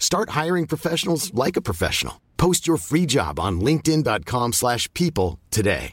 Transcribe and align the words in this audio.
Start 0.00 0.30
hiring 0.30 0.66
professionals 0.66 1.32
like 1.32 1.56
a 1.56 1.62
professional. 1.62 2.20
Post 2.36 2.66
your 2.66 2.78
free 2.78 3.06
job 3.06 3.38
on 3.38 3.60
linkedin.com/people 3.60 4.52
slash 4.52 4.92
people 4.94 5.38
today. 5.50 5.92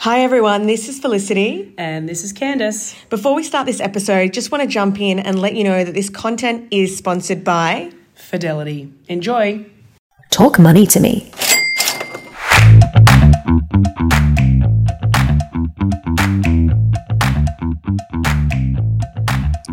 Hi 0.00 0.20
everyone, 0.20 0.66
this 0.66 0.88
is 0.88 0.98
Felicity. 0.98 1.74
And 1.76 2.08
this 2.08 2.24
is 2.24 2.32
Candice. 2.32 2.94
Before 3.10 3.34
we 3.34 3.42
start 3.42 3.66
this 3.66 3.80
episode, 3.80 4.32
just 4.32 4.50
want 4.50 4.62
to 4.62 4.68
jump 4.68 4.98
in 4.98 5.18
and 5.18 5.38
let 5.38 5.54
you 5.54 5.64
know 5.64 5.84
that 5.84 5.92
this 5.92 6.08
content 6.08 6.68
is 6.70 6.96
sponsored 6.96 7.44
by 7.44 7.90
Fidelity. 8.14 8.90
Enjoy. 9.08 9.66
Talk 10.30 10.58
money 10.58 10.86
to 10.86 11.00
me. 11.00 11.30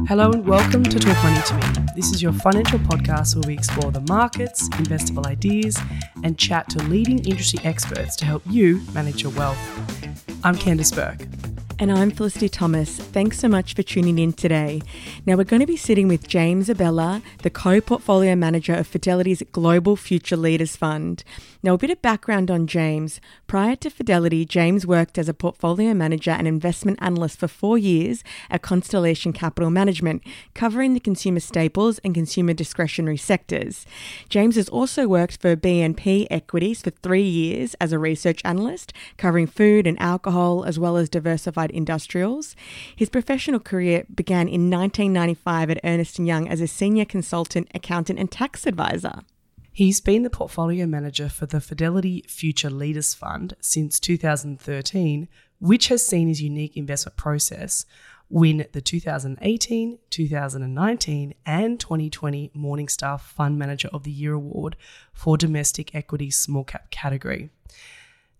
Hello 0.07 0.31
and 0.31 0.47
welcome 0.47 0.83
to 0.83 0.99
Talk 0.99 1.21
Money 1.21 1.41
to 1.47 1.53
Me. 1.55 1.85
This 1.93 2.13
is 2.13 2.21
your 2.21 2.31
financial 2.31 2.79
podcast 2.79 3.35
where 3.35 3.45
we 3.45 3.55
explore 3.55 3.91
the 3.91 3.99
markets, 4.07 4.69
investable 4.69 5.25
ideas, 5.25 5.77
and 6.23 6.37
chat 6.37 6.69
to 6.69 6.83
leading 6.83 7.19
industry 7.25 7.59
experts 7.65 8.15
to 8.15 8.25
help 8.25 8.41
you 8.45 8.79
manage 8.93 9.21
your 9.21 9.33
wealth. 9.33 9.59
I'm 10.45 10.55
Candice 10.55 10.95
Bourke. 10.95 11.27
And 11.79 11.91
I'm 11.91 12.09
Felicity 12.09 12.47
Thomas. 12.47 12.97
Thanks 12.97 13.37
so 13.37 13.49
much 13.49 13.75
for 13.75 13.83
tuning 13.83 14.17
in 14.17 14.31
today. 14.31 14.81
Now, 15.25 15.35
we're 15.35 15.43
going 15.43 15.59
to 15.59 15.67
be 15.67 15.77
sitting 15.77 16.07
with 16.07 16.27
James 16.27 16.69
Abela, 16.69 17.21
the 17.43 17.49
co 17.49 17.81
portfolio 17.81 18.33
manager 18.33 18.73
of 18.73 18.87
Fidelity's 18.87 19.43
Global 19.51 19.95
Future 19.95 20.37
Leaders 20.37 20.77
Fund. 20.77 21.23
Now, 21.67 21.73
a 21.73 21.77
bit 21.77 21.89
of 21.89 22.01
background 22.01 22.49
on 22.49 22.65
James. 22.65 23.19
Prior 23.45 23.75
to 23.75 23.89
Fidelity, 23.89 24.45
James 24.45 24.87
worked 24.87 25.17
as 25.17 25.27
a 25.27 25.33
portfolio 25.33 25.93
manager 25.93 26.31
and 26.31 26.47
investment 26.47 26.97
analyst 27.01 27.37
for 27.37 27.49
four 27.49 27.77
years 27.77 28.23
at 28.49 28.61
Constellation 28.61 29.33
Capital 29.33 29.69
Management, 29.69 30.23
covering 30.53 30.93
the 30.93 31.01
consumer 31.01 31.41
staples 31.41 31.99
and 32.05 32.15
consumer 32.15 32.53
discretionary 32.53 33.17
sectors. 33.17 33.85
James 34.29 34.55
has 34.55 34.69
also 34.69 35.09
worked 35.09 35.41
for 35.41 35.57
BNP 35.57 36.27
Equities 36.31 36.81
for 36.81 36.91
three 36.91 37.27
years 37.27 37.73
as 37.81 37.91
a 37.91 37.99
research 37.99 38.41
analyst, 38.45 38.93
covering 39.17 39.45
food 39.45 39.85
and 39.85 40.01
alcohol 40.01 40.63
as 40.63 40.79
well 40.79 40.95
as 40.95 41.09
diversified 41.09 41.71
industrials. 41.71 42.55
His 42.95 43.09
professional 43.09 43.59
career 43.59 44.05
began 44.15 44.47
in 44.47 44.69
1995 44.69 45.71
at 45.71 45.81
Ernst 45.83 46.17
& 46.19 46.19
Young 46.19 46.47
as 46.47 46.61
a 46.61 46.67
senior 46.67 47.03
consultant, 47.03 47.67
accountant 47.75 48.19
and 48.19 48.31
tax 48.31 48.65
advisor. 48.65 49.23
He's 49.77 50.01
been 50.01 50.23
the 50.23 50.31
portfolio 50.31 50.87
manager 50.87 51.29
for 51.29 51.45
the 51.45 51.61
Fidelity 51.61 52.25
Future 52.27 52.71
Leaders 52.71 53.13
Fund 53.13 53.55
since 53.61 53.99
2013, 53.99 55.27
which 55.59 55.89
has 55.89 56.03
seen 56.03 56.29
his 56.29 56.41
unique 56.41 56.75
investment 56.75 57.15
process 57.15 57.85
win 58.27 58.65
the 58.71 58.81
2018, 58.81 59.99
2019, 60.09 61.35
and 61.45 61.79
2020 61.79 62.49
Morningstar 62.57 63.21
Fund 63.21 63.59
Manager 63.59 63.87
of 63.93 64.01
the 64.01 64.09
Year 64.09 64.33
award 64.33 64.77
for 65.13 65.37
domestic 65.37 65.93
equity 65.93 66.31
small 66.31 66.63
cap 66.63 66.89
category. 66.89 67.51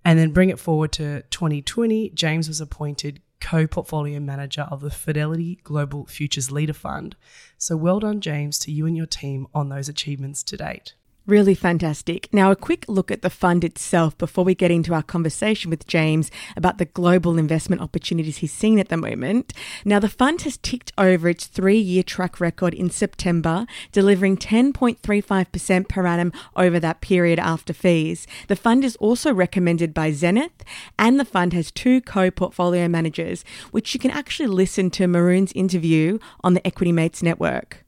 And 0.04 0.18
then 0.18 0.31
bring 0.31 0.50
it 0.50 0.58
forward 0.58 0.92
to 0.94 1.22
2020, 1.30 2.09
James 2.16 2.48
was 2.48 2.62
appointed 2.62 3.22
co 3.40 3.68
portfolio 3.68 4.19
manager 4.19 4.68
of 4.72 4.81
the 4.81 4.90
Fidelity 4.90 5.59
Global 5.64 6.08
Futures 6.08 6.50
Leader 6.50 6.74
Fund. 6.74 7.16
So 7.59 7.78
well 7.78 8.00
done, 8.00 8.22
James, 8.22 8.58
to 8.58 8.72
you 8.72 8.88
and 8.88 8.98
your 8.98 9.06
team 9.06 9.46
on 9.54 9.69
those 9.69 9.88
achievements 9.88 10.42
to 10.42 10.58
date. 10.58 10.96
Really 11.28 11.56
fantastic. 11.56 12.30
Now, 12.32 12.52
a 12.52 12.56
quick 12.56 12.86
look 12.88 13.12
at 13.12 13.22
the 13.22 13.30
fund 13.30 13.66
itself 13.66 14.18
before 14.18 14.46
we 14.46 14.56
get 14.56 14.72
into 14.72 14.94
our 14.94 15.04
conversation 15.04 15.70
with 15.70 15.86
James 15.86 16.32
about 16.56 16.78
the 16.78 16.86
global 16.86 17.38
investment 17.38 17.82
opportunities 17.82 18.38
he's 18.38 18.54
seen 18.54 18.80
at 18.80 18.88
the 18.88 18.96
moment. 18.96 19.52
Now, 19.84 20.00
the 20.00 20.08
fund 20.08 20.44
has 20.44 20.56
ticked 20.56 20.94
over 20.98 21.28
its 21.28 21.48
three 21.48 21.80
year 21.80 22.02
track 22.02 22.40
record 22.40 22.74
in 22.74 22.90
September, 22.90 23.66
delivering 23.92 24.38
10.35% 24.38 25.90
per 25.90 26.08
annum 26.08 26.32
over 26.56 26.80
that 26.80 27.02
period 27.02 27.40
after 27.40 27.74
fees. 27.74 28.26
The 28.48 28.56
fund 28.56 28.86
is 28.86 28.96
also 28.96 29.34
recommended 29.34 29.94
by 29.94 30.14
Zenith, 30.14 30.64
and 30.98 31.20
the 31.20 31.26
fund 31.26 31.52
has 31.52 31.72
two 31.72 32.00
co 32.00 32.32
portfolio 32.32 32.88
managers, 32.88 33.44
which 33.72 33.94
you 33.94 34.00
can 34.00 34.12
actually 34.12 34.48
listen 34.48 34.90
to 34.92 35.08
Maroun's 35.08 35.52
interview 35.52 36.20
on 36.42 36.54
the 36.54 36.66
Equity 36.66 36.94
Mates 36.94 37.22
Network. 37.22 37.84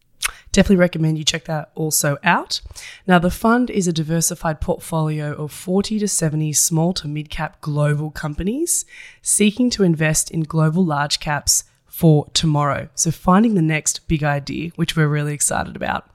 Definitely 0.51 0.77
recommend 0.77 1.17
you 1.17 1.23
check 1.23 1.45
that 1.45 1.71
also 1.75 2.17
out. 2.23 2.61
Now, 3.05 3.19
the 3.19 3.29
fund 3.29 3.69
is 3.69 3.87
a 3.87 3.93
diversified 3.93 4.59
portfolio 4.59 5.33
of 5.33 5.51
40 5.51 5.99
to 5.99 6.07
70 6.07 6.53
small 6.53 6.93
to 6.93 7.07
mid 7.07 7.29
cap 7.29 7.61
global 7.61 8.09
companies 8.09 8.85
seeking 9.21 9.69
to 9.71 9.83
invest 9.83 10.31
in 10.31 10.41
global 10.41 10.83
large 10.83 11.19
caps 11.19 11.65
for 11.85 12.27
tomorrow. 12.33 12.89
So, 12.95 13.11
finding 13.11 13.53
the 13.53 13.61
next 13.61 14.07
big 14.07 14.23
idea, 14.23 14.71
which 14.75 14.95
we're 14.95 15.07
really 15.07 15.33
excited 15.33 15.75
about. 15.75 16.09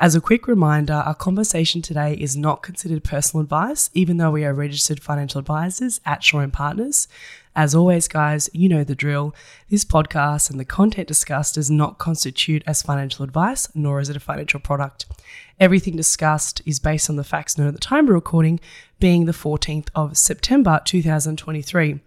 As 0.00 0.14
a 0.14 0.20
quick 0.20 0.48
reminder, 0.48 0.94
our 0.94 1.14
conversation 1.14 1.80
today 1.80 2.14
is 2.14 2.36
not 2.36 2.62
considered 2.62 3.04
personal 3.04 3.42
advice, 3.42 3.90
even 3.94 4.16
though 4.16 4.32
we 4.32 4.44
are 4.44 4.52
registered 4.52 5.00
financial 5.00 5.38
advisors 5.38 6.00
at 6.04 6.24
Shaw 6.24 6.40
and 6.40 6.52
Partners. 6.52 7.06
As 7.56 7.72
always, 7.72 8.08
guys, 8.08 8.50
you 8.52 8.68
know 8.68 8.82
the 8.82 8.96
drill. 8.96 9.32
This 9.70 9.84
podcast 9.84 10.50
and 10.50 10.58
the 10.58 10.64
content 10.64 11.06
discussed 11.06 11.54
does 11.54 11.70
not 11.70 11.98
constitute 11.98 12.64
as 12.66 12.82
financial 12.82 13.24
advice, 13.24 13.68
nor 13.76 14.00
is 14.00 14.10
it 14.10 14.16
a 14.16 14.20
financial 14.20 14.58
product. 14.58 15.06
Everything 15.60 15.94
discussed 15.94 16.62
is 16.66 16.80
based 16.80 17.08
on 17.08 17.14
the 17.14 17.22
facts 17.22 17.56
known 17.56 17.68
at 17.68 17.74
the 17.74 17.78
time 17.80 18.08
of 18.08 18.14
recording, 18.14 18.58
being 18.98 19.26
the 19.26 19.32
14th 19.32 19.86
of 19.94 20.18
September 20.18 20.80
2023. 20.84 22.00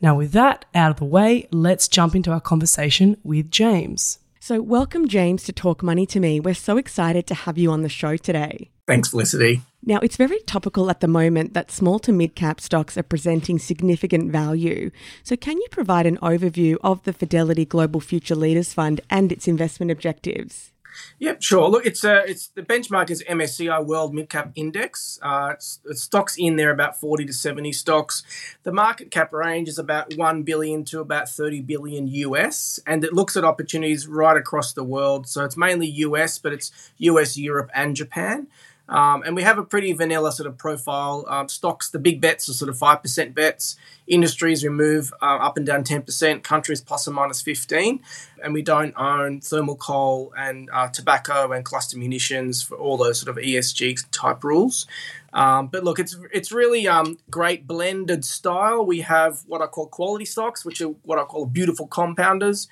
Now, 0.00 0.14
with 0.14 0.30
that 0.32 0.66
out 0.72 0.92
of 0.92 0.98
the 0.98 1.04
way, 1.04 1.48
let's 1.50 1.88
jump 1.88 2.14
into 2.14 2.30
our 2.30 2.40
conversation 2.40 3.16
with 3.24 3.50
James. 3.50 4.20
So, 4.38 4.62
welcome, 4.62 5.08
James, 5.08 5.42
to 5.44 5.52
Talk 5.52 5.82
Money 5.82 6.06
to 6.06 6.20
Me. 6.20 6.38
We're 6.38 6.54
so 6.54 6.76
excited 6.76 7.26
to 7.26 7.34
have 7.34 7.58
you 7.58 7.72
on 7.72 7.82
the 7.82 7.88
show 7.88 8.16
today. 8.16 8.71
Thanks, 8.86 9.10
Felicity. 9.10 9.62
Now, 9.84 9.98
it's 10.02 10.16
very 10.16 10.40
topical 10.40 10.90
at 10.90 11.00
the 11.00 11.08
moment 11.08 11.54
that 11.54 11.70
small 11.70 11.98
to 12.00 12.12
mid 12.12 12.34
cap 12.34 12.60
stocks 12.60 12.96
are 12.96 13.02
presenting 13.02 13.58
significant 13.58 14.30
value. 14.30 14.90
So, 15.22 15.36
can 15.36 15.56
you 15.58 15.66
provide 15.70 16.06
an 16.06 16.18
overview 16.18 16.76
of 16.82 17.02
the 17.04 17.12
Fidelity 17.12 17.64
Global 17.64 18.00
Future 18.00 18.34
Leaders 18.34 18.72
Fund 18.74 19.00
and 19.08 19.30
its 19.30 19.46
investment 19.46 19.90
objectives? 19.90 20.72
Yep, 21.18 21.42
sure. 21.42 21.68
Look, 21.68 21.86
it's 21.86 22.04
uh, 22.04 22.22
it's 22.26 22.48
the 22.48 22.62
benchmark 22.62 23.10
is 23.10 23.22
MSCI 23.28 23.84
World 23.84 24.14
Mid 24.14 24.28
Cap 24.28 24.52
Index. 24.54 25.18
Uh, 25.22 25.54
stocks 25.58 26.36
in 26.38 26.56
there 26.56 26.70
about 26.70 27.00
forty 27.00 27.24
to 27.24 27.32
seventy 27.32 27.72
stocks. 27.72 28.22
The 28.62 28.72
market 28.72 29.10
cap 29.10 29.32
range 29.32 29.68
is 29.68 29.78
about 29.78 30.14
one 30.16 30.42
billion 30.42 30.84
to 30.86 31.00
about 31.00 31.28
thirty 31.28 31.60
billion 31.60 32.08
US, 32.08 32.80
and 32.86 33.04
it 33.04 33.12
looks 33.12 33.36
at 33.36 33.44
opportunities 33.44 34.06
right 34.06 34.36
across 34.36 34.72
the 34.72 34.84
world. 34.84 35.28
So 35.28 35.44
it's 35.44 35.56
mainly 35.56 35.86
US, 35.86 36.38
but 36.38 36.52
it's 36.52 36.70
US, 36.98 37.36
Europe, 37.38 37.70
and 37.74 37.96
Japan. 37.96 38.48
Um, 38.88 39.22
and 39.22 39.34
we 39.36 39.42
have 39.42 39.58
a 39.58 39.64
pretty 39.64 39.92
vanilla 39.92 40.32
sort 40.32 40.46
of 40.46 40.58
profile. 40.58 41.24
Um, 41.28 41.48
stocks, 41.48 41.88
the 41.88 41.98
big 41.98 42.20
bets 42.20 42.48
are 42.48 42.52
sort 42.52 42.68
of 42.68 42.76
5% 42.76 43.34
bets. 43.34 43.76
Industries, 44.06 44.62
we 44.62 44.68
move 44.68 45.12
uh, 45.22 45.36
up 45.36 45.56
and 45.56 45.64
down 45.64 45.84
10%. 45.84 46.42
Countries, 46.42 46.80
plus 46.80 47.06
or 47.06 47.12
minus 47.12 47.40
15 47.40 48.00
And 48.42 48.52
we 48.52 48.62
don't 48.62 48.92
own 48.96 49.40
thermal 49.40 49.76
coal 49.76 50.34
and 50.36 50.68
uh, 50.72 50.88
tobacco 50.88 51.52
and 51.52 51.64
cluster 51.64 51.96
munitions 51.96 52.62
for 52.62 52.76
all 52.76 52.96
those 52.96 53.20
sort 53.20 53.36
of 53.36 53.42
ESG 53.42 54.04
type 54.10 54.44
rules. 54.44 54.86
Um, 55.32 55.68
but 55.68 55.82
look, 55.82 55.98
it's 55.98 56.16
it's 56.30 56.52
really 56.52 56.86
um, 56.86 57.18
great 57.30 57.66
blended 57.66 58.24
style. 58.24 58.84
We 58.84 59.00
have 59.00 59.40
what 59.46 59.62
I 59.62 59.66
call 59.66 59.86
quality 59.86 60.26
stocks, 60.26 60.64
which 60.64 60.80
are 60.82 60.88
what 61.04 61.18
I 61.18 61.24
call 61.24 61.46
beautiful 61.46 61.88
compounders, 61.88 62.68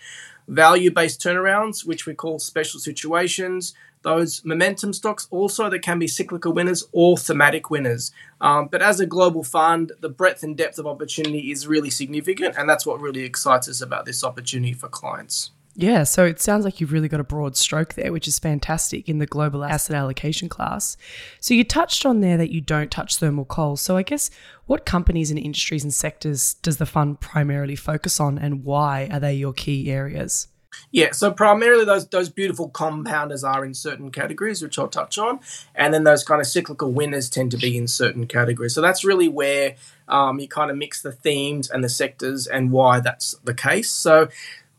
value 0.47 0.91
based 0.91 1.23
turnarounds, 1.23 1.87
which 1.87 2.05
we 2.05 2.15
call 2.15 2.39
special 2.39 2.79
situations, 2.79 3.75
those 4.02 4.44
momentum 4.44 4.93
stocks 4.93 5.29
also 5.31 5.69
that 5.69 5.82
can 5.82 5.99
be 5.99 6.08
cyclical 6.08 6.52
winners 6.52 6.87
or 6.93 7.17
thematic 7.17 7.70
winners. 7.70 8.12
Um, 8.41 8.69
but 8.69 8.82
as 8.82 9.00
a 9.00 9.06
global 9.06 9.43
fund, 9.43 9.93
the 10.00 10.08
breadth 10.08 10.43
and 10.43 10.56
depth 10.56 10.79
of 10.79 10.87
opportunity 10.87 11.50
is 11.50 11.67
really 11.67 11.91
significant, 11.91 12.56
and 12.56 12.69
that's 12.69 12.87
what 12.87 13.00
really 13.00 13.25
excites 13.25 13.69
us 13.69 13.81
about 13.81 14.06
this 14.06 14.25
opportunity 14.25 14.73
for 14.73 14.88
clients. 14.88 15.50
Yeah, 15.76 16.02
so 16.02 16.25
it 16.25 16.41
sounds 16.41 16.64
like 16.64 16.81
you've 16.81 16.93
really 16.93 17.08
got 17.08 17.20
a 17.20 17.25
broad 17.25 17.56
stroke 17.56 17.94
there, 17.94 18.12
which 18.12 18.26
is 18.26 18.38
fantastic 18.38 19.08
in 19.08 19.19
the 19.19 19.26
global 19.26 19.64
asset 19.64 19.97
allocation 19.97 20.49
class. 20.49 20.97
So 21.38 21.55
you 21.55 21.62
touched 21.62 22.05
on 22.05 22.20
there 22.20 22.37
that 22.37 22.52
you 22.52 22.61
don't 22.61 22.91
touch 22.91 23.17
thermal 23.17 23.44
coal. 23.44 23.76
So 23.76 23.97
I 23.97 24.02
guess 24.02 24.31
what 24.67 24.85
companies 24.85 25.31
and 25.31 25.38
industries 25.38 25.85
and 25.85 25.94
sectors 25.94 26.55
does 26.55 26.79
the 26.79 26.87
fund 26.87 27.20
primarily 27.20 27.76
focus 27.76 28.19
on 28.19 28.37
and 28.37 28.64
why 28.64 29.08
are 29.12 29.20
they 29.20 29.35
your 29.35 29.52
key 29.52 29.91
areas? 29.91 30.49
Yeah, 30.93 31.13
so 31.13 31.31
primarily 31.31 31.85
those 31.85 32.07
those 32.09 32.29
beautiful 32.29 32.69
compounders 32.71 33.45
are 33.45 33.65
in 33.65 33.75
certain 33.75 34.11
categories, 34.11 34.63
which 34.63 34.79
I'll 34.79 34.89
touch 34.89 35.19
on, 35.19 35.41
and 35.75 35.93
then 35.95 36.05
those 36.05 36.25
kind 36.25 36.41
of 36.41 36.47
cyclical 36.47 36.93
winners 36.93 37.29
tend 37.29 37.51
to 37.53 37.57
be 37.57 37.77
in 37.77 37.87
certain 37.89 38.27
categories. 38.27 38.75
So 38.75 38.81
that's 38.81 39.05
really 39.05 39.29
where 39.29 39.77
um, 40.09 40.41
you 40.41 40.49
kind 40.49 40.71
of 40.71 40.77
mix 40.77 41.03
the 41.03 41.13
themes 41.13 41.71
and 41.71 41.85
the 41.85 41.89
sectors 41.89 42.47
and 42.47 42.73
why 42.73 43.01
that's 43.01 43.35
the 43.45 43.55
case. 43.55 43.91
So 43.91 44.29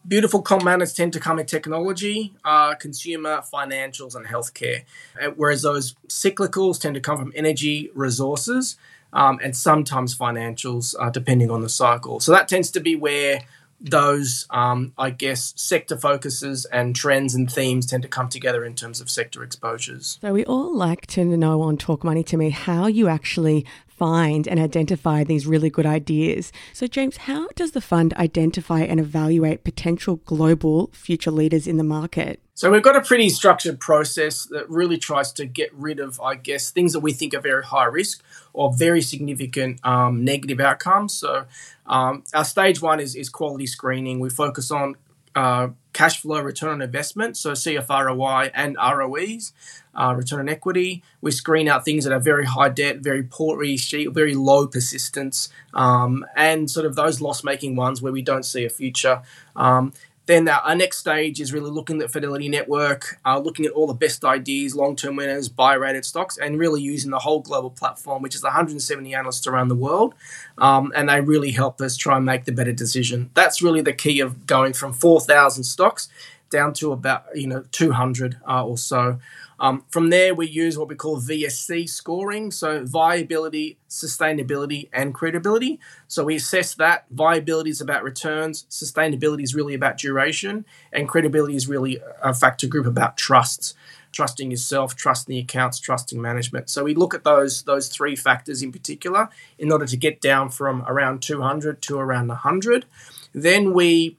beautiful 0.07 0.41
compounders 0.41 0.95
tend 0.95 1.13
to 1.13 1.19
come 1.19 1.39
in 1.39 1.45
technology, 1.45 2.33
uh, 2.43 2.75
consumer, 2.75 3.41
financials, 3.53 4.15
and 4.15 4.25
healthcare, 4.25 4.83
uh, 5.21 5.31
whereas 5.35 5.61
those 5.61 5.95
cyclicals 6.07 6.79
tend 6.79 6.95
to 6.95 7.01
come 7.01 7.17
from 7.17 7.31
energy, 7.35 7.91
resources, 7.93 8.77
um, 9.13 9.39
and 9.43 9.55
sometimes 9.55 10.17
financials, 10.17 10.95
uh, 10.99 11.09
depending 11.09 11.51
on 11.51 11.61
the 11.61 11.69
cycle. 11.69 12.19
So 12.19 12.31
that 12.31 12.47
tends 12.47 12.71
to 12.71 12.79
be 12.79 12.95
where 12.95 13.43
those, 13.81 14.45
um, 14.51 14.93
I 14.97 15.09
guess, 15.09 15.53
sector 15.55 15.97
focuses 15.97 16.65
and 16.65 16.95
trends 16.95 17.33
and 17.33 17.51
themes 17.51 17.85
tend 17.85 18.03
to 18.03 18.09
come 18.09 18.29
together 18.29 18.63
in 18.63 18.75
terms 18.75 19.01
of 19.01 19.09
sector 19.09 19.43
exposures. 19.43 20.19
So 20.21 20.33
we 20.33 20.45
all 20.45 20.75
like 20.75 21.07
to 21.07 21.25
know 21.25 21.61
on 21.61 21.77
Talk 21.77 22.03
Money 22.03 22.23
to 22.25 22.37
me 22.37 22.51
how 22.51 22.87
you 22.87 23.07
actually 23.07 23.65
find 23.87 24.47
and 24.47 24.59
identify 24.59 25.23
these 25.23 25.45
really 25.45 25.69
good 25.69 25.85
ideas. 25.85 26.51
So, 26.73 26.87
James, 26.87 27.17
how 27.17 27.47
does 27.49 27.71
the 27.71 27.81
fund 27.81 28.15
identify 28.15 28.81
and 28.81 28.99
evaluate 28.99 29.63
potential 29.63 30.15
global 30.25 30.89
future 30.91 31.29
leaders 31.29 31.67
in 31.67 31.77
the 31.77 31.83
market? 31.83 32.39
So 32.61 32.69
we've 32.69 32.83
got 32.83 32.95
a 32.95 33.01
pretty 33.01 33.29
structured 33.29 33.79
process 33.79 34.43
that 34.51 34.69
really 34.69 34.99
tries 34.99 35.33
to 35.33 35.47
get 35.47 35.73
rid 35.73 35.99
of, 35.99 36.21
I 36.21 36.35
guess, 36.35 36.69
things 36.69 36.93
that 36.93 36.99
we 36.99 37.11
think 37.11 37.33
are 37.33 37.41
very 37.41 37.63
high 37.63 37.85
risk 37.85 38.23
or 38.53 38.71
very 38.71 39.01
significant 39.01 39.83
um, 39.83 40.23
negative 40.23 40.59
outcomes. 40.59 41.11
So 41.13 41.45
um, 41.87 42.23
our 42.35 42.45
stage 42.45 42.79
one 42.79 42.99
is, 42.99 43.15
is 43.15 43.29
quality 43.29 43.65
screening. 43.65 44.19
We 44.19 44.29
focus 44.29 44.69
on 44.69 44.95
uh, 45.35 45.69
cash 45.93 46.21
flow 46.21 46.39
return 46.39 46.69
on 46.69 46.81
investment, 46.83 47.35
so 47.35 47.53
CFROI 47.53 48.51
and 48.53 48.77
ROEs, 48.77 49.53
uh, 49.95 50.13
return 50.15 50.41
on 50.41 50.49
equity. 50.49 51.03
We 51.19 51.31
screen 51.31 51.67
out 51.67 51.83
things 51.83 52.03
that 52.03 52.13
are 52.13 52.19
very 52.19 52.45
high 52.45 52.69
debt, 52.69 52.99
very 52.99 53.23
poor 53.23 53.57
ESG, 53.63 54.13
very 54.13 54.35
low 54.35 54.67
persistence, 54.67 55.49
um, 55.73 56.25
and 56.35 56.69
sort 56.69 56.85
of 56.85 56.95
those 56.95 57.21
loss 57.21 57.43
making 57.43 57.75
ones 57.75 58.01
where 58.01 58.13
we 58.13 58.21
don't 58.21 58.43
see 58.43 58.65
a 58.65 58.69
future. 58.69 59.21
Um, 59.55 59.93
then 60.27 60.47
our 60.47 60.75
next 60.75 60.99
stage 60.99 61.41
is 61.41 61.51
really 61.51 61.71
looking 61.71 62.01
at 62.01 62.11
Fidelity 62.11 62.47
Network, 62.47 63.19
uh, 63.25 63.39
looking 63.39 63.65
at 63.65 63.71
all 63.71 63.87
the 63.87 63.93
best 63.93 64.23
ideas, 64.23 64.75
long-term 64.75 65.15
winners, 65.15 65.49
buy-rated 65.49 66.05
stocks, 66.05 66.37
and 66.37 66.59
really 66.59 66.81
using 66.81 67.11
the 67.11 67.19
whole 67.19 67.39
global 67.39 67.71
platform, 67.71 68.21
which 68.21 68.35
is 68.35 68.43
170 68.43 69.13
analysts 69.13 69.47
around 69.47 69.67
the 69.67 69.75
world, 69.75 70.13
um, 70.57 70.91
and 70.95 71.09
they 71.09 71.21
really 71.21 71.51
help 71.51 71.81
us 71.81 71.97
try 71.97 72.17
and 72.17 72.25
make 72.25 72.45
the 72.45 72.51
better 72.51 72.71
decision. 72.71 73.31
That's 73.33 73.61
really 73.61 73.81
the 73.81 73.93
key 73.93 74.19
of 74.19 74.45
going 74.45 74.73
from 74.73 74.93
4,000 74.93 75.63
stocks 75.63 76.07
down 76.51 76.73
to 76.73 76.91
about 76.91 77.25
you 77.33 77.47
know 77.47 77.63
200 77.71 78.37
uh, 78.47 78.63
or 78.63 78.77
so. 78.77 79.19
Um, 79.61 79.85
from 79.91 80.09
there, 80.09 80.33
we 80.33 80.47
use 80.47 80.75
what 80.75 80.87
we 80.87 80.95
call 80.95 81.21
VSC 81.21 81.87
scoring, 81.87 82.49
so 82.49 82.83
viability, 82.83 83.77
sustainability, 83.87 84.89
and 84.91 85.13
credibility. 85.13 85.79
So 86.07 86.23
we 86.25 86.37
assess 86.37 86.73
that. 86.75 87.05
Viability 87.11 87.69
is 87.69 87.79
about 87.79 88.03
returns, 88.03 88.65
sustainability 88.71 89.43
is 89.43 89.53
really 89.53 89.75
about 89.75 89.99
duration, 89.99 90.65
and 90.91 91.07
credibility 91.07 91.55
is 91.55 91.67
really 91.67 91.99
a 92.23 92.33
factor 92.33 92.65
group 92.65 92.87
about 92.87 93.17
trusts. 93.17 93.75
Trusting 94.11 94.49
yourself, 94.49 94.95
trusting 94.95 95.31
the 95.31 95.39
accounts, 95.39 95.79
trusting 95.79 96.21
management. 96.21 96.69
So 96.69 96.83
we 96.83 96.95
look 96.95 97.13
at 97.13 97.23
those 97.23 97.63
those 97.63 97.87
three 97.87 98.15
factors 98.17 98.61
in 98.61 98.73
particular 98.73 99.29
in 99.57 99.71
order 99.71 99.85
to 99.85 99.95
get 99.95 100.19
down 100.19 100.49
from 100.49 100.83
around 100.85 101.21
200 101.21 101.81
to 101.83 101.97
around 101.97 102.27
100. 102.27 102.85
Then 103.33 103.73
we 103.73 104.17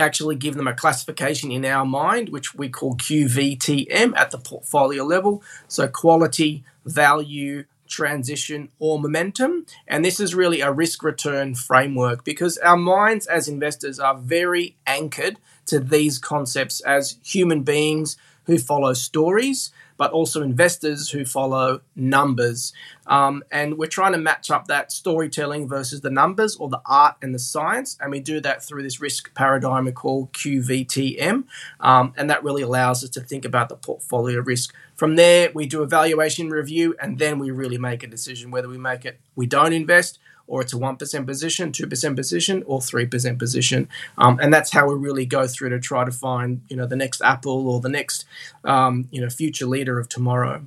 actually 0.00 0.36
give 0.36 0.54
them 0.54 0.66
a 0.66 0.74
classification 0.74 1.52
in 1.52 1.64
our 1.64 1.84
mind, 1.84 2.30
which 2.30 2.54
we 2.54 2.68
call 2.68 2.96
QVTM 2.96 4.16
at 4.16 4.30
the 4.30 4.38
portfolio 4.38 5.04
level. 5.04 5.42
So 5.68 5.86
quality, 5.86 6.64
value, 6.84 7.64
transition, 7.88 8.70
or 8.78 8.98
momentum. 8.98 9.66
And 9.86 10.04
this 10.04 10.20
is 10.20 10.34
really 10.34 10.60
a 10.60 10.72
risk 10.72 11.02
return 11.02 11.54
framework 11.54 12.24
because 12.24 12.56
our 12.58 12.76
minds 12.76 13.26
as 13.26 13.48
investors 13.48 13.98
are 14.00 14.16
very 14.16 14.76
anchored 14.86 15.36
to 15.66 15.78
these 15.78 16.18
concepts 16.18 16.80
as 16.80 17.18
human 17.22 17.62
beings 17.62 18.16
who 18.44 18.58
follow 18.58 18.94
stories 18.94 19.70
but 20.00 20.12
also 20.12 20.40
investors 20.40 21.10
who 21.10 21.26
follow 21.26 21.82
numbers. 21.94 22.72
Um, 23.06 23.44
and 23.52 23.76
we're 23.76 23.86
trying 23.86 24.12
to 24.12 24.18
match 24.18 24.50
up 24.50 24.66
that 24.68 24.90
storytelling 24.90 25.68
versus 25.68 26.00
the 26.00 26.08
numbers 26.08 26.56
or 26.56 26.70
the 26.70 26.80
art 26.86 27.16
and 27.20 27.34
the 27.34 27.38
science. 27.38 27.98
And 28.00 28.10
we 28.10 28.18
do 28.18 28.40
that 28.40 28.64
through 28.64 28.82
this 28.82 28.98
risk 28.98 29.34
paradigm 29.34 29.84
we 29.84 29.92
call 29.92 30.28
QVTM. 30.28 31.44
Um, 31.80 32.14
and 32.16 32.30
that 32.30 32.42
really 32.42 32.62
allows 32.62 33.04
us 33.04 33.10
to 33.10 33.20
think 33.20 33.44
about 33.44 33.68
the 33.68 33.76
portfolio 33.76 34.40
risk. 34.40 34.74
From 34.96 35.16
there, 35.16 35.50
we 35.54 35.66
do 35.66 35.82
a 35.82 35.86
valuation 35.86 36.48
review 36.48 36.96
and 36.98 37.18
then 37.18 37.38
we 37.38 37.50
really 37.50 37.76
make 37.76 38.02
a 38.02 38.06
decision 38.06 38.50
whether 38.50 38.70
we 38.70 38.78
make 38.78 39.04
it, 39.04 39.20
we 39.36 39.44
don't 39.44 39.74
invest 39.74 40.18
or 40.50 40.60
it's 40.60 40.74
a 40.74 40.76
1% 40.76 41.26
position, 41.26 41.70
2% 41.70 42.16
position, 42.16 42.62
or 42.66 42.80
3% 42.80 43.38
position. 43.38 43.88
Um, 44.18 44.38
and 44.42 44.52
that's 44.52 44.72
how 44.72 44.88
we 44.88 44.94
really 44.94 45.24
go 45.24 45.46
through 45.46 45.70
to 45.70 45.78
try 45.78 46.04
to 46.04 46.10
find, 46.10 46.62
you 46.68 46.76
know, 46.76 46.86
the 46.86 46.96
next 46.96 47.22
Apple 47.22 47.68
or 47.68 47.80
the 47.80 47.88
next, 47.88 48.26
um, 48.64 49.08
you 49.12 49.20
know, 49.20 49.30
future 49.30 49.66
leader 49.66 49.98
of 49.98 50.08
tomorrow. 50.08 50.66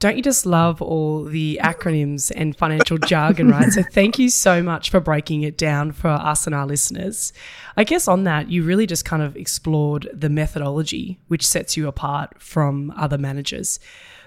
Don't 0.00 0.16
you 0.18 0.22
just 0.22 0.44
love 0.44 0.82
all 0.82 1.24
the 1.24 1.58
acronyms 1.62 2.30
and 2.36 2.54
financial 2.54 2.98
jargon, 2.98 3.48
right? 3.48 3.72
So, 3.72 3.82
thank 3.92 4.18
you 4.18 4.28
so 4.28 4.62
much 4.62 4.90
for 4.90 5.00
breaking 5.00 5.42
it 5.42 5.56
down 5.56 5.92
for 5.92 6.08
us 6.08 6.46
and 6.46 6.54
our 6.54 6.66
listeners. 6.66 7.32
I 7.78 7.84
guess 7.84 8.06
on 8.06 8.24
that, 8.24 8.50
you 8.50 8.64
really 8.64 8.86
just 8.86 9.06
kind 9.06 9.22
of 9.22 9.34
explored 9.34 10.10
the 10.12 10.28
methodology 10.28 11.20
which 11.28 11.46
sets 11.46 11.78
you 11.78 11.88
apart 11.88 12.42
from 12.42 12.92
other 12.94 13.16
managers. 13.16 13.80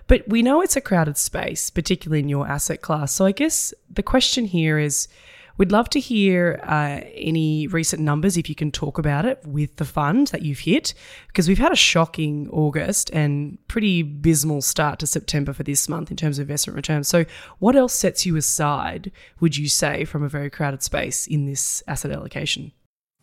But 0.07 0.27
we 0.27 0.41
know 0.41 0.61
it's 0.61 0.77
a 0.77 0.81
crowded 0.81 1.17
space, 1.17 1.69
particularly 1.69 2.21
in 2.21 2.29
your 2.29 2.47
asset 2.47 2.81
class. 2.81 3.11
So 3.11 3.25
I 3.25 3.33
guess 3.33 3.73
the 3.89 4.03
question 4.03 4.45
here 4.45 4.79
is 4.79 5.07
we'd 5.57 5.71
love 5.71 5.89
to 5.89 5.99
hear 5.99 6.61
uh, 6.63 7.01
any 7.13 7.67
recent 7.67 8.01
numbers, 8.01 8.37
if 8.37 8.47
you 8.47 8.55
can 8.55 8.71
talk 8.71 8.97
about 8.97 9.25
it, 9.25 9.41
with 9.45 9.75
the 9.75 9.85
fund 9.85 10.27
that 10.27 10.43
you've 10.43 10.59
hit, 10.59 10.93
because 11.27 11.47
we've 11.47 11.57
had 11.57 11.73
a 11.73 11.77
shocking 11.77 12.47
August 12.51 13.09
and 13.11 13.57
pretty 13.67 14.01
abysmal 14.01 14.61
start 14.61 14.99
to 14.99 15.07
September 15.07 15.51
for 15.51 15.63
this 15.63 15.89
month 15.89 16.09
in 16.09 16.17
terms 16.17 16.39
of 16.39 16.43
investment 16.43 16.75
returns. 16.75 17.07
So, 17.07 17.25
what 17.59 17.75
else 17.75 17.93
sets 17.93 18.25
you 18.25 18.37
aside, 18.37 19.11
would 19.39 19.57
you 19.57 19.67
say, 19.67 20.05
from 20.05 20.23
a 20.23 20.29
very 20.29 20.49
crowded 20.49 20.83
space 20.83 21.27
in 21.27 21.45
this 21.45 21.83
asset 21.87 22.11
allocation? 22.11 22.71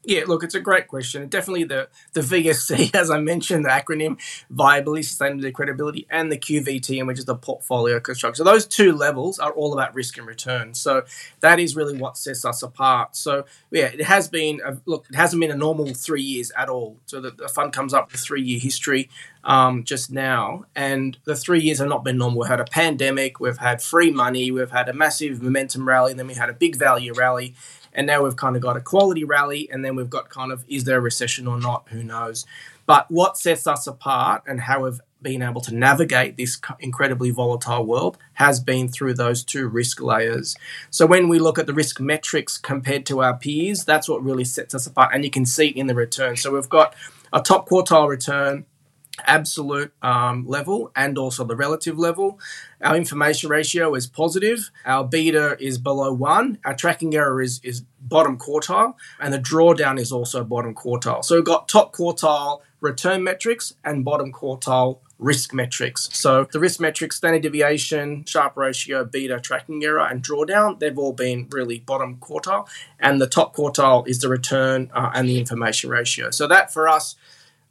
Yeah, 0.06 0.24
look, 0.26 0.42
it's 0.42 0.54
a 0.54 0.60
great 0.60 0.86
question. 0.86 1.28
Definitely 1.28 1.64
the, 1.64 1.88
the 2.12 2.20
VSC, 2.20 2.94
as 2.94 3.10
I 3.10 3.18
mentioned, 3.18 3.64
the 3.64 3.70
acronym 3.70 4.20
Viability, 4.50 5.02
Sustainability, 5.02 5.52
Credibility, 5.52 6.06
and 6.10 6.30
the 6.30 6.38
QVTM, 6.38 7.06
which 7.06 7.18
is 7.18 7.24
the 7.24 7.34
portfolio 7.34 8.00
construction. 8.00 8.44
So 8.44 8.50
those 8.50 8.66
two 8.66 8.92
levels 8.92 9.38
are 9.38 9.52
all 9.52 9.72
about 9.72 9.94
risk 9.94 10.18
and 10.18 10.26
return. 10.26 10.74
So 10.74 11.04
that 11.40 11.58
is 11.58 11.74
really 11.74 11.96
what 11.96 12.18
sets 12.18 12.44
us 12.44 12.62
apart. 12.62 13.16
So 13.16 13.44
yeah, 13.70 13.86
it 13.86 14.02
has 14.02 14.28
been, 14.28 14.60
a, 14.64 14.76
look, 14.84 15.06
it 15.08 15.16
hasn't 15.16 15.40
been 15.40 15.50
a 15.50 15.56
normal 15.56 15.94
three 15.94 16.22
years 16.22 16.52
at 16.56 16.68
all. 16.68 16.98
So 17.06 17.20
the, 17.20 17.30
the 17.30 17.48
fund 17.48 17.72
comes 17.72 17.94
up 17.94 18.12
with 18.12 18.20
three 18.20 18.42
year 18.42 18.60
history 18.60 19.08
um, 19.44 19.84
just 19.84 20.10
now, 20.10 20.64
and 20.74 21.18
the 21.24 21.36
three 21.36 21.60
years 21.60 21.78
have 21.78 21.88
not 21.88 22.02
been 22.02 22.16
normal. 22.16 22.40
We've 22.40 22.48
had 22.48 22.60
a 22.60 22.64
pandemic, 22.64 23.40
we've 23.40 23.58
had 23.58 23.82
free 23.82 24.10
money, 24.10 24.50
we've 24.50 24.70
had 24.70 24.88
a 24.88 24.94
massive 24.94 25.42
momentum 25.42 25.86
rally, 25.86 26.12
and 26.12 26.18
then 26.18 26.26
we 26.26 26.34
had 26.34 26.48
a 26.48 26.54
big 26.54 26.76
value 26.76 27.12
rally 27.12 27.54
and 27.94 28.06
now 28.06 28.22
we've 28.22 28.36
kind 28.36 28.56
of 28.56 28.62
got 28.62 28.76
a 28.76 28.80
quality 28.80 29.24
rally, 29.24 29.68
and 29.70 29.84
then 29.84 29.96
we've 29.96 30.10
got 30.10 30.28
kind 30.28 30.52
of 30.52 30.64
is 30.68 30.84
there 30.84 30.98
a 30.98 31.00
recession 31.00 31.46
or 31.46 31.58
not? 31.58 31.88
Who 31.90 32.02
knows? 32.02 32.46
But 32.86 33.10
what 33.10 33.38
sets 33.38 33.66
us 33.66 33.86
apart 33.86 34.42
and 34.46 34.60
how 34.60 34.84
we've 34.84 35.00
been 35.22 35.42
able 35.42 35.62
to 35.62 35.74
navigate 35.74 36.36
this 36.36 36.60
incredibly 36.78 37.30
volatile 37.30 37.84
world 37.84 38.18
has 38.34 38.60
been 38.60 38.88
through 38.88 39.14
those 39.14 39.42
two 39.42 39.66
risk 39.66 40.00
layers. 40.02 40.54
So 40.90 41.06
when 41.06 41.28
we 41.28 41.38
look 41.38 41.58
at 41.58 41.66
the 41.66 41.72
risk 41.72 41.98
metrics 41.98 42.58
compared 42.58 43.06
to 43.06 43.22
our 43.22 43.36
peers, 43.36 43.84
that's 43.84 44.08
what 44.08 44.22
really 44.22 44.44
sets 44.44 44.74
us 44.74 44.86
apart. 44.86 45.12
And 45.14 45.24
you 45.24 45.30
can 45.30 45.46
see 45.46 45.68
in 45.68 45.86
the 45.86 45.94
return. 45.94 46.36
So 46.36 46.52
we've 46.52 46.68
got 46.68 46.94
a 47.32 47.40
top 47.40 47.68
quartile 47.68 48.08
return 48.08 48.66
absolute 49.26 49.92
um, 50.02 50.46
level 50.46 50.90
and 50.96 51.16
also 51.18 51.44
the 51.44 51.56
relative 51.56 51.98
level. 51.98 52.38
Our 52.80 52.96
information 52.96 53.50
ratio 53.50 53.94
is 53.94 54.06
positive. 54.06 54.70
Our 54.84 55.04
beta 55.04 55.56
is 55.60 55.78
below 55.78 56.12
one. 56.12 56.58
Our 56.64 56.74
tracking 56.74 57.14
error 57.14 57.40
is, 57.40 57.60
is 57.62 57.82
bottom 58.00 58.38
quartile. 58.38 58.94
And 59.20 59.32
the 59.32 59.38
drawdown 59.38 59.98
is 59.98 60.12
also 60.12 60.44
bottom 60.44 60.74
quartile. 60.74 61.24
So 61.24 61.36
we've 61.36 61.44
got 61.44 61.68
top 61.68 61.94
quartile 61.94 62.60
return 62.80 63.24
metrics 63.24 63.74
and 63.84 64.04
bottom 64.04 64.32
quartile 64.32 64.98
risk 65.18 65.54
metrics. 65.54 66.08
So 66.12 66.46
the 66.52 66.60
risk 66.60 66.80
metrics, 66.80 67.16
standard 67.16 67.42
deviation, 67.42 68.24
Sharpe 68.26 68.56
ratio, 68.56 69.04
beta, 69.04 69.40
tracking 69.40 69.82
error, 69.84 70.06
and 70.06 70.22
drawdown, 70.22 70.80
they've 70.80 70.98
all 70.98 71.12
been 71.12 71.48
really 71.50 71.78
bottom 71.78 72.16
quartile. 72.16 72.68
And 72.98 73.20
the 73.20 73.26
top 73.26 73.56
quartile 73.56 74.06
is 74.06 74.18
the 74.18 74.28
return 74.28 74.90
uh, 74.92 75.10
and 75.14 75.28
the 75.28 75.38
information 75.38 75.88
ratio. 75.88 76.30
So 76.30 76.46
that 76.48 76.72
for 76.72 76.88
us, 76.88 77.16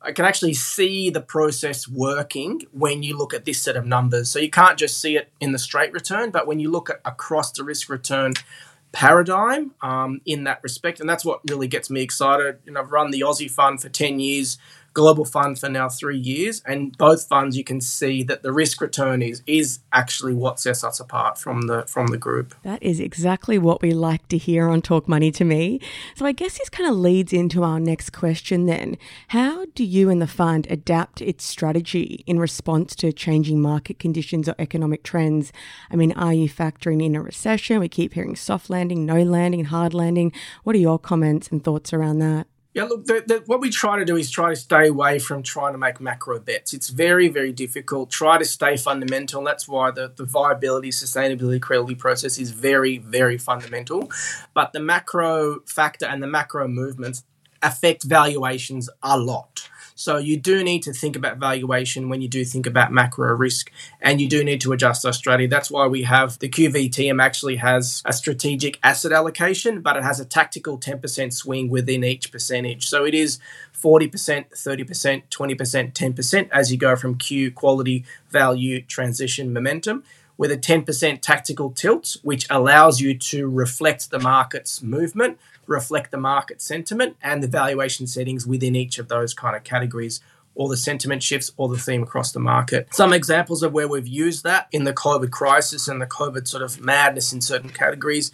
I 0.04 0.12
can 0.12 0.26
actually 0.26 0.54
see 0.54 1.10
the 1.10 1.22
process 1.22 1.88
working 1.88 2.64
when 2.72 3.04
you 3.04 3.18
look 3.18 3.34
at 3.34 3.46
this 3.46 3.62
set 3.62 3.78
of 3.78 3.86
numbers. 3.86 4.30
So 4.30 4.40
you 4.40 4.50
can't 4.50 4.78
just 4.78 5.00
see 5.00 5.16
it 5.16 5.32
in 5.40 5.54
the 5.54 5.60
straight 5.60 5.94
return, 5.94 6.30
but 6.30 6.46
when 6.46 6.60
you 6.60 6.70
look 6.70 6.90
at 6.90 7.00
across 7.06 7.52
the 7.52 7.64
risk 7.64 7.90
return 7.90 8.34
paradigm 8.92 9.74
um, 9.82 10.22
in 10.26 10.46
that 10.46 10.62
respect. 10.64 11.00
And 11.00 11.10
that's 11.10 11.26
what 11.26 11.42
really 11.50 11.68
gets 11.68 11.90
me 11.90 12.02
excited. 12.02 12.60
Know, 12.66 12.80
I've 12.80 12.92
run 12.92 13.12
the 13.12 13.22
Aussie 13.22 13.52
Fund 13.52 13.82
for 13.82 13.90
10 13.90 14.20
years 14.20 14.58
global 14.94 15.26
fund 15.26 15.60
for 15.60 15.70
now 15.70 15.90
three 15.90 16.18
years, 16.18 16.62
and 16.66 16.98
both 16.98 17.28
funds 17.28 17.58
you 17.58 17.64
can 17.64 17.82
see 17.82 18.24
that 18.24 18.44
the 18.44 18.52
risk 18.52 18.82
return 18.82 19.22
is 19.22 19.42
is 19.48 19.80
actually 19.92 20.34
what 20.34 20.60
sets 20.60 20.84
us 20.84 21.00
apart 21.00 21.38
from 21.38 21.64
the 21.64 21.84
from 21.88 22.08
the 22.08 22.18
group. 22.18 22.56
That 22.64 22.82
is 22.82 23.00
exactly 23.00 23.58
what 23.58 23.82
we 23.82 23.92
like 23.92 24.28
to 24.30 24.38
hear 24.38 24.70
on 24.70 24.82
Talk 24.82 25.08
Money 25.08 25.32
to 25.32 25.44
me. 25.44 25.80
So 26.16 26.26
I 26.26 26.32
guess 26.32 26.58
this 26.58 26.70
kind 26.70 26.90
of 26.90 26.96
leads 26.96 27.34
into 27.34 27.64
our 27.64 27.80
next 27.80 28.12
question 28.12 28.66
then. 28.66 28.98
How 29.30 29.66
do 29.76 29.84
you 29.84 30.10
and 30.10 30.22
the 30.22 30.28
fund 30.28 30.68
adapt 30.70 31.22
its 31.22 31.44
strategy 31.44 32.24
in 32.28 32.40
response 32.40 32.96
to 32.96 33.12
changing 33.12 33.62
market 33.62 34.00
conditions 34.00 34.48
or 34.48 34.56
economic 34.60 35.04
trends? 35.04 35.52
I 35.92 35.96
mean, 35.96 36.12
are 36.14 36.34
you 36.34 36.50
factoring 36.50 37.04
in 37.04 37.16
a 37.16 37.22
recession? 37.22 37.80
We 37.80 37.90
keep 37.90 38.14
hearing 38.14 38.36
soft 38.36 38.70
landing, 38.70 39.06
no 39.06 39.22
landing, 39.24 39.66
hard 39.66 39.94
landing. 39.94 40.32
What 40.64 40.76
are 40.76 40.80
your 40.80 41.00
comments 41.00 41.50
and 41.50 41.64
thoughts 41.64 41.94
around 41.94 42.20
that? 42.20 42.48
Yeah, 42.74 42.86
look, 42.86 43.06
the, 43.06 43.24
the, 43.26 43.44
what 43.46 43.62
we 43.62 43.70
try 43.70 44.00
to 44.00 44.06
do 44.06 44.16
is 44.18 44.32
try 44.32 44.50
to 44.50 44.56
stay 44.56 44.88
away 44.88 45.20
from 45.20 45.44
trying 45.44 45.74
to 45.74 45.78
make 45.78 46.02
macro 46.02 46.40
bets. 46.40 46.74
It's 46.74 46.90
very, 46.90 47.30
very 47.30 47.52
difficult. 47.52 48.10
Try 48.10 48.40
to 48.40 48.46
stay 48.46 48.78
fundamental. 48.78 49.44
That's 49.44 49.68
why 49.68 49.92
the, 49.92 50.12
the 50.16 50.26
viability, 50.26 50.90
sustainability, 50.90 51.62
credibility 51.62 51.94
process 51.94 52.40
is 52.40 52.50
very, 52.50 52.98
very 52.98 53.38
fundamental. 53.38 54.12
But 54.56 54.74
the 54.74 54.80
macro 54.80 55.60
factor 55.68 56.08
and 56.08 56.24
the 56.24 56.28
macro 56.28 56.68
movements 56.68 57.24
affect 57.62 58.04
valuations 58.04 58.90
a 59.04 59.20
lot. 59.20 59.70
So 60.04 60.18
you 60.18 60.36
do 60.36 60.66
need 60.66 60.84
to 60.84 60.92
think 60.92 61.16
about 61.16 61.38
valuation 61.38 62.10
when 62.10 62.22
you 62.22 62.28
do 62.28 62.44
think 62.44 62.66
about 62.68 62.92
macro 62.92 63.34
risk, 63.34 63.72
and 64.02 64.20
you 64.20 64.28
do 64.28 64.44
need 64.44 64.60
to 64.62 64.74
adjust 64.74 65.06
our 65.06 65.14
strategy. 65.14 65.48
That's 65.48 65.72
why 65.72 65.88
we 65.88 66.04
have 66.04 66.38
the 66.40 66.50
QVTM 66.50 67.24
actually 67.24 67.56
has 67.56 68.02
a 68.04 68.12
strategic 68.12 68.80
asset 68.84 69.14
allocation, 69.14 69.80
but 69.80 69.96
it 69.96 70.04
has 70.04 70.20
a 70.20 70.26
tactical 70.26 70.78
10% 70.78 71.32
swing 71.32 71.70
within 71.70 72.04
each 72.04 72.34
percentage. 72.34 72.86
So 72.86 73.06
it 73.06 73.14
is 73.14 73.40
40%, 73.74 74.12
30%, 74.52 75.24
20%, 75.30 75.94
10% 75.94 76.50
as 76.52 76.70
you 76.70 76.78
go 76.78 76.98
from 76.98 77.18
Q 77.18 77.52
quality, 77.52 78.04
value, 78.30 78.82
transition, 78.82 79.54
momentum 79.54 80.04
with 80.38 80.52
a 80.52 80.58
10% 80.58 81.22
tactical 81.22 81.72
tilt, 81.72 82.18
which 82.24 82.48
allows 82.50 83.00
you 83.00 83.18
to 83.18 83.48
reflect 83.50 84.10
the 84.10 84.20
market's 84.20 84.82
movement 84.82 85.38
reflect 85.68 86.12
the 86.12 86.18
market 86.18 86.62
sentiment 86.62 87.16
and 87.22 87.42
the 87.42 87.48
valuation 87.48 88.08
settings 88.08 88.46
within 88.46 88.76
each 88.76 89.00
of 89.00 89.08
those 89.08 89.34
kind 89.34 89.56
of 89.56 89.64
categories 89.64 90.22
or 90.56 90.70
the 90.70 90.78
sentiment 90.78 91.24
shifts 91.24 91.52
or 91.58 91.68
the 91.68 91.78
theme 91.78 92.04
across 92.04 92.32
the 92.32 92.40
market. 92.40 92.88
Some 92.94 93.12
examples 93.12 93.64
of 93.64 93.74
where 93.74 93.88
we've 93.88 94.08
used 94.08 94.44
that 94.44 94.68
in 94.72 94.84
the 94.84 94.94
COVID 94.94 95.32
crisis 95.32 95.88
and 95.88 96.00
the 96.00 96.06
COVID 96.06 96.48
sort 96.48 96.62
of 96.62 96.80
madness 96.80 97.34
in 97.34 97.42
certain 97.42 97.70
categories. 97.70 98.32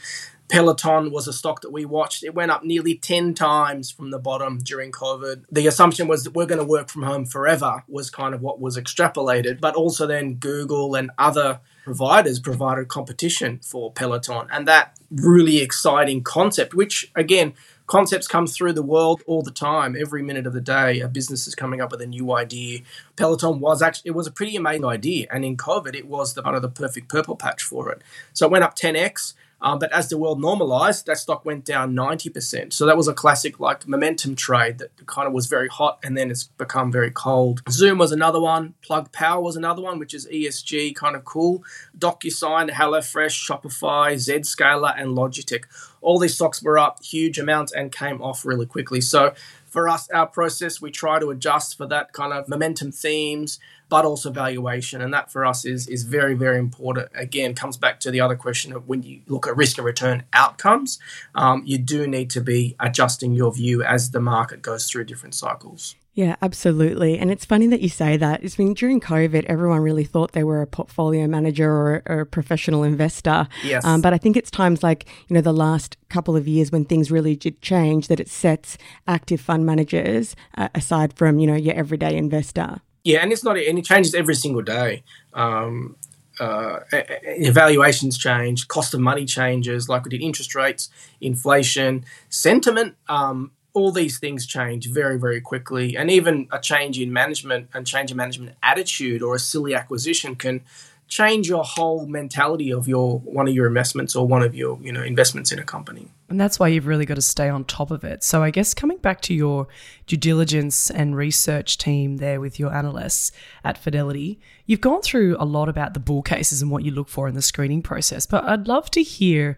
Peloton 0.50 1.12
was 1.12 1.28
a 1.28 1.34
stock 1.34 1.62
that 1.62 1.72
we 1.72 1.86
watched. 1.86 2.24
It 2.24 2.34
went 2.34 2.52
up 2.52 2.64
nearly 2.64 2.96
10 2.96 3.36
times 3.36 3.92
from 3.92 4.10
the 4.10 4.18
bottom 4.18 4.58
during 4.58 4.92
COVID. 4.92 5.46
The 5.52 5.68
assumption 5.68 6.08
was 6.08 6.24
that 6.24 6.34
we're 6.34 6.48
going 6.48 6.60
to 6.60 6.66
work 6.66 6.90
from 6.90 7.04
home 7.04 7.26
forever, 7.26 7.84
was 7.88 8.10
kind 8.10 8.34
of 8.34 8.42
what 8.42 8.60
was 8.60 8.76
extrapolated. 8.76 9.62
But 9.62 9.76
also, 9.76 10.08
then 10.08 10.36
Google 10.36 10.96
and 10.96 11.12
other 11.20 11.60
providers 11.90 12.40
provided 12.40 12.88
competition 12.88 13.60
for 13.64 13.92
Peloton. 13.92 14.46
And 14.52 14.68
that 14.68 14.96
really 15.10 15.58
exciting 15.58 16.22
concept, 16.22 16.76
which 16.76 17.12
again, 17.16 17.56
concepts 17.88 18.28
come 18.28 18.46
through 18.46 18.74
the 18.74 18.84
world 18.84 19.24
all 19.26 19.42
the 19.42 19.50
time. 19.50 19.96
Every 20.00 20.22
minute 20.22 20.46
of 20.46 20.54
the 20.54 20.62
day, 20.62 21.00
a 21.00 21.08
business 21.08 21.48
is 21.48 21.56
coming 21.56 21.82
up 21.82 21.90
with 21.90 22.00
a 22.00 22.06
new 22.06 22.32
idea. 22.32 22.82
Peloton 23.16 23.60
was 23.60 23.82
actually 23.82 24.10
it 24.10 24.16
was 24.16 24.28
a 24.28 24.32
pretty 24.32 24.56
amazing 24.56 24.86
idea, 24.86 25.26
and 25.32 25.44
in 25.44 25.58
COVID, 25.58 25.96
it 25.96 26.06
was 26.06 26.36
the 26.36 26.44
kind 26.44 26.56
of 26.56 26.62
the 26.62 26.70
perfect 26.70 27.10
purple 27.10 27.36
patch 27.36 27.64
for 27.64 27.90
it. 27.92 28.04
So 28.34 28.46
it 28.46 28.52
went 28.52 28.64
up 28.64 28.76
10x. 28.76 29.34
Um, 29.62 29.80
but 29.80 29.92
as 29.92 30.10
the 30.10 30.18
world 30.18 30.40
normalized, 30.40 31.06
that 31.06 31.18
stock 31.18 31.46
went 31.46 31.66
down 31.66 31.94
90%. 31.94 32.72
So 32.72 32.86
that 32.86 32.96
was 32.98 33.08
a 33.08 33.14
classic 33.14 33.60
like 33.60 33.88
momentum 33.88 34.36
trade 34.36 34.78
that 34.78 35.06
kind 35.06 35.28
of 35.28 35.34
was 35.34 35.48
very 35.48 35.68
hot 35.68 36.00
and 36.04 36.18
then 36.18 36.32
it's 36.32 36.46
become 36.46 36.92
very 36.92 37.12
cold. 37.12 37.62
Zoom 37.70 37.98
was 37.98 38.12
another 38.12 38.40
one. 38.40 38.76
Plug 38.82 39.12
Power 39.12 39.42
was 39.42 39.56
another 39.56 39.82
one, 39.82 40.00
which 40.00 40.14
is 40.14 40.28
ESG, 40.28 40.96
kind 40.96 41.16
of 41.16 41.26
cool. 41.26 41.64
DocuSign, 41.98 42.70
HelloFresh, 42.70 43.50
Shopify, 43.50 44.14
Zscaler, 44.14 44.94
and 44.98 45.18
Logitech. 45.18 45.66
All 46.02 46.20
these 46.20 46.36
stocks 46.36 46.64
were 46.64 46.80
up 46.80 47.04
huge 47.04 47.38
amounts 47.38 47.74
and 47.74 47.92
came 47.92 48.22
off 48.22 48.46
really 48.46 48.66
quickly. 48.66 49.02
So 49.02 49.34
for 49.70 49.88
us, 49.88 50.10
our 50.10 50.28
process, 50.28 50.82
we 50.82 50.92
try 50.92 51.20
to 51.20 51.30
adjust 51.30 51.78
for 51.78 51.86
that 51.88 52.14
kind 52.14 52.34
of 52.34 52.48
momentum 52.50 52.92
themes, 52.92 53.60
but 53.88 54.06
also 54.06 54.32
valuation. 54.32 55.02
And 55.02 55.14
that 55.14 55.32
for 55.32 55.46
us 55.46 55.66
is, 55.66 55.88
is 55.88 56.04
very, 56.04 56.34
very 56.34 56.60
important. 56.60 57.10
Again, 57.16 57.56
comes 57.56 57.78
back 57.78 58.00
to 58.02 58.12
the 58.12 58.22
other 58.22 58.36
question 58.36 58.74
of 58.74 58.88
when 58.88 59.04
you 59.04 59.22
look 59.28 59.48
at 59.48 59.56
risk 59.56 59.78
and 59.78 59.86
return 59.86 60.24
outcomes, 60.34 61.00
um, 61.36 61.64
you 61.66 61.78
do 61.78 62.08
need 62.08 62.30
to 62.32 62.42
be 62.42 62.76
adjusting 62.80 63.34
your 63.34 63.54
view 63.54 63.84
as 63.84 64.12
the 64.12 64.20
market 64.20 64.62
goes 64.62 64.90
through 64.90 65.06
different 65.06 65.36
cycles. 65.36 65.96
Yeah, 66.20 66.36
absolutely. 66.42 67.18
And 67.18 67.32
it's 67.32 67.46
funny 67.46 67.68
that 67.68 67.80
you 67.80 67.88
say 67.88 68.18
that. 68.18 68.44
It's 68.44 68.58
been 68.58 68.74
during 68.74 69.00
COVID, 69.00 69.46
everyone 69.46 69.80
really 69.80 70.04
thought 70.04 70.34
they 70.34 70.44
were 70.44 70.62
a 70.62 70.68
portfolio 70.68 71.28
manager 71.28 71.72
or, 71.72 72.04
or 72.08 72.20
a 72.20 72.26
professional 72.26 72.84
investor. 72.84 73.48
Yes. 73.64 73.86
Um, 73.86 74.02
but 74.02 74.14
I 74.14 74.18
think 74.18 74.36
it's 74.36 74.52
times 74.52 74.84
like, 74.84 75.08
you 75.30 75.36
know, 75.36 75.40
the 75.40 75.54
last 75.54 75.96
couple 76.10 76.36
of 76.36 76.46
years 76.46 76.74
when 76.74 76.84
things 76.84 77.10
really 77.10 77.38
did 77.38 77.62
change 77.62 78.10
that 78.10 78.20
it 78.20 78.28
sets 78.28 78.78
active 79.08 79.40
fund 79.40 79.66
managers 79.66 80.36
uh, 80.58 80.68
aside 80.76 81.14
from, 81.14 81.40
you 81.40 81.48
know, 81.48 81.56
your 81.56 81.74
everyday 81.74 82.18
investor. 82.18 82.82
Yeah, 83.06 83.20
and 83.20 83.32
it's 83.32 83.46
not, 83.46 83.58
and 83.58 83.80
it 83.80 83.86
changes 83.86 84.14
every 84.14 84.36
single 84.36 84.62
day. 84.62 85.04
Um, 85.34 85.96
uh, 86.38 86.80
evaluations 86.92 88.18
change, 88.18 88.68
cost 88.68 88.94
of 88.94 89.00
money 89.00 89.24
changes, 89.24 89.88
like 89.88 90.04
we 90.04 90.10
did 90.10 90.22
interest 90.22 90.54
rates, 90.54 90.90
inflation, 91.22 92.04
sentiment. 92.28 92.98
Um, 93.08 93.52
all 93.74 93.92
these 93.92 94.20
things 94.20 94.46
change 94.46 94.90
very, 94.90 95.20
very 95.20 95.42
quickly, 95.42 95.96
and 95.96 96.10
even 96.10 96.48
a 96.52 96.60
change 96.60 97.00
in 97.00 97.14
management 97.14 97.70
and 97.74 97.86
change 97.86 98.12
in 98.12 98.18
management 98.18 98.56
attitude 98.64 99.22
or 99.22 99.36
a 99.36 99.40
silly 99.40 99.76
acquisition 99.76 100.36
can 100.36 100.62
change 101.08 101.50
your 101.50 101.64
whole 101.64 102.06
mentality 102.06 102.72
of 102.72 102.88
your 102.88 103.20
one 103.20 103.48
of 103.48 103.54
your 103.54 103.66
investments 103.66 104.16
or 104.16 104.28
one 104.28 104.44
of 104.44 104.54
your 104.54 104.80
you 104.82 104.92
know 104.92 105.02
investments 105.02 105.52
in 105.52 105.60
a 105.60 105.64
company. 105.64 106.08
And 106.30 106.40
that's 106.40 106.60
why 106.60 106.68
you've 106.68 106.86
really 106.86 107.08
got 107.08 107.16
to 107.16 107.22
stay 107.24 107.50
on 107.50 107.66
top 107.66 107.90
of 107.92 108.04
it. 108.04 108.24
So 108.24 108.44
i 108.44 108.52
guess 108.52 108.74
coming 108.74 108.98
back 108.98 109.22
to 109.22 109.34
your 109.34 109.68
due 110.06 110.18
diligence 110.18 110.90
and 110.90 111.16
research 111.16 111.78
team 111.78 112.18
there 112.18 112.40
with 112.40 112.60
your 112.60 112.74
analysts 112.74 113.32
at 113.64 113.78
fidelity 113.78 114.40
you've 114.66 114.82
gone 114.82 115.02
through 115.02 115.36
a 115.40 115.46
lot 115.46 115.70
about 115.70 115.94
the 115.94 116.00
bull 116.00 116.22
cases 116.22 116.62
and 116.62 116.72
what 116.72 116.84
you 116.84 116.92
look 116.92 117.10
for 117.10 117.28
in 117.28 117.36
the 117.36 117.42
screening 117.42 117.82
process 117.82 118.26
but 118.26 118.44
i'd 118.46 118.68
love 118.68 118.90
to 118.90 119.04
hear 119.04 119.58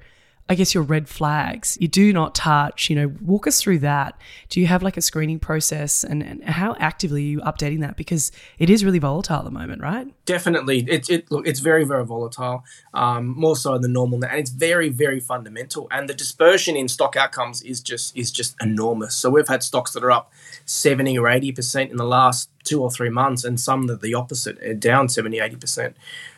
I 0.52 0.56
guess 0.56 0.74
your 0.74 0.84
red 0.84 1.08
flags 1.08 1.78
you 1.80 1.88
do 1.88 2.12
not 2.12 2.36
touch, 2.36 2.90
you 2.90 2.96
know, 2.98 3.16
walk 3.22 3.48
us 3.48 3.62
through 3.62 3.80
that. 3.80 4.20
Do 4.50 4.60
you 4.60 4.68
have 4.68 4.84
like 4.84 4.98
a 4.98 5.02
screening 5.02 5.40
process 5.40 6.04
and, 6.04 6.22
and 6.22 6.44
how 6.44 6.76
actively 6.78 7.22
are 7.22 7.30
you 7.30 7.40
updating 7.40 7.80
that? 7.80 7.96
Because 7.96 8.34
it 8.60 8.70
is 8.70 8.84
really 8.84 9.00
volatile 9.00 9.38
at 9.38 9.46
the 9.46 9.52
moment, 9.52 9.82
right? 9.82 10.14
Definitely. 10.26 10.86
It's 10.90 11.10
it 11.10 11.32
look 11.32 11.48
it's 11.48 11.62
very, 11.62 11.86
very 11.86 12.06
volatile. 12.06 12.66
Um, 12.94 13.28
more 13.28 13.56
so 13.56 13.78
than 13.78 13.94
normal 13.94 14.22
and 14.26 14.38
it's 14.38 14.50
very, 14.50 14.90
very 14.90 15.22
fundamental. 15.22 15.88
And 15.90 16.10
the 16.10 16.14
dispersion 16.14 16.76
in 16.76 16.90
stock 16.90 17.16
outcomes 17.16 17.62
is 17.62 17.80
just 17.80 18.18
is 18.18 18.30
just 18.30 18.58
enormous. 18.62 19.16
So 19.16 19.30
we've 19.30 19.48
had 19.48 19.64
stocks 19.64 19.94
that 19.94 20.04
are 20.04 20.12
up 20.12 20.34
70 20.66 21.18
or 21.18 21.28
80% 21.28 21.92
in 21.92 21.96
the 21.96 22.04
last 22.04 22.50
two 22.66 22.84
or 22.84 22.92
three 22.92 23.10
months 23.10 23.46
and 23.46 23.58
some 23.58 23.88
that 23.88 24.02
the 24.02 24.16
opposite, 24.16 24.82
down 24.82 25.08
70, 25.08 25.38
80%. 25.38 25.94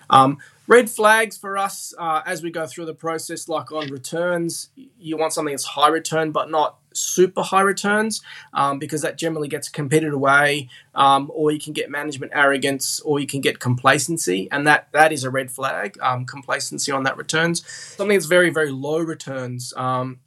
Um, 0.09 0.37
Red 0.65 0.89
flags 0.89 1.37
for 1.37 1.57
us 1.57 1.93
uh, 1.97 2.21
as 2.25 2.41
we 2.41 2.49
go 2.49 2.65
through 2.65 2.85
the 2.85 2.93
process, 2.93 3.49
like 3.49 3.71
on 3.71 3.87
returns, 3.89 4.69
you 4.75 5.17
want 5.17 5.33
something 5.33 5.53
that's 5.53 5.65
high 5.65 5.89
return 5.89 6.31
but 6.31 6.49
not 6.49 6.77
super 6.93 7.41
high 7.41 7.61
returns 7.61 8.21
um, 8.53 8.79
because 8.79 9.01
that 9.01 9.17
generally 9.17 9.49
gets 9.49 9.67
competed 9.67 10.13
away, 10.13 10.69
um, 10.95 11.29
or 11.33 11.51
you 11.51 11.59
can 11.59 11.73
get 11.73 11.89
management 11.89 12.31
arrogance, 12.33 13.01
or 13.01 13.19
you 13.19 13.27
can 13.27 13.41
get 13.41 13.59
complacency, 13.59 14.47
and 14.51 14.65
that 14.65 14.87
that 14.93 15.11
is 15.11 15.25
a 15.25 15.29
red 15.29 15.51
flag. 15.51 15.97
Um, 16.01 16.25
complacency 16.25 16.91
on 16.91 17.03
that 17.03 17.17
returns. 17.17 17.67
Something 17.67 18.15
that's 18.15 18.27
very 18.27 18.49
very 18.49 18.71
low 18.71 18.99
returns 18.99 19.73
um, 19.75 20.19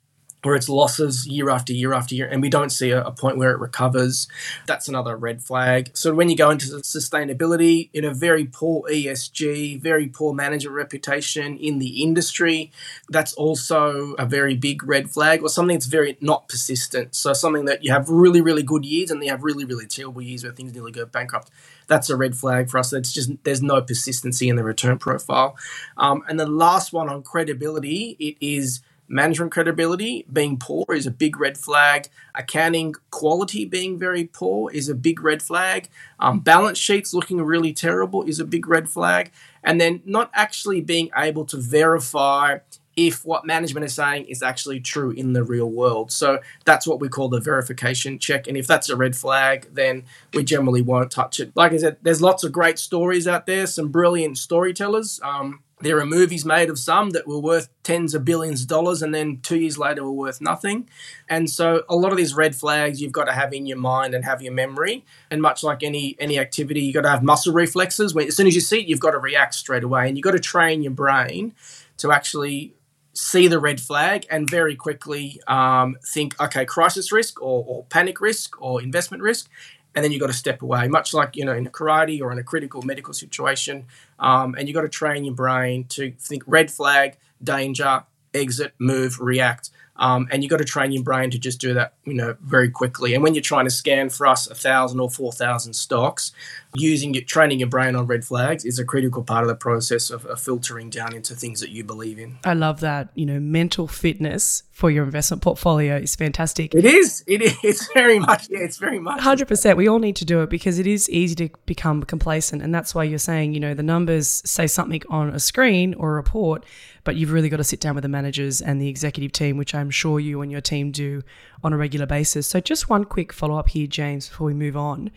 where 0.42 0.54
it's 0.54 0.68
losses 0.68 1.26
year 1.26 1.50
after 1.50 1.72
year 1.72 1.92
after 1.92 2.14
year, 2.14 2.28
and 2.28 2.40
we 2.40 2.48
don't 2.48 2.70
see 2.70 2.90
a, 2.90 3.02
a, 3.02 3.10
point 3.10 3.36
where 3.36 3.50
it 3.50 3.58
recovers. 3.58 4.28
That's 4.66 4.86
another 4.86 5.16
red 5.16 5.42
flag. 5.42 5.90
So 5.94 6.14
when 6.14 6.28
you 6.28 6.36
go 6.36 6.50
into 6.50 6.66
sustainability, 6.66 7.88
in 7.92 8.04
a 8.04 8.14
very 8.14 8.44
poor 8.44 8.88
ESG, 8.88 9.80
very 9.80 10.06
poor 10.06 10.32
manager 10.32 10.70
reputation 10.70 11.56
in 11.56 11.78
the 11.78 12.02
industry, 12.02 12.70
that's 13.08 13.32
also 13.34 14.14
a 14.18 14.26
very 14.26 14.54
big 14.54 14.84
red 14.84 15.10
flag, 15.10 15.42
or 15.42 15.48
something 15.48 15.76
that's 15.76 15.86
very 15.86 16.16
not 16.20 16.48
persistent. 16.48 17.14
So 17.14 17.32
something 17.32 17.64
that 17.64 17.82
you 17.82 17.90
have 17.90 18.08
really, 18.08 18.40
really 18.40 18.62
good 18.62 18.84
years 18.84 19.10
and 19.10 19.22
you 19.24 19.30
have 19.30 19.42
really, 19.42 19.64
really 19.64 19.86
terrible 19.86 20.22
years 20.22 20.44
where 20.44 20.52
things 20.52 20.72
nearly 20.74 20.92
go 20.92 21.06
bankrupt. 21.06 21.50
That's 21.88 22.10
a 22.10 22.16
red 22.16 22.36
flag 22.36 22.70
for 22.70 22.78
us. 22.78 22.90
That's 22.90 23.12
just 23.12 23.30
there's 23.44 23.62
no 23.62 23.80
persistency 23.80 24.48
in 24.48 24.56
the 24.56 24.64
return 24.64 24.98
profile. 24.98 25.56
Um, 25.96 26.22
and 26.28 26.38
the 26.38 26.46
last 26.46 26.92
one 26.92 27.08
on 27.08 27.22
credibility, 27.22 28.16
it 28.18 28.36
is 28.40 28.80
Management 29.08 29.52
credibility 29.52 30.26
being 30.32 30.58
poor 30.58 30.84
is 30.90 31.06
a 31.06 31.10
big 31.10 31.38
red 31.38 31.56
flag. 31.56 32.08
Accounting 32.34 32.94
quality 33.10 33.64
being 33.64 33.98
very 33.98 34.24
poor 34.24 34.70
is 34.72 34.88
a 34.88 34.94
big 34.94 35.22
red 35.22 35.42
flag. 35.42 35.88
Um, 36.18 36.40
balance 36.40 36.78
sheets 36.78 37.14
looking 37.14 37.40
really 37.40 37.72
terrible 37.72 38.22
is 38.22 38.40
a 38.40 38.44
big 38.44 38.66
red 38.66 38.88
flag. 38.88 39.30
And 39.62 39.80
then 39.80 40.02
not 40.04 40.30
actually 40.34 40.80
being 40.80 41.10
able 41.16 41.44
to 41.46 41.56
verify 41.56 42.58
if 42.96 43.26
what 43.26 43.44
management 43.44 43.84
is 43.84 43.94
saying 43.94 44.24
is 44.24 44.42
actually 44.42 44.80
true 44.80 45.10
in 45.10 45.34
the 45.34 45.44
real 45.44 45.70
world. 45.70 46.10
So 46.10 46.40
that's 46.64 46.86
what 46.86 46.98
we 46.98 47.08
call 47.08 47.28
the 47.28 47.40
verification 47.40 48.18
check. 48.18 48.48
And 48.48 48.56
if 48.56 48.66
that's 48.66 48.88
a 48.88 48.96
red 48.96 49.14
flag, 49.14 49.68
then 49.72 50.04
we 50.32 50.42
generally 50.42 50.80
won't 50.80 51.10
touch 51.10 51.38
it. 51.38 51.52
Like 51.54 51.72
I 51.72 51.76
said, 51.76 51.98
there's 52.02 52.22
lots 52.22 52.42
of 52.42 52.52
great 52.52 52.78
stories 52.78 53.28
out 53.28 53.46
there, 53.46 53.66
some 53.66 53.88
brilliant 53.88 54.38
storytellers. 54.38 55.20
Um, 55.22 55.60
there 55.80 55.98
are 55.98 56.06
movies 56.06 56.44
made 56.44 56.70
of 56.70 56.78
some 56.78 57.10
that 57.10 57.26
were 57.26 57.38
worth 57.38 57.68
tens 57.82 58.14
of 58.14 58.24
billions 58.24 58.62
of 58.62 58.68
dollars 58.68 59.02
and 59.02 59.14
then 59.14 59.40
two 59.42 59.58
years 59.58 59.76
later 59.76 60.02
were 60.02 60.10
worth 60.10 60.40
nothing. 60.40 60.88
And 61.28 61.50
so 61.50 61.82
a 61.88 61.96
lot 61.96 62.12
of 62.12 62.16
these 62.16 62.34
red 62.34 62.56
flags 62.56 63.02
you've 63.02 63.12
got 63.12 63.24
to 63.24 63.32
have 63.32 63.52
in 63.52 63.66
your 63.66 63.76
mind 63.76 64.14
and 64.14 64.24
have 64.24 64.40
your 64.40 64.54
memory. 64.54 65.04
And 65.30 65.42
much 65.42 65.62
like 65.62 65.82
any 65.82 66.16
any 66.18 66.38
activity, 66.38 66.80
you've 66.80 66.94
got 66.94 67.02
to 67.02 67.10
have 67.10 67.22
muscle 67.22 67.52
reflexes. 67.52 68.14
When, 68.14 68.26
as 68.26 68.36
soon 68.36 68.46
as 68.46 68.54
you 68.54 68.62
see 68.62 68.80
it, 68.80 68.86
you've 68.86 69.00
got 69.00 69.10
to 69.10 69.18
react 69.18 69.54
straight 69.54 69.84
away. 69.84 70.08
And 70.08 70.16
you've 70.16 70.24
got 70.24 70.32
to 70.32 70.40
train 70.40 70.82
your 70.82 70.92
brain 70.92 71.54
to 71.98 72.10
actually 72.10 72.74
see 73.12 73.48
the 73.48 73.58
red 73.58 73.80
flag 73.80 74.26
and 74.30 74.48
very 74.48 74.76
quickly 74.76 75.40
um, 75.46 75.96
think, 76.04 76.38
okay, 76.40 76.64
crisis 76.64 77.10
risk 77.10 77.40
or, 77.40 77.64
or 77.66 77.84
panic 77.84 78.20
risk 78.20 78.60
or 78.60 78.82
investment 78.82 79.22
risk, 79.22 79.48
and 79.96 80.04
then 80.04 80.12
you've 80.12 80.20
got 80.20 80.26
to 80.26 80.34
step 80.34 80.60
away, 80.62 80.86
much 80.86 81.14
like 81.14 81.34
you 81.34 81.44
know 81.44 81.54
in 81.54 81.66
a 81.66 81.70
karate 81.70 82.20
or 82.20 82.30
in 82.30 82.38
a 82.38 82.44
critical 82.44 82.82
medical 82.82 83.14
situation. 83.14 83.86
Um, 84.18 84.54
and 84.56 84.68
you've 84.68 84.74
got 84.74 84.82
to 84.82 84.88
train 84.88 85.24
your 85.24 85.34
brain 85.34 85.84
to 85.88 86.12
think 86.20 86.44
red 86.46 86.70
flag, 86.70 87.16
danger, 87.42 88.04
exit, 88.34 88.74
move, 88.78 89.18
react. 89.18 89.70
Um, 89.98 90.28
and 90.30 90.42
you've 90.42 90.50
got 90.50 90.58
to 90.58 90.64
train 90.64 90.92
your 90.92 91.02
brain 91.02 91.30
to 91.30 91.38
just 91.38 91.58
do 91.58 91.72
that, 91.72 91.94
you 92.04 92.12
know, 92.12 92.36
very 92.42 92.68
quickly. 92.68 93.14
And 93.14 93.22
when 93.22 93.34
you're 93.34 93.40
trying 93.40 93.64
to 93.64 93.70
scan 93.70 94.10
for 94.10 94.26
us 94.26 94.46
a 94.46 94.54
thousand 94.54 95.00
or 95.00 95.10
four 95.10 95.32
thousand 95.32 95.72
stocks, 95.72 96.32
using 96.80 97.14
your 97.14 97.24
training 97.24 97.60
your 97.60 97.68
brain 97.68 97.96
on 97.96 98.06
red 98.06 98.24
flags 98.24 98.64
is 98.64 98.78
a 98.78 98.84
critical 98.84 99.22
part 99.22 99.42
of 99.42 99.48
the 99.48 99.54
process 99.54 100.10
of, 100.10 100.24
of, 100.26 100.40
filtering 100.40 100.90
down 100.90 101.14
into 101.14 101.34
things 101.34 101.60
that 101.60 101.70
you 101.70 101.82
believe 101.82 102.18
in. 102.18 102.38
I 102.44 102.54
love 102.54 102.80
that. 102.80 103.08
You 103.14 103.26
know, 103.26 103.40
mental 103.40 103.88
fitness 103.88 104.62
for 104.70 104.90
your 104.90 105.04
investment 105.04 105.42
portfolio 105.42 105.96
is 105.96 106.14
fantastic. 106.14 106.74
It 106.74 106.84
is. 106.84 107.24
It 107.26 107.42
is. 107.42 107.56
It's 107.62 107.92
very 107.94 108.18
much. 108.18 108.48
Yeah, 108.50 108.60
it's 108.60 108.76
very 108.76 108.98
much. 108.98 109.20
Hundred 109.20 109.48
percent. 109.48 109.76
We 109.76 109.88
all 109.88 109.98
need 109.98 110.16
to 110.16 110.24
do 110.24 110.42
it 110.42 110.50
because 110.50 110.78
it 110.78 110.86
is 110.86 111.08
easy 111.10 111.34
to 111.36 111.48
become 111.64 112.02
complacent, 112.02 112.62
and 112.62 112.74
that's 112.74 112.94
why 112.94 113.04
you're 113.04 113.18
saying, 113.18 113.54
you 113.54 113.60
know, 113.60 113.74
the 113.74 113.82
numbers 113.82 114.42
say 114.44 114.66
something 114.66 115.02
on 115.08 115.30
a 115.30 115.40
screen 115.40 115.94
or 115.94 116.10
a 116.10 116.14
report, 116.14 116.64
but 117.04 117.16
you've 117.16 117.32
really 117.32 117.48
got 117.48 117.56
to 117.56 117.64
sit 117.64 117.80
down 117.80 117.94
with 117.94 118.02
the 118.02 118.08
managers 118.08 118.60
and 118.60 118.80
the 118.80 118.88
executive 118.88 119.32
team, 119.32 119.56
which 119.56 119.74
I'm 119.74 119.90
sure 119.90 120.20
you 120.20 120.42
and 120.42 120.52
your 120.52 120.60
team 120.60 120.90
do 120.90 121.22
on 121.64 121.72
a 121.72 121.76
regular 121.76 122.06
basis. 122.06 122.46
So, 122.46 122.60
just 122.60 122.90
one 122.90 123.04
quick 123.04 123.32
follow 123.32 123.56
up 123.58 123.70
here, 123.70 123.86
James, 123.86 124.28
before 124.28 124.46
we 124.48 124.54
move 124.54 124.76
on. 124.76 125.10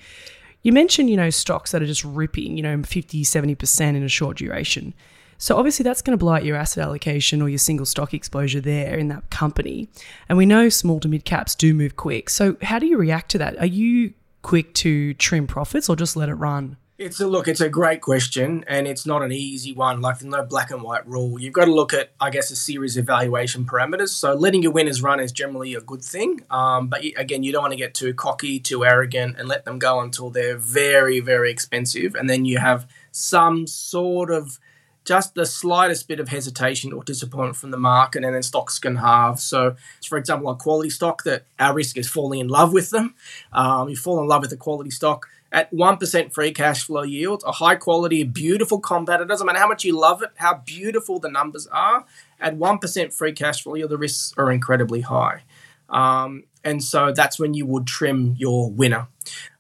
You 0.62 0.74
mentioned, 0.74 1.10
you 1.10 1.18
know, 1.18 1.30
stocks 1.30 1.72
that 1.72 1.82
are 1.82 1.88
just 1.88 2.04
ripping, 2.04 2.58
you 2.58 2.64
know, 2.64 2.82
50, 2.84 3.24
70% 3.24 3.82
in 3.96 4.04
a 4.04 4.10
short 4.10 4.38
duration. 4.38 4.94
So 5.38 5.56
obviously 5.56 5.84
that's 5.84 6.02
going 6.02 6.18
to 6.18 6.20
blow 6.20 6.34
out 6.34 6.44
your 6.44 6.58
asset 6.58 6.84
allocation 6.84 7.42
or 7.42 7.48
your 7.48 7.60
single 7.60 7.86
stock 7.86 8.14
exposure 8.14 8.60
there 8.60 8.98
in 8.98 9.08
that 9.08 9.30
company. 9.30 9.88
And 10.28 10.38
we 10.38 10.46
know 10.46 10.68
small 10.68 11.00
to 11.00 11.08
mid 11.08 11.24
caps 11.24 11.56
do 11.56 11.74
move 11.74 11.96
quick. 11.96 12.30
So 12.30 12.58
how 12.62 12.78
do 12.78 12.86
you 12.86 12.98
react 12.98 13.32
to 13.32 13.38
that? 13.38 13.58
Are 13.58 13.66
you 13.66 14.14
quick 14.42 14.74
to 14.76 15.14
trim 15.14 15.48
profits 15.48 15.88
or 15.88 15.96
just 15.96 16.18
let 16.18 16.28
it 16.28 16.36
run? 16.36 16.76
It's 17.00 17.22
a 17.22 17.28
look. 17.28 17.48
It's 17.48 17.62
a 17.62 17.70
great 17.70 18.02
question, 18.02 18.66
and 18.68 18.86
it's 18.86 19.06
not 19.06 19.24
an 19.24 19.32
easy 19.32 19.72
one. 19.72 20.02
Like 20.02 20.20
there's 20.20 20.30
no 20.30 20.44
black 20.44 20.70
and 20.70 20.84
white 20.84 21.08
rule. 21.08 21.40
You've 21.40 21.54
got 21.54 21.64
to 21.64 21.74
look 21.74 21.94
at, 21.94 22.12
I 22.20 22.30
guess, 22.30 22.52
a 22.52 22.58
series 22.58 22.98
of 22.98 23.06
valuation 23.06 23.64
parameters. 23.64 24.10
So 24.10 24.34
letting 24.34 24.64
your 24.64 24.74
winners 24.74 25.02
run 25.02 25.22
is 25.22 25.32
generally 25.32 25.74
a 25.76 25.80
good 25.80 26.02
thing. 26.02 26.42
Um, 26.50 26.90
but 26.90 27.06
again, 27.16 27.42
you 27.42 27.54
don't 27.54 27.62
want 27.62 27.72
to 27.72 27.78
get 27.78 27.94
too 27.94 28.14
cocky, 28.14 28.60
too 28.60 28.84
arrogant, 28.84 29.38
and 29.40 29.48
let 29.48 29.64
them 29.64 29.80
go 29.80 30.02
until 30.02 30.30
they're 30.30 30.58
very, 30.58 31.22
very 31.22 31.50
expensive, 31.50 32.16
and 32.16 32.30
then 32.30 32.44
you 32.44 32.58
have 32.58 32.86
some 33.14 33.66
sort 33.66 34.30
of 34.30 34.60
just 35.06 35.36
the 35.36 35.46
slightest 35.46 36.10
bit 36.10 36.20
of 36.20 36.28
hesitation 36.28 36.92
or 36.92 37.02
disappointment 37.02 37.56
from 37.56 37.72
the 37.72 37.78
market, 37.78 38.26
and 38.26 38.36
then 38.36 38.44
stocks 38.44 38.78
can 38.78 38.98
halve. 38.98 39.40
So, 39.40 39.78
for 40.06 40.18
example, 40.18 40.50
a 40.50 40.56
quality 40.58 40.90
stock 40.90 41.24
that 41.24 41.46
our 41.58 41.74
risk 41.74 41.98
is 41.98 42.10
falling 42.10 42.42
in 42.42 42.50
love 42.50 42.74
with 42.74 42.90
them. 42.90 43.16
Um, 43.54 43.88
you 43.88 43.96
fall 43.96 44.20
in 44.20 44.28
love 44.28 44.42
with 44.42 44.52
a 44.52 44.58
quality 44.58 44.92
stock 44.92 45.28
at 45.52 45.72
1% 45.72 46.34
free 46.34 46.52
cash 46.52 46.84
flow 46.84 47.04
yield, 47.04 47.44
a 47.46 47.54
high 47.54 47.76
quality, 47.76 48.24
beautiful 48.24 48.80
compound. 48.80 49.22
It 49.22 49.28
doesn't 49.28 49.46
matter 49.46 49.60
how 49.60 49.68
much 49.68 49.84
you 49.84 50.00
love 50.00 50.22
it, 50.22 50.30
how 50.36 50.56
beautiful 50.56 51.20
the 51.20 51.30
numbers 51.30 51.68
are. 51.68 52.06
At 52.40 52.58
1% 52.58 53.14
free 53.14 53.34
cash 53.34 53.64
flow 53.64 53.76
yield, 53.76 53.90
the 53.90 53.98
risks 53.98 54.34
are 54.38 54.52
incredibly 54.52 55.02
high. 55.02 55.44
Um, 55.90 56.44
and 56.64 56.84
so 56.84 57.12
that's 57.12 57.40
when 57.40 57.54
you 57.54 57.66
would 57.66 57.88
trim 57.88 58.36
your 58.38 58.70
winner. 58.70 59.08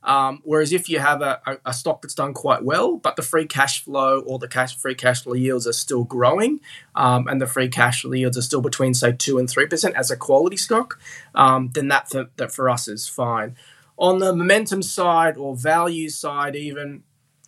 Um, 0.03 0.41
whereas 0.43 0.71
if 0.71 0.89
you 0.89 0.99
have 0.99 1.21
a, 1.21 1.41
a, 1.45 1.57
a, 1.67 1.73
stock 1.73 2.01
that's 2.01 2.13
done 2.13 2.33
quite 2.33 2.63
well, 2.63 2.97
but 2.97 3.15
the 3.15 3.21
free 3.21 3.45
cash 3.45 3.83
flow 3.83 4.21
or 4.21 4.39
the 4.39 4.47
cash 4.47 4.75
free 4.75 4.95
cash 4.95 5.23
flow 5.23 5.33
yields 5.33 5.67
are 5.67 5.73
still 5.73 6.03
growing, 6.03 6.61
um, 6.95 7.27
and 7.27 7.41
the 7.41 7.47
free 7.47 7.67
cash 7.67 8.01
flow 8.01 8.13
yields 8.13 8.37
are 8.37 8.41
still 8.41 8.61
between 8.61 8.93
say 8.93 9.11
two 9.11 9.37
and 9.37 9.49
three 9.49 9.67
percent 9.67 9.95
as 9.95 10.09
a 10.09 10.17
quality 10.17 10.57
stock, 10.57 10.99
um, 11.35 11.69
then 11.73 11.89
that 11.89 12.09
for, 12.09 12.29
that 12.37 12.51
for 12.51 12.69
us 12.69 12.87
is 12.87 13.07
fine. 13.07 13.55
On 13.99 14.19
the 14.19 14.33
momentum 14.33 14.81
side 14.81 15.37
or 15.37 15.55
value 15.55 16.09
side, 16.09 16.55
even 16.55 17.03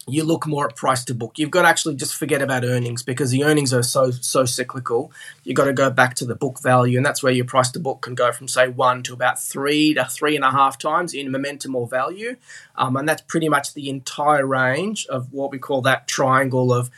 you 0.08 0.24
look 0.24 0.48
more 0.48 0.68
at 0.68 0.76
price 0.76 1.06
to 1.06 1.14
book. 1.14 1.38
You've 1.38 1.52
got 1.52 1.62
to 1.62 1.68
actually 1.68 1.96
just 1.96 2.16
forget 2.16 2.42
about 2.42 2.64
earnings 2.66 3.04
because 3.04 3.32
the 3.32 3.44
earnings 3.44 3.74
are 3.74 3.84
so 3.84 4.12
so 4.12 4.46
cyclical. 4.46 5.12
You've 5.44 5.56
got 5.56 5.66
to 5.66 5.74
go 5.74 5.90
back 5.90 6.16
to 6.16 6.26
the 6.26 6.36
book 6.36 6.62
value, 6.62 6.98
and 6.98 7.06
that's 7.06 7.22
where 7.22 7.32
your 7.32 7.46
price 7.46 7.72
to 7.72 7.80
book 7.80 8.02
can 8.02 8.16
go 8.16 8.32
from 8.32 8.48
say 8.48 8.68
one 8.68 9.04
to 9.04 9.14
about 9.14 9.42
three 9.42 9.94
to 9.94 10.06
three 10.06 10.36
and 10.36 10.44
a 10.44 10.52
half 10.52 10.78
times 10.78 11.14
in 11.14 11.32
momentum 11.32 11.76
or 11.76 11.88
value, 11.88 12.36
um, 12.76 12.98
and 12.98 13.08
that's 13.08 13.22
pretty 13.22 13.48
much 13.48 13.74
the 13.74 13.90
entire 13.90 14.46
range 14.46 15.06
of 15.08 15.32
what 15.32 15.52
we 15.52 15.60
call 15.60 15.82
that 15.84 16.08
triangle 16.08 16.74
of 16.74 16.90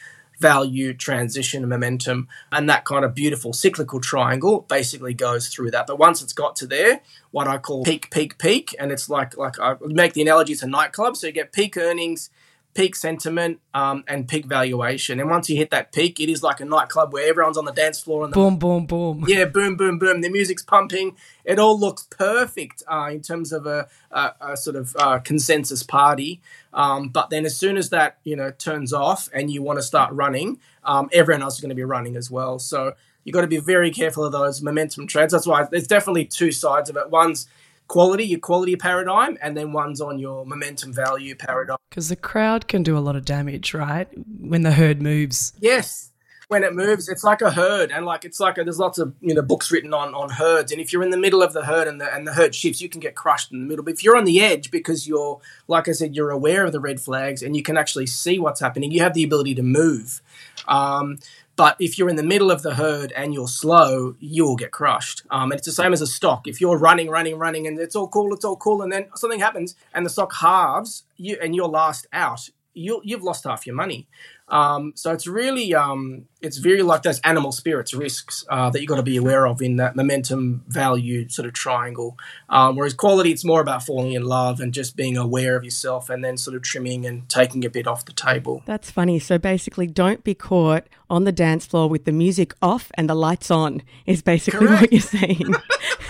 value, 0.43 0.93
transition, 0.93 1.69
momentum, 1.69 2.27
and 2.51 2.69
that 2.69 2.83
kind 2.83 3.05
of 3.05 3.15
beautiful 3.15 3.53
cyclical 3.53 4.01
triangle 4.01 4.65
basically 4.67 5.13
goes 5.13 5.47
through 5.47 5.71
that. 5.71 5.87
But 5.87 5.97
once 5.97 6.21
it's 6.21 6.33
got 6.33 6.57
to 6.57 6.67
there, 6.67 6.99
what 7.31 7.47
I 7.47 7.57
call 7.57 7.85
peak, 7.85 8.11
peak, 8.11 8.37
peak, 8.37 8.75
and 8.77 8.91
it's 8.91 9.09
like 9.09 9.37
like 9.37 9.57
I 9.57 9.75
make 9.79 10.13
the 10.13 10.21
analogy 10.21 10.53
a 10.61 10.67
nightclub, 10.67 11.15
so 11.15 11.27
you 11.27 11.33
get 11.33 11.53
peak 11.53 11.77
earnings 11.77 12.29
peak 12.73 12.95
sentiment 12.95 13.59
um, 13.73 14.03
and 14.07 14.27
peak 14.27 14.45
valuation. 14.45 15.19
And 15.19 15.29
once 15.29 15.49
you 15.49 15.57
hit 15.57 15.71
that 15.71 15.91
peak, 15.91 16.19
it 16.19 16.29
is 16.29 16.43
like 16.43 16.59
a 16.59 16.65
nightclub 16.65 17.13
where 17.13 17.27
everyone's 17.27 17.57
on 17.57 17.65
the 17.65 17.71
dance 17.71 18.01
floor 18.01 18.23
and 18.23 18.33
the, 18.33 18.35
boom, 18.35 18.57
boom, 18.57 18.85
boom. 18.85 19.25
Yeah, 19.27 19.45
boom, 19.45 19.75
boom, 19.75 19.99
boom. 19.99 20.21
The 20.21 20.29
music's 20.29 20.63
pumping. 20.63 21.15
It 21.45 21.59
all 21.59 21.79
looks 21.79 22.03
perfect 22.09 22.83
uh, 22.87 23.09
in 23.11 23.21
terms 23.21 23.51
of 23.51 23.65
a, 23.65 23.87
a, 24.11 24.31
a 24.41 24.57
sort 24.57 24.75
of 24.75 24.95
uh, 24.99 25.19
consensus 25.19 25.83
party. 25.83 26.41
Um, 26.73 27.09
but 27.09 27.29
then 27.29 27.45
as 27.45 27.55
soon 27.55 27.77
as 27.77 27.89
that 27.89 28.17
you 28.23 28.35
know 28.35 28.51
turns 28.51 28.93
off 28.93 29.29
and 29.33 29.51
you 29.51 29.61
want 29.61 29.79
to 29.79 29.83
start 29.83 30.11
running, 30.13 30.59
um, 30.83 31.09
everyone 31.13 31.43
else 31.43 31.55
is 31.55 31.61
going 31.61 31.69
to 31.69 31.75
be 31.75 31.83
running 31.83 32.15
as 32.15 32.31
well. 32.31 32.59
So 32.59 32.93
you've 33.23 33.33
got 33.33 33.41
to 33.41 33.47
be 33.47 33.57
very 33.57 33.91
careful 33.91 34.23
of 34.23 34.31
those 34.31 34.61
momentum 34.61 35.07
trades. 35.07 35.33
That's 35.33 35.47
why 35.47 35.67
there's 35.69 35.87
definitely 35.87 36.25
two 36.25 36.51
sides 36.51 36.89
of 36.89 36.97
it. 36.97 37.09
One's 37.09 37.47
quality, 37.87 38.25
your 38.25 38.39
quality 38.39 38.75
paradigm, 38.75 39.37
and 39.41 39.55
then 39.55 39.71
one's 39.71 40.01
on 40.01 40.19
your 40.19 40.45
momentum 40.45 40.93
value 40.93 41.35
paradigm. 41.35 41.77
Because 41.89 42.09
the 42.09 42.15
crowd 42.15 42.67
can 42.67 42.83
do 42.83 42.97
a 42.97 42.99
lot 42.99 43.15
of 43.15 43.25
damage, 43.25 43.73
right? 43.73 44.07
When 44.39 44.61
the 44.61 44.71
herd 44.71 45.01
moves. 45.01 45.53
Yes. 45.59 46.11
When 46.49 46.63
it 46.63 46.75
moves, 46.75 47.07
it's 47.07 47.23
like 47.23 47.41
a 47.41 47.51
herd, 47.51 47.89
and 47.91 48.05
like 48.05 48.25
it's 48.25 48.39
like 48.39 48.57
a, 48.57 48.63
there's 48.63 48.77
lots 48.77 48.99
of 48.99 49.15
you 49.21 49.33
know 49.33 49.41
books 49.41 49.71
written 49.71 49.93
on 49.93 50.13
on 50.13 50.29
herds, 50.29 50.71
and 50.71 50.79
if 50.79 50.91
you're 50.91 51.01
in 51.01 51.09
the 51.09 51.17
middle 51.17 51.41
of 51.41 51.53
the 51.53 51.65
herd 51.65 51.87
and 51.87 51.99
the 51.99 52.13
and 52.13 52.27
the 52.27 52.33
herd 52.33 52.53
shifts, 52.53 52.81
you 52.81 52.89
can 52.89 52.99
get 52.99 53.15
crushed 53.15 53.51
in 53.51 53.61
the 53.61 53.65
middle. 53.65 53.83
But 53.83 53.93
if 53.93 54.03
you're 54.03 54.17
on 54.17 54.25
the 54.25 54.41
edge 54.41 54.69
because 54.69 55.07
you're 55.07 55.39
like 55.67 55.87
I 55.87 55.93
said, 55.93 56.15
you're 56.15 56.29
aware 56.29 56.65
of 56.65 56.71
the 56.71 56.81
red 56.81 56.99
flags 56.99 57.41
and 57.41 57.55
you 57.55 57.63
can 57.63 57.77
actually 57.77 58.07
see 58.07 58.37
what's 58.39 58.59
happening, 58.59 58.91
you 58.91 58.99
have 58.99 59.13
the 59.13 59.23
ability 59.23 59.55
to 59.55 59.63
move. 59.63 60.21
Um, 60.67 61.17
but 61.55 61.75
if 61.79 61.97
you're 61.97 62.09
in 62.09 62.15
the 62.15 62.23
middle 62.23 62.49
of 62.49 62.63
the 62.63 62.75
herd 62.75 63.11
and 63.11 63.33
you're 63.33 63.47
slow, 63.47 64.15
you'll 64.19 64.55
get 64.55 64.71
crushed. 64.71 65.23
Um, 65.29 65.51
and 65.51 65.59
it's 65.59 65.67
the 65.67 65.71
same 65.73 65.93
as 65.93 66.01
a 66.01 66.07
stock. 66.07 66.47
If 66.47 66.59
you're 66.59 66.77
running, 66.77 67.09
running, 67.09 67.37
running, 67.37 67.67
and 67.67 67.79
it's 67.79 67.95
all 67.95 68.07
cool, 68.07 68.33
it's 68.33 68.45
all 68.45 68.57
cool, 68.57 68.81
and 68.81 68.91
then 68.91 69.07
something 69.15 69.39
happens 69.39 69.75
and 69.93 70.05
the 70.05 70.09
stock 70.09 70.33
halves, 70.33 71.03
you 71.17 71.37
and 71.41 71.55
you're 71.55 71.67
last 71.67 72.07
out, 72.11 72.49
you 72.73 73.01
you've 73.03 73.23
lost 73.23 73.43
half 73.43 73.67
your 73.67 73.75
money. 73.75 74.07
Um, 74.47 74.93
so 74.95 75.11
it's 75.11 75.27
really 75.27 75.73
um, 75.73 76.25
it's 76.43 76.57
very 76.57 76.83
like 76.83 77.03
those 77.03 77.21
animal 77.21 77.53
spirits 77.53 77.93
risks 77.93 78.45
uh, 78.49 78.69
that 78.69 78.81
you've 78.81 78.89
got 78.89 78.97
to 78.97 79.03
be 79.03 79.15
aware 79.15 79.47
of 79.47 79.61
in 79.61 79.77
that 79.77 79.95
momentum 79.95 80.61
value 80.67 81.27
sort 81.29 81.47
of 81.47 81.53
triangle. 81.53 82.17
Um, 82.49 82.75
whereas 82.75 82.93
quality, 82.93 83.31
it's 83.31 83.45
more 83.45 83.61
about 83.61 83.83
falling 83.83 84.11
in 84.11 84.23
love 84.23 84.59
and 84.59 84.73
just 84.73 84.97
being 84.97 85.15
aware 85.15 85.55
of 85.55 85.63
yourself 85.63 86.09
and 86.09 86.23
then 86.23 86.37
sort 86.37 86.57
of 86.57 86.61
trimming 86.61 87.05
and 87.05 87.27
taking 87.29 87.63
a 87.63 87.69
bit 87.69 87.87
off 87.87 88.03
the 88.03 88.11
table. 88.11 88.61
That's 88.65 88.91
funny. 88.91 89.19
So 89.19 89.37
basically, 89.37 89.87
don't 89.87 90.23
be 90.25 90.35
caught 90.35 90.87
on 91.09 91.23
the 91.23 91.31
dance 91.31 91.65
floor 91.65 91.87
with 91.87 92.03
the 92.03 92.11
music 92.11 92.53
off 92.61 92.91
and 92.95 93.09
the 93.09 93.15
lights 93.15 93.49
on. 93.49 93.81
Is 94.05 94.21
basically 94.21 94.67
Correct. 94.67 94.81
what 94.81 94.91
you're 94.91 95.01
saying. 95.01 95.55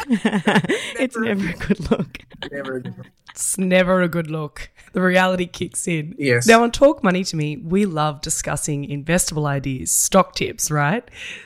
it's 0.10 1.16
never 1.16 1.50
a 1.50 1.54
good 1.54 1.92
look. 1.92 2.18
Never 2.52 2.76
a 2.78 2.82
good 2.82 2.98
look. 2.98 3.08
It's 3.30 3.58
never 3.58 4.02
a 4.02 4.08
good 4.08 4.30
look. 4.30 4.70
The 4.94 5.02
reality 5.02 5.48
kicks 5.48 5.88
in. 5.88 6.14
Yes. 6.20 6.46
Now, 6.46 6.62
on 6.62 6.72
Talk 6.72 7.04
Money 7.04 7.24
to 7.24 7.36
Me, 7.36 7.58
we 7.58 7.86
love 7.86 8.22
discussing 8.22 8.88
investable 8.88 9.48
ideas, 9.48 9.92
stock 9.92 10.23
tips, 10.32 10.72
right? 10.72 11.04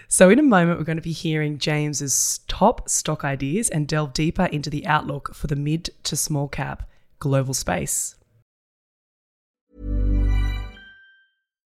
So, 0.07 0.29
in 0.29 0.37
a 0.37 0.43
moment, 0.43 0.77
we're 0.77 0.85
going 0.85 0.97
to 0.97 1.01
be 1.01 1.11
hearing 1.11 1.57
James's 1.57 2.41
top 2.47 2.87
stock 2.87 3.23
ideas 3.23 3.69
and 3.69 3.87
delve 3.87 4.13
deeper 4.13 4.45
into 4.45 4.69
the 4.69 4.85
outlook 4.85 5.33
for 5.33 5.47
the 5.47 5.55
mid 5.55 5.89
to 6.03 6.15
small 6.15 6.47
cap 6.47 6.87
global 7.19 7.55
space. 7.55 8.15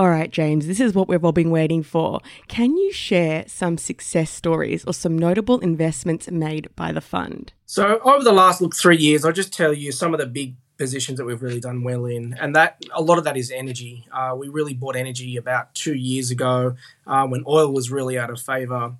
All 0.00 0.08
right, 0.08 0.30
James, 0.30 0.66
this 0.66 0.80
is 0.80 0.94
what 0.94 1.08
we've 1.08 1.22
all 1.22 1.30
been 1.30 1.50
waiting 1.50 1.82
for. 1.82 2.20
Can 2.48 2.74
you 2.74 2.90
share 2.90 3.44
some 3.46 3.76
success 3.76 4.30
stories 4.30 4.82
or 4.86 4.94
some 4.94 5.18
notable 5.18 5.58
investments 5.58 6.30
made 6.30 6.74
by 6.74 6.90
the 6.90 7.02
fund? 7.02 7.52
So, 7.66 8.00
over 8.02 8.24
the 8.24 8.32
last 8.32 8.62
look 8.62 8.74
three 8.74 8.96
years, 8.96 9.26
I'll 9.26 9.32
just 9.32 9.52
tell 9.52 9.74
you 9.74 9.92
some 9.92 10.14
of 10.14 10.18
the 10.18 10.24
big 10.24 10.54
positions 10.78 11.18
that 11.18 11.26
we've 11.26 11.42
really 11.42 11.60
done 11.60 11.82
well 11.82 12.06
in, 12.06 12.34
and 12.40 12.56
that 12.56 12.82
a 12.94 13.02
lot 13.02 13.18
of 13.18 13.24
that 13.24 13.36
is 13.36 13.50
energy. 13.50 14.06
Uh, 14.10 14.34
we 14.38 14.48
really 14.48 14.72
bought 14.72 14.96
energy 14.96 15.36
about 15.36 15.74
two 15.74 15.94
years 15.94 16.30
ago 16.30 16.76
uh, 17.06 17.26
when 17.26 17.44
oil 17.46 17.70
was 17.70 17.90
really 17.90 18.18
out 18.18 18.30
of 18.30 18.40
favor. 18.40 18.94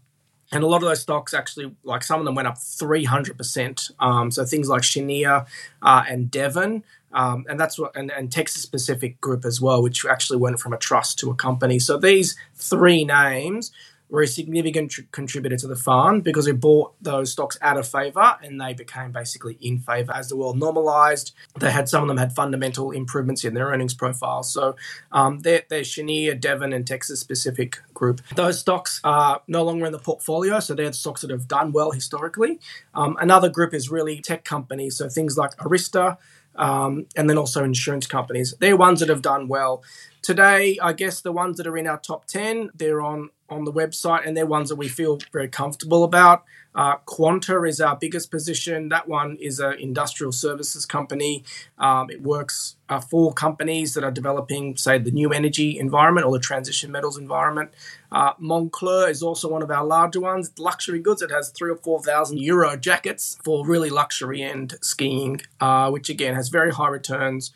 And 0.52 0.64
a 0.64 0.66
lot 0.66 0.82
of 0.82 0.88
those 0.88 1.00
stocks 1.00 1.32
actually, 1.32 1.74
like 1.82 2.02
some 2.02 2.18
of 2.18 2.26
them 2.26 2.34
went 2.34 2.48
up 2.48 2.56
300%. 2.56 3.90
Um, 4.00 4.30
so 4.30 4.44
things 4.44 4.68
like 4.68 4.82
Cheniere 4.82 5.46
uh, 5.80 6.04
and 6.08 6.30
Devon, 6.30 6.82
um, 7.12 7.44
and 7.48 7.58
that's 7.58 7.78
what, 7.78 7.94
and, 7.96 8.10
and 8.10 8.30
Texas 8.30 8.66
Pacific 8.66 9.20
Group 9.20 9.44
as 9.44 9.60
well, 9.60 9.82
which 9.82 10.04
actually 10.04 10.38
went 10.38 10.60
from 10.60 10.72
a 10.72 10.78
trust 10.78 11.18
to 11.20 11.30
a 11.30 11.34
company. 11.34 11.78
So 11.78 11.98
these 11.98 12.36
three 12.54 13.04
names 13.04 13.72
were 14.10 14.22
a 14.22 14.26
significant 14.26 14.90
tr- 14.90 15.02
contributor 15.12 15.56
to 15.56 15.66
the 15.66 15.76
fund 15.76 16.24
because 16.24 16.46
we 16.46 16.52
bought 16.52 16.92
those 17.00 17.32
stocks 17.32 17.56
out 17.62 17.76
of 17.76 17.86
favor 17.86 18.36
and 18.42 18.60
they 18.60 18.74
became 18.74 19.12
basically 19.12 19.56
in 19.60 19.78
favor 19.78 20.12
as 20.12 20.28
the 20.28 20.36
world 20.36 20.58
normalized. 20.58 21.32
They 21.58 21.70
had 21.70 21.88
some 21.88 22.02
of 22.02 22.08
them 22.08 22.16
had 22.16 22.32
fundamental 22.32 22.90
improvements 22.90 23.44
in 23.44 23.54
their 23.54 23.68
earnings 23.68 23.94
profile. 23.94 24.42
So 24.42 24.76
um, 25.12 25.40
they're, 25.40 25.62
they're 25.68 25.84
Cheniere, 25.84 26.34
Devon, 26.34 26.72
and 26.72 26.86
Texas 26.86 27.22
Pacific 27.22 27.78
Group. 27.94 28.20
Those 28.34 28.58
stocks 28.58 29.00
are 29.04 29.42
no 29.46 29.62
longer 29.62 29.86
in 29.86 29.92
the 29.92 29.98
portfolio, 29.98 30.58
so 30.60 30.74
they're 30.74 30.88
the 30.88 30.92
stocks 30.92 31.20
that 31.20 31.30
have 31.30 31.46
done 31.46 31.72
well 31.72 31.92
historically. 31.92 32.58
Um, 32.94 33.16
another 33.20 33.48
group 33.48 33.74
is 33.74 33.90
really 33.90 34.20
tech 34.20 34.44
companies, 34.44 34.96
so 34.96 35.08
things 35.08 35.38
like 35.38 35.56
Arista. 35.58 36.18
Um, 36.56 37.06
and 37.16 37.30
then 37.30 37.38
also 37.38 37.64
insurance 37.64 38.06
companies. 38.06 38.54
They're 38.60 38.76
ones 38.76 39.00
that 39.00 39.08
have 39.08 39.22
done 39.22 39.48
well. 39.48 39.82
Today, 40.22 40.78
I 40.82 40.92
guess 40.92 41.20
the 41.20 41.32
ones 41.32 41.56
that 41.56 41.66
are 41.66 41.78
in 41.78 41.86
our 41.86 41.98
top 41.98 42.26
10, 42.26 42.70
they're 42.74 43.00
on 43.00 43.30
on 43.50 43.64
the 43.64 43.72
website, 43.72 44.26
and 44.26 44.36
they're 44.36 44.46
ones 44.46 44.68
that 44.68 44.76
we 44.76 44.88
feel 44.88 45.18
very 45.32 45.48
comfortable 45.48 46.04
about. 46.04 46.44
Uh, 46.72 46.96
Quanta 47.04 47.64
is 47.64 47.80
our 47.80 47.96
biggest 47.96 48.30
position. 48.30 48.90
That 48.90 49.08
one 49.08 49.36
is 49.40 49.58
an 49.58 49.74
industrial 49.80 50.30
services 50.30 50.86
company. 50.86 51.42
Um, 51.78 52.10
it 52.10 52.22
works 52.22 52.76
uh, 52.88 53.00
for 53.00 53.32
companies 53.32 53.94
that 53.94 54.04
are 54.04 54.10
developing, 54.12 54.76
say, 54.76 54.98
the 54.98 55.10
new 55.10 55.32
energy 55.32 55.78
environment 55.78 56.26
or 56.26 56.32
the 56.32 56.38
transition 56.38 56.92
metals 56.92 57.18
environment. 57.18 57.72
Uh, 58.12 58.34
Moncler 58.34 59.10
is 59.10 59.22
also 59.22 59.48
one 59.48 59.62
of 59.62 59.70
our 59.70 59.84
larger 59.84 60.20
ones. 60.20 60.52
Luxury 60.58 61.00
goods. 61.00 61.22
It 61.22 61.32
has 61.32 61.50
three 61.50 61.70
or 61.70 61.76
four 61.76 62.00
thousand 62.02 62.38
euro 62.38 62.76
jackets 62.76 63.36
for 63.44 63.66
really 63.66 63.90
luxury 63.90 64.42
end 64.42 64.74
skiing, 64.80 65.40
uh, 65.60 65.90
which 65.90 66.08
again 66.08 66.34
has 66.34 66.50
very 66.50 66.70
high 66.72 66.88
returns 66.88 67.52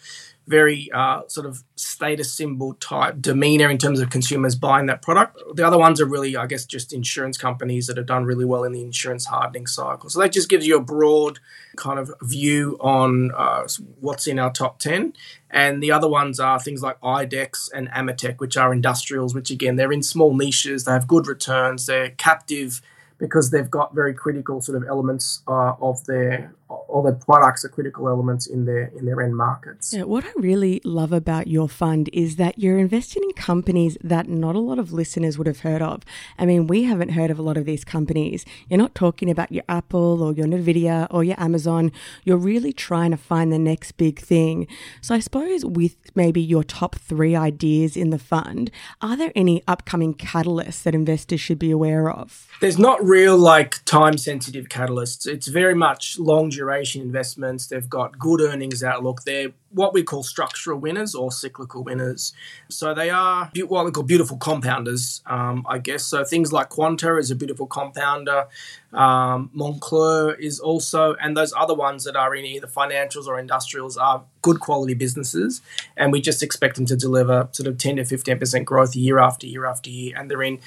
very 0.46 0.90
uh, 0.92 1.22
sort 1.26 1.46
of 1.46 1.64
status 1.76 2.32
symbol 2.32 2.74
type 2.74 3.16
demeanor 3.20 3.70
in 3.70 3.78
terms 3.78 4.00
of 4.00 4.10
consumers 4.10 4.54
buying 4.54 4.86
that 4.86 5.00
product. 5.00 5.40
The 5.54 5.66
other 5.66 5.78
ones 5.78 6.00
are 6.00 6.06
really, 6.06 6.36
I 6.36 6.46
guess, 6.46 6.64
just 6.64 6.92
insurance 6.92 7.38
companies 7.38 7.86
that 7.86 7.96
have 7.96 8.06
done 8.06 8.24
really 8.24 8.44
well 8.44 8.64
in 8.64 8.72
the 8.72 8.82
insurance 8.82 9.26
hardening 9.26 9.66
cycle. 9.66 10.10
So 10.10 10.20
that 10.20 10.32
just 10.32 10.48
gives 10.48 10.66
you 10.66 10.76
a 10.76 10.82
broad 10.82 11.38
kind 11.76 11.98
of 11.98 12.12
view 12.22 12.76
on 12.80 13.32
uh, 13.34 13.66
what's 14.00 14.26
in 14.26 14.38
our 14.38 14.52
top 14.52 14.78
10. 14.78 15.14
And 15.50 15.82
the 15.82 15.92
other 15.92 16.08
ones 16.08 16.38
are 16.38 16.60
things 16.60 16.82
like 16.82 17.00
IDEX 17.00 17.70
and 17.72 17.88
Ametek, 17.90 18.38
which 18.38 18.56
are 18.56 18.72
industrials, 18.72 19.34
which 19.34 19.50
again, 19.50 19.76
they're 19.76 19.92
in 19.92 20.02
small 20.02 20.36
niches, 20.36 20.84
they 20.84 20.92
have 20.92 21.08
good 21.08 21.26
returns, 21.26 21.86
they're 21.86 22.10
captive 22.10 22.82
because 23.18 23.50
they've 23.50 23.70
got 23.70 23.94
very 23.94 24.12
critical 24.12 24.60
sort 24.60 24.76
of 24.76 24.86
elements 24.88 25.42
uh, 25.46 25.74
of 25.80 26.04
their 26.06 26.52
all 26.94 27.02
their 27.02 27.12
products 27.12 27.64
are 27.64 27.68
critical 27.68 28.08
elements 28.08 28.46
in 28.46 28.66
their 28.66 28.84
in 28.96 29.04
their 29.04 29.20
end 29.20 29.36
markets. 29.36 29.92
Yeah, 29.92 30.04
what 30.04 30.24
I 30.24 30.32
really 30.36 30.80
love 30.84 31.12
about 31.12 31.48
your 31.48 31.68
fund 31.68 32.08
is 32.12 32.36
that 32.36 32.56
you're 32.56 32.78
investing 32.78 33.24
in 33.24 33.32
companies 33.32 33.98
that 34.00 34.28
not 34.28 34.54
a 34.54 34.60
lot 34.60 34.78
of 34.78 34.92
listeners 34.92 35.36
would 35.36 35.48
have 35.48 35.60
heard 35.60 35.82
of. 35.82 36.04
I 36.38 36.46
mean, 36.46 36.68
we 36.68 36.84
haven't 36.84 37.08
heard 37.08 37.32
of 37.32 37.38
a 37.40 37.42
lot 37.42 37.56
of 37.56 37.64
these 37.64 37.84
companies. 37.84 38.46
You're 38.68 38.78
not 38.78 38.94
talking 38.94 39.28
about 39.28 39.50
your 39.50 39.64
Apple 39.68 40.22
or 40.22 40.32
your 40.34 40.46
Nvidia 40.46 41.08
or 41.10 41.24
your 41.24 41.34
Amazon. 41.36 41.90
You're 42.22 42.36
really 42.36 42.72
trying 42.72 43.10
to 43.10 43.16
find 43.16 43.52
the 43.52 43.58
next 43.58 43.96
big 43.96 44.20
thing. 44.20 44.68
So 45.00 45.16
I 45.16 45.18
suppose 45.18 45.64
with 45.64 45.96
maybe 46.14 46.40
your 46.40 46.62
top 46.62 46.94
3 46.94 47.34
ideas 47.34 47.96
in 47.96 48.10
the 48.10 48.20
fund, 48.20 48.70
are 49.00 49.16
there 49.16 49.32
any 49.34 49.64
upcoming 49.66 50.14
catalysts 50.14 50.84
that 50.84 50.94
investors 50.94 51.40
should 51.40 51.58
be 51.58 51.72
aware 51.72 52.08
of? 52.08 52.46
There's 52.60 52.78
not 52.78 53.04
real 53.04 53.36
like 53.36 53.84
time 53.84 54.16
sensitive 54.16 54.68
catalysts. 54.68 55.26
It's 55.26 55.48
very 55.48 55.74
much 55.74 56.20
long 56.20 56.50
duration 56.50 56.83
investments. 57.02 57.66
They've 57.66 57.88
got 57.88 58.18
good 58.18 58.40
earnings 58.40 58.82
outlook. 58.82 59.22
They're 59.24 59.52
what 59.74 59.92
we 59.92 60.02
call 60.04 60.22
structural 60.22 60.78
winners 60.78 61.14
or 61.14 61.32
cyclical 61.32 61.82
winners. 61.82 62.32
So 62.70 62.94
they 62.94 63.10
are 63.10 63.50
what 63.66 63.84
we 63.84 63.90
call 63.90 64.04
beautiful 64.04 64.38
compounders, 64.38 65.20
um, 65.26 65.66
I 65.68 65.78
guess. 65.78 66.04
So 66.04 66.24
things 66.24 66.52
like 66.52 66.68
Quanta 66.68 67.16
is 67.16 67.30
a 67.30 67.34
beautiful 67.34 67.66
compounder. 67.66 68.46
Um, 68.92 69.50
Moncler 69.56 70.38
is 70.38 70.60
also, 70.60 71.14
and 71.14 71.36
those 71.36 71.52
other 71.56 71.74
ones 71.74 72.04
that 72.04 72.14
are 72.14 72.34
in 72.34 72.44
either 72.44 72.68
financials 72.68 73.26
or 73.26 73.38
industrials 73.38 73.96
are 73.96 74.22
good 74.42 74.60
quality 74.60 74.94
businesses. 74.94 75.60
And 75.96 76.12
we 76.12 76.20
just 76.20 76.42
expect 76.42 76.76
them 76.76 76.86
to 76.86 76.96
deliver 76.96 77.48
sort 77.50 77.66
of 77.66 77.76
10 77.76 77.96
to 77.96 78.02
15% 78.02 78.64
growth 78.64 78.94
year 78.94 79.18
after 79.18 79.46
year 79.46 79.66
after 79.66 79.90
year. 79.90 80.16
And 80.16 80.30
they're 80.30 80.42
in 80.42 80.60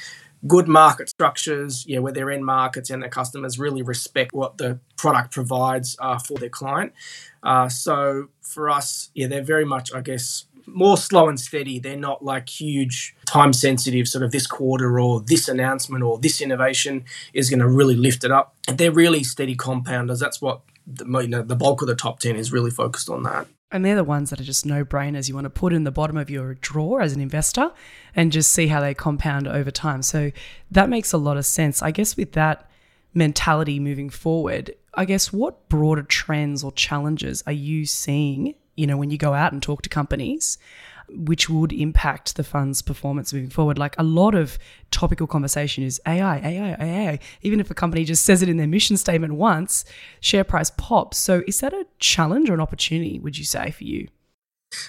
good 0.46 0.68
market 0.68 1.10
structures, 1.10 1.86
yeah, 1.88 2.00
where 2.00 2.14
their 2.14 2.30
end 2.30 2.46
markets 2.46 2.90
and 2.90 3.02
their 3.02 3.10
customers 3.10 3.58
really 3.58 3.82
respect 3.82 4.34
what 4.34 4.58
the 4.58 4.80
product 4.96 5.32
provides 5.34 5.96
uh, 6.00 6.20
for 6.20 6.38
their 6.38 6.50
client. 6.50 6.94
Uh, 7.42 7.70
so 7.70 8.28
for 8.42 8.70
us, 8.70 9.10
yeah, 9.16 9.28
they're 9.28 9.42
very 9.42 9.66
much, 9.66 9.94
I 9.94 10.02
guess, 10.02 10.46
more 10.68 10.98
slow 10.98 11.30
and 11.30 11.40
steady. 11.40 11.80
They're 11.80 11.96
not 11.96 12.24
like 12.24 12.50
huge, 12.50 13.16
time 13.26 13.54
sensitive, 13.54 14.08
sort 14.08 14.24
of 14.24 14.32
this 14.32 14.46
quarter 14.46 15.00
or 15.00 15.22
this 15.22 15.48
announcement 15.48 16.04
or 16.04 16.20
this 16.20 16.42
innovation 16.42 17.06
is 17.34 17.50
going 17.50 17.60
to 17.60 17.68
really 17.68 17.96
lift 17.96 18.24
it 18.24 18.32
up. 18.32 18.56
They're 18.68 18.92
really 18.92 19.24
steady 19.24 19.56
compounders. 19.56 20.20
That's 20.20 20.42
what 20.42 20.62
the, 20.86 21.06
you 21.22 21.28
know, 21.28 21.42
the 21.42 21.56
bulk 21.56 21.82
of 21.82 21.88
the 21.88 21.96
top 21.96 22.20
10 22.20 22.36
is 22.36 22.52
really 22.52 22.72
focused 22.72 23.10
on 23.10 23.24
that. 23.24 23.48
And 23.72 23.84
they're 23.84 23.96
the 23.96 24.04
ones 24.04 24.30
that 24.30 24.40
are 24.40 24.46
just 24.46 24.66
no 24.66 24.86
brainers. 24.86 25.28
You 25.28 25.36
want 25.36 25.46
to 25.46 25.50
put 25.50 25.74
in 25.74 25.84
the 25.84 25.92
bottom 25.92 26.16
of 26.16 26.30
your 26.30 26.54
drawer 26.56 27.02
as 27.02 27.14
an 27.14 27.20
investor 27.20 27.72
and 28.16 28.32
just 28.32 28.52
see 28.52 28.68
how 28.68 28.80
they 28.80 28.94
compound 28.94 29.48
over 29.48 29.72
time. 29.72 30.02
So 30.02 30.32
that 30.72 30.90
makes 30.90 31.12
a 31.12 31.18
lot 31.18 31.36
of 31.36 31.46
sense. 31.46 31.82
I 31.82 31.92
guess 31.92 32.16
with 32.16 32.32
that, 32.34 32.70
mentality 33.14 33.80
moving 33.80 34.10
forward, 34.10 34.74
I 34.94 35.06
guess 35.06 35.34
what 35.34 35.68
broader 35.70 36.04
trends 36.04 36.64
or 36.64 36.72
challenges 36.72 37.44
are 37.46 37.54
you 37.54 37.86
seeing, 37.86 38.56
you 38.76 38.88
know, 38.88 38.96
when 38.96 39.10
you 39.10 39.18
go 39.18 39.34
out 39.34 39.52
and 39.52 39.62
talk 39.62 39.82
to 39.82 39.90
companies? 39.90 40.58
Which 41.10 41.50
would 41.50 41.72
impact 41.72 42.36
the 42.36 42.44
fund's 42.44 42.82
performance 42.82 43.34
moving 43.34 43.50
forward. 43.50 43.78
Like 43.78 43.96
a 43.98 44.04
lot 44.04 44.36
of 44.36 44.58
topical 44.92 45.28
conversation 45.28 45.84
is 45.84 46.02
AI, 46.06 46.38
AI, 46.38 46.76
AI. 46.80 47.20
Even 47.42 47.60
if 47.60 47.72
a 47.72 47.74
company 47.74 48.04
just 48.04 48.26
says 48.26 48.42
it 48.42 48.50
in 48.50 48.58
their 48.58 48.68
mission 48.68 48.98
statement 48.98 49.34
once, 49.36 49.86
share 50.20 50.44
price 50.44 50.70
pops. 50.70 51.18
So 51.18 51.44
is 51.48 51.60
that 51.62 51.74
a 51.74 51.86
challenge 52.00 52.50
or 52.50 52.54
an 52.54 52.62
opportunity, 52.62 53.20
would 53.20 53.38
you 53.38 53.46
say, 53.46 53.72
for 53.72 53.84
you? 53.84 54.08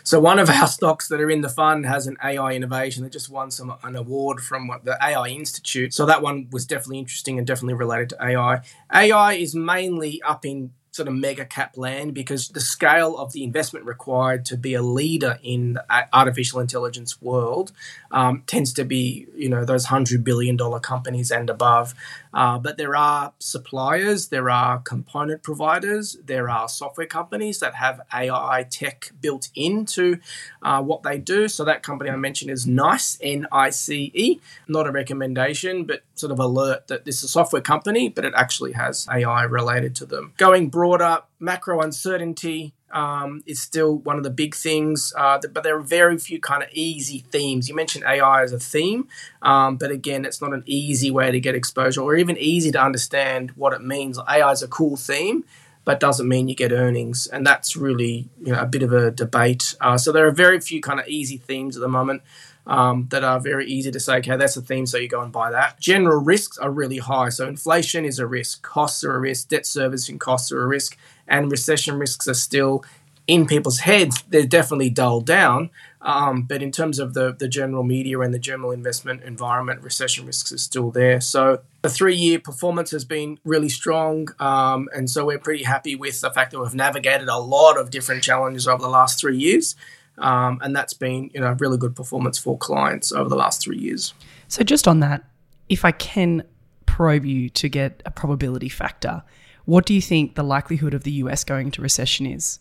So 0.02 0.20
one 0.20 0.38
of 0.38 0.50
our 0.50 0.66
stocks 0.78 1.09
that 1.09 1.20
are 1.20 1.31
in 1.31 1.40
the 1.40 1.48
fund 1.48 1.87
has 1.87 2.07
an 2.07 2.16
AI 2.22 2.52
innovation 2.52 3.04
that 3.04 3.12
just 3.12 3.31
won 3.31 3.50
some 3.50 3.74
an 3.83 3.96
award 3.96 4.40
from 4.40 4.70
the 4.85 4.98
AI 5.02 5.28
Institute. 5.28 5.94
So 5.94 6.07
that 6.07 6.22
one 6.22 6.48
was 6.50 6.66
definitely 6.66 6.98
interesting 6.98 7.38
and 7.38 7.46
definitely 7.46 7.74
related 7.74 8.11
to 8.11 8.24
AI. 8.24 8.61
AI 8.92 9.33
is 9.35 9.54
mainly 9.54 10.20
up 10.22 10.44
in 10.44 10.72
sort 10.98 11.08
of 11.08 11.14
mega 11.14 11.44
cap 11.44 11.76
land 11.76 12.12
because 12.12 12.48
the 12.48 12.61
scale 12.61 13.16
of 13.16 13.32
the 13.32 13.44
investment 13.44 13.87
required 13.87 14.44
to 14.44 14.56
be 14.56 14.74
a 14.74 14.82
leader 14.82 15.38
in 15.42 15.74
the 15.74 16.08
artificial 16.12 16.58
intelligence 16.58 17.22
world 17.22 17.70
um, 18.11 18.42
tends 18.46 18.72
to 18.72 18.84
be 18.84 19.26
you 19.37 19.48
know 19.48 19.64
those 19.64 19.87
hundred 19.87 20.24
billion 20.24 20.56
dollar 20.56 20.80
companies 20.80 21.30
and 21.30 21.48
above. 21.48 21.94
Uh, 22.32 22.58
but 22.58 22.76
there 22.76 22.94
are 22.94 23.32
suppliers, 23.38 24.28
there 24.28 24.50
are 24.50 24.78
component 24.80 25.42
providers, 25.42 26.16
there 26.24 26.48
are 26.48 26.68
software 26.68 27.06
companies 27.06 27.60
that 27.60 27.74
have 27.74 28.00
AI 28.12 28.66
tech 28.70 29.12
built 29.20 29.48
into 29.54 30.18
uh, 30.62 30.82
what 30.82 31.02
they 31.02 31.18
do. 31.18 31.48
So 31.48 31.64
that 31.64 31.82
company 31.82 32.10
I 32.10 32.16
mentioned 32.16 32.50
is 32.50 32.66
Nice, 32.66 33.18
N 33.20 33.46
I 33.50 33.70
C 33.70 34.10
E. 34.14 34.40
Not 34.66 34.86
a 34.86 34.92
recommendation, 34.92 35.84
but 35.84 36.02
sort 36.14 36.32
of 36.32 36.38
alert 36.38 36.88
that 36.88 37.04
this 37.04 37.18
is 37.18 37.24
a 37.24 37.28
software 37.28 37.62
company, 37.62 38.08
but 38.08 38.24
it 38.24 38.34
actually 38.36 38.72
has 38.72 39.06
AI 39.10 39.42
related 39.44 39.94
to 39.96 40.06
them. 40.06 40.34
Going 40.36 40.68
broader, 40.68 41.22
macro 41.40 41.80
uncertainty 41.80 42.74
um, 42.92 43.42
is 43.46 43.61
still 43.61 43.98
one 43.98 44.16
of 44.16 44.24
the 44.24 44.31
big 44.31 44.55
things, 44.55 45.12
uh, 45.16 45.38
but 45.53 45.62
there 45.62 45.77
are 45.77 45.83
very 45.83 46.18
few 46.18 46.40
kind 46.40 46.62
of 46.62 46.68
easy 46.72 47.24
themes. 47.31 47.68
You 47.68 47.74
mentioned 47.74 48.05
AI 48.05 48.42
as 48.42 48.53
a 48.53 48.59
theme, 48.59 49.09
um, 49.42 49.77
but 49.77 49.90
again, 49.90 50.24
it's 50.24 50.40
not 50.40 50.53
an 50.55 50.62
easy 50.66 51.11
way 51.11 51.31
to 51.31 51.40
get 51.40 51.55
exposure 51.55 52.01
or 52.03 52.16
even 52.16 52.37
easy 52.38 52.70
to 52.72 52.81
understand 52.81 53.51
what 53.53 53.72
it 53.72 53.83
means. 53.83 54.18
AI 54.18 54.51
is 54.53 54.62
a 54.62 54.68
cool 54.68 54.96
theme, 54.96 55.44
but 55.85 56.01
doesn't 56.01 56.29
mean 56.29 56.48
you 56.48 56.55
get 56.55 56.72
earnings, 56.72 57.27
and 57.27 57.46
that's 57.46 57.77
really 57.77 58.29
you 58.42 58.53
know 58.53 58.61
a 58.61 58.66
bit 58.66 58.83
of 58.83 58.92
a 58.92 59.11
debate. 59.11 59.74
Uh, 59.81 59.98
so 59.98 60.12
there 60.12 60.27
are 60.27 60.33
very 60.33 60.61
few 60.61 60.81
kind 60.81 61.01
of 61.01 61.09
easy 61.09 61.37
themes 61.37 61.77
at 61.77 61.81
the 61.81 61.88
moment. 61.88 62.22
Um, 62.66 63.07
that 63.09 63.24
are 63.24 63.40
very 63.40 63.66
easy 63.66 63.90
to 63.90 63.98
say, 63.98 64.18
okay, 64.18 64.37
that's 64.37 64.55
a 64.59 64.61
theme, 64.61 64.85
so 64.85 64.98
you 64.98 65.09
go 65.09 65.22
and 65.22 65.33
buy 65.33 65.51
that. 65.53 65.81
General 65.81 66.22
risks 66.22 66.59
are 66.59 66.70
really 66.70 66.98
high. 66.98 67.31
So 67.31 67.48
inflation 67.48 68.05
is 68.05 68.18
a 68.18 68.27
risk, 68.27 68.61
costs 68.61 69.03
are 69.05 69.14
a 69.14 69.18
risk, 69.18 69.48
debt 69.48 69.64
servicing 69.64 70.18
costs 70.18 70.53
are 70.53 70.62
a 70.62 70.66
risk, 70.66 70.98
and 71.28 71.50
recession 71.50 71.98
risks 71.98 72.26
are 72.26 72.34
still 72.34 72.84
in 73.28 73.46
people's 73.46 73.80
heads. 73.80 74.24
They're 74.28 74.46
definitely 74.46 74.90
dulled 74.90 75.26
down. 75.26 75.70
Um, 76.00 76.42
but 76.42 76.62
in 76.62 76.72
terms 76.72 76.98
of 76.98 77.12
the, 77.12 77.34
the 77.34 77.48
general 77.48 77.82
media 77.82 78.20
and 78.20 78.32
the 78.32 78.38
general 78.38 78.70
investment 78.70 79.22
environment, 79.22 79.82
recession 79.82 80.26
risks 80.26 80.50
are 80.50 80.58
still 80.58 80.90
there. 80.90 81.20
So 81.20 81.60
the 81.82 81.90
three 81.90 82.16
year 82.16 82.38
performance 82.38 82.90
has 82.92 83.04
been 83.04 83.38
really 83.44 83.68
strong. 83.68 84.28
Um, 84.38 84.88
and 84.94 85.10
so 85.10 85.26
we're 85.26 85.38
pretty 85.38 85.64
happy 85.64 85.94
with 85.94 86.20
the 86.20 86.30
fact 86.30 86.52
that 86.52 86.60
we've 86.60 86.74
navigated 86.74 87.28
a 87.28 87.38
lot 87.38 87.78
of 87.78 87.90
different 87.90 88.22
challenges 88.22 88.66
over 88.66 88.80
the 88.80 88.88
last 88.88 89.20
three 89.20 89.36
years. 89.36 89.76
Um, 90.16 90.58
and 90.62 90.74
that's 90.74 90.94
been 90.94 91.30
you 91.32 91.40
know 91.40 91.54
really 91.60 91.78
good 91.78 91.94
performance 91.94 92.38
for 92.38 92.58
clients 92.58 93.12
over 93.12 93.28
the 93.28 93.36
last 93.36 93.62
three 93.62 93.78
years. 93.78 94.14
So 94.48 94.64
just 94.64 94.88
on 94.88 95.00
that, 95.00 95.24
if 95.68 95.84
I 95.84 95.92
can 95.92 96.42
probe 96.86 97.24
you 97.24 97.48
to 97.50 97.68
get 97.68 98.02
a 98.04 98.10
probability 98.10 98.68
factor, 98.68 99.22
what 99.68 99.85
do 99.85 99.92
you 99.92 100.00
think 100.00 100.35
the 100.35 100.42
likelihood 100.42 100.94
of 100.94 101.02
the 101.02 101.11
US 101.22 101.44
going 101.44 101.66
into 101.66 101.83
recession 101.83 102.24
is? 102.24 102.59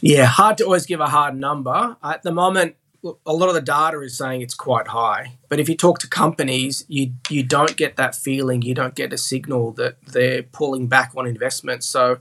Yeah, 0.00 0.26
hard 0.26 0.56
to 0.58 0.64
always 0.64 0.86
give 0.86 1.00
a 1.00 1.08
hard 1.08 1.36
number. 1.36 1.96
At 2.00 2.22
the 2.22 2.30
moment, 2.30 2.76
a 3.02 3.32
lot 3.32 3.48
of 3.48 3.54
the 3.54 3.60
data 3.60 3.98
is 4.00 4.16
saying 4.16 4.40
it's 4.40 4.54
quite 4.54 4.86
high. 4.86 5.38
But 5.48 5.58
if 5.58 5.68
you 5.68 5.76
talk 5.76 5.98
to 5.98 6.08
companies, 6.08 6.84
you 6.86 7.14
you 7.28 7.42
don't 7.42 7.76
get 7.76 7.96
that 7.96 8.14
feeling. 8.14 8.62
You 8.62 8.72
don't 8.72 8.94
get 8.94 9.12
a 9.12 9.18
signal 9.18 9.72
that 9.72 9.96
they're 10.06 10.44
pulling 10.44 10.86
back 10.86 11.10
on 11.16 11.26
investments. 11.26 11.86
So, 11.86 12.18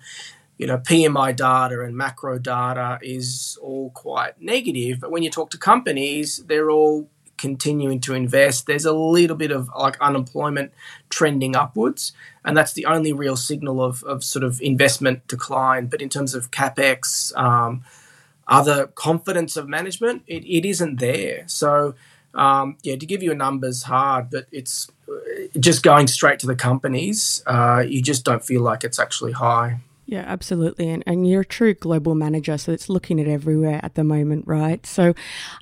you 0.57 0.65
know, 0.65 0.79
PMI 0.79 1.35
data 1.35 1.83
and 1.83 1.95
macro 1.95 2.39
data 2.39 2.97
is 3.03 3.55
all 3.61 3.91
quite 3.91 4.41
negative. 4.41 4.99
But 4.99 5.11
when 5.11 5.21
you 5.21 5.29
talk 5.29 5.51
to 5.51 5.59
companies, 5.59 6.37
they're 6.37 6.71
all 6.71 7.07
continuing 7.39 7.99
to 8.01 8.13
invest. 8.13 8.67
There's 8.67 8.85
a 8.85 8.93
little 8.93 9.35
bit 9.35 9.51
of 9.51 9.69
like 9.75 9.99
unemployment 9.99 10.71
trending 11.09 11.55
upwards, 11.55 12.11
and 12.45 12.55
that's 12.55 12.73
the 12.73 12.85
only 12.85 13.13
real 13.13 13.37
signal 13.37 13.81
of, 13.81 14.03
of 14.03 14.23
sort 14.23 14.43
of 14.43 14.61
investment 14.61 15.27
decline. 15.27 15.87
But 15.87 16.01
in 16.01 16.09
terms 16.09 16.35
of 16.35 16.51
capex, 16.51 17.35
um, 17.35 17.83
other 18.47 18.87
confidence 18.87 19.55
of 19.57 19.67
management, 19.67 20.23
it, 20.27 20.43
it 20.45 20.67
isn't 20.67 20.99
there. 20.99 21.43
So, 21.47 21.95
um, 22.33 22.77
yeah, 22.83 22.97
to 22.97 23.05
give 23.05 23.23
you 23.23 23.31
a 23.31 23.35
number's 23.35 23.83
hard, 23.83 24.29
but 24.29 24.47
it's 24.51 24.89
uh, 25.07 25.59
just 25.59 25.81
going 25.81 26.07
straight 26.07 26.39
to 26.39 26.47
the 26.47 26.55
companies. 26.55 27.41
Uh, 27.47 27.83
you 27.87 28.01
just 28.01 28.25
don't 28.25 28.43
feel 28.43 28.61
like 28.61 28.83
it's 28.83 28.99
actually 28.99 29.31
high. 29.31 29.79
Yeah, 30.09 30.23
absolutely. 30.25 30.89
And, 30.89 31.03
and 31.05 31.29
you're 31.29 31.41
a 31.41 31.45
true 31.45 31.75
global 31.75 32.15
manager, 32.15 32.57
so 32.57 32.71
it's 32.71 32.89
looking 32.89 33.19
at 33.19 33.27
everywhere 33.27 33.79
at 33.83 33.93
the 33.93 34.03
moment, 34.03 34.47
right? 34.47 34.83
So 34.83 35.13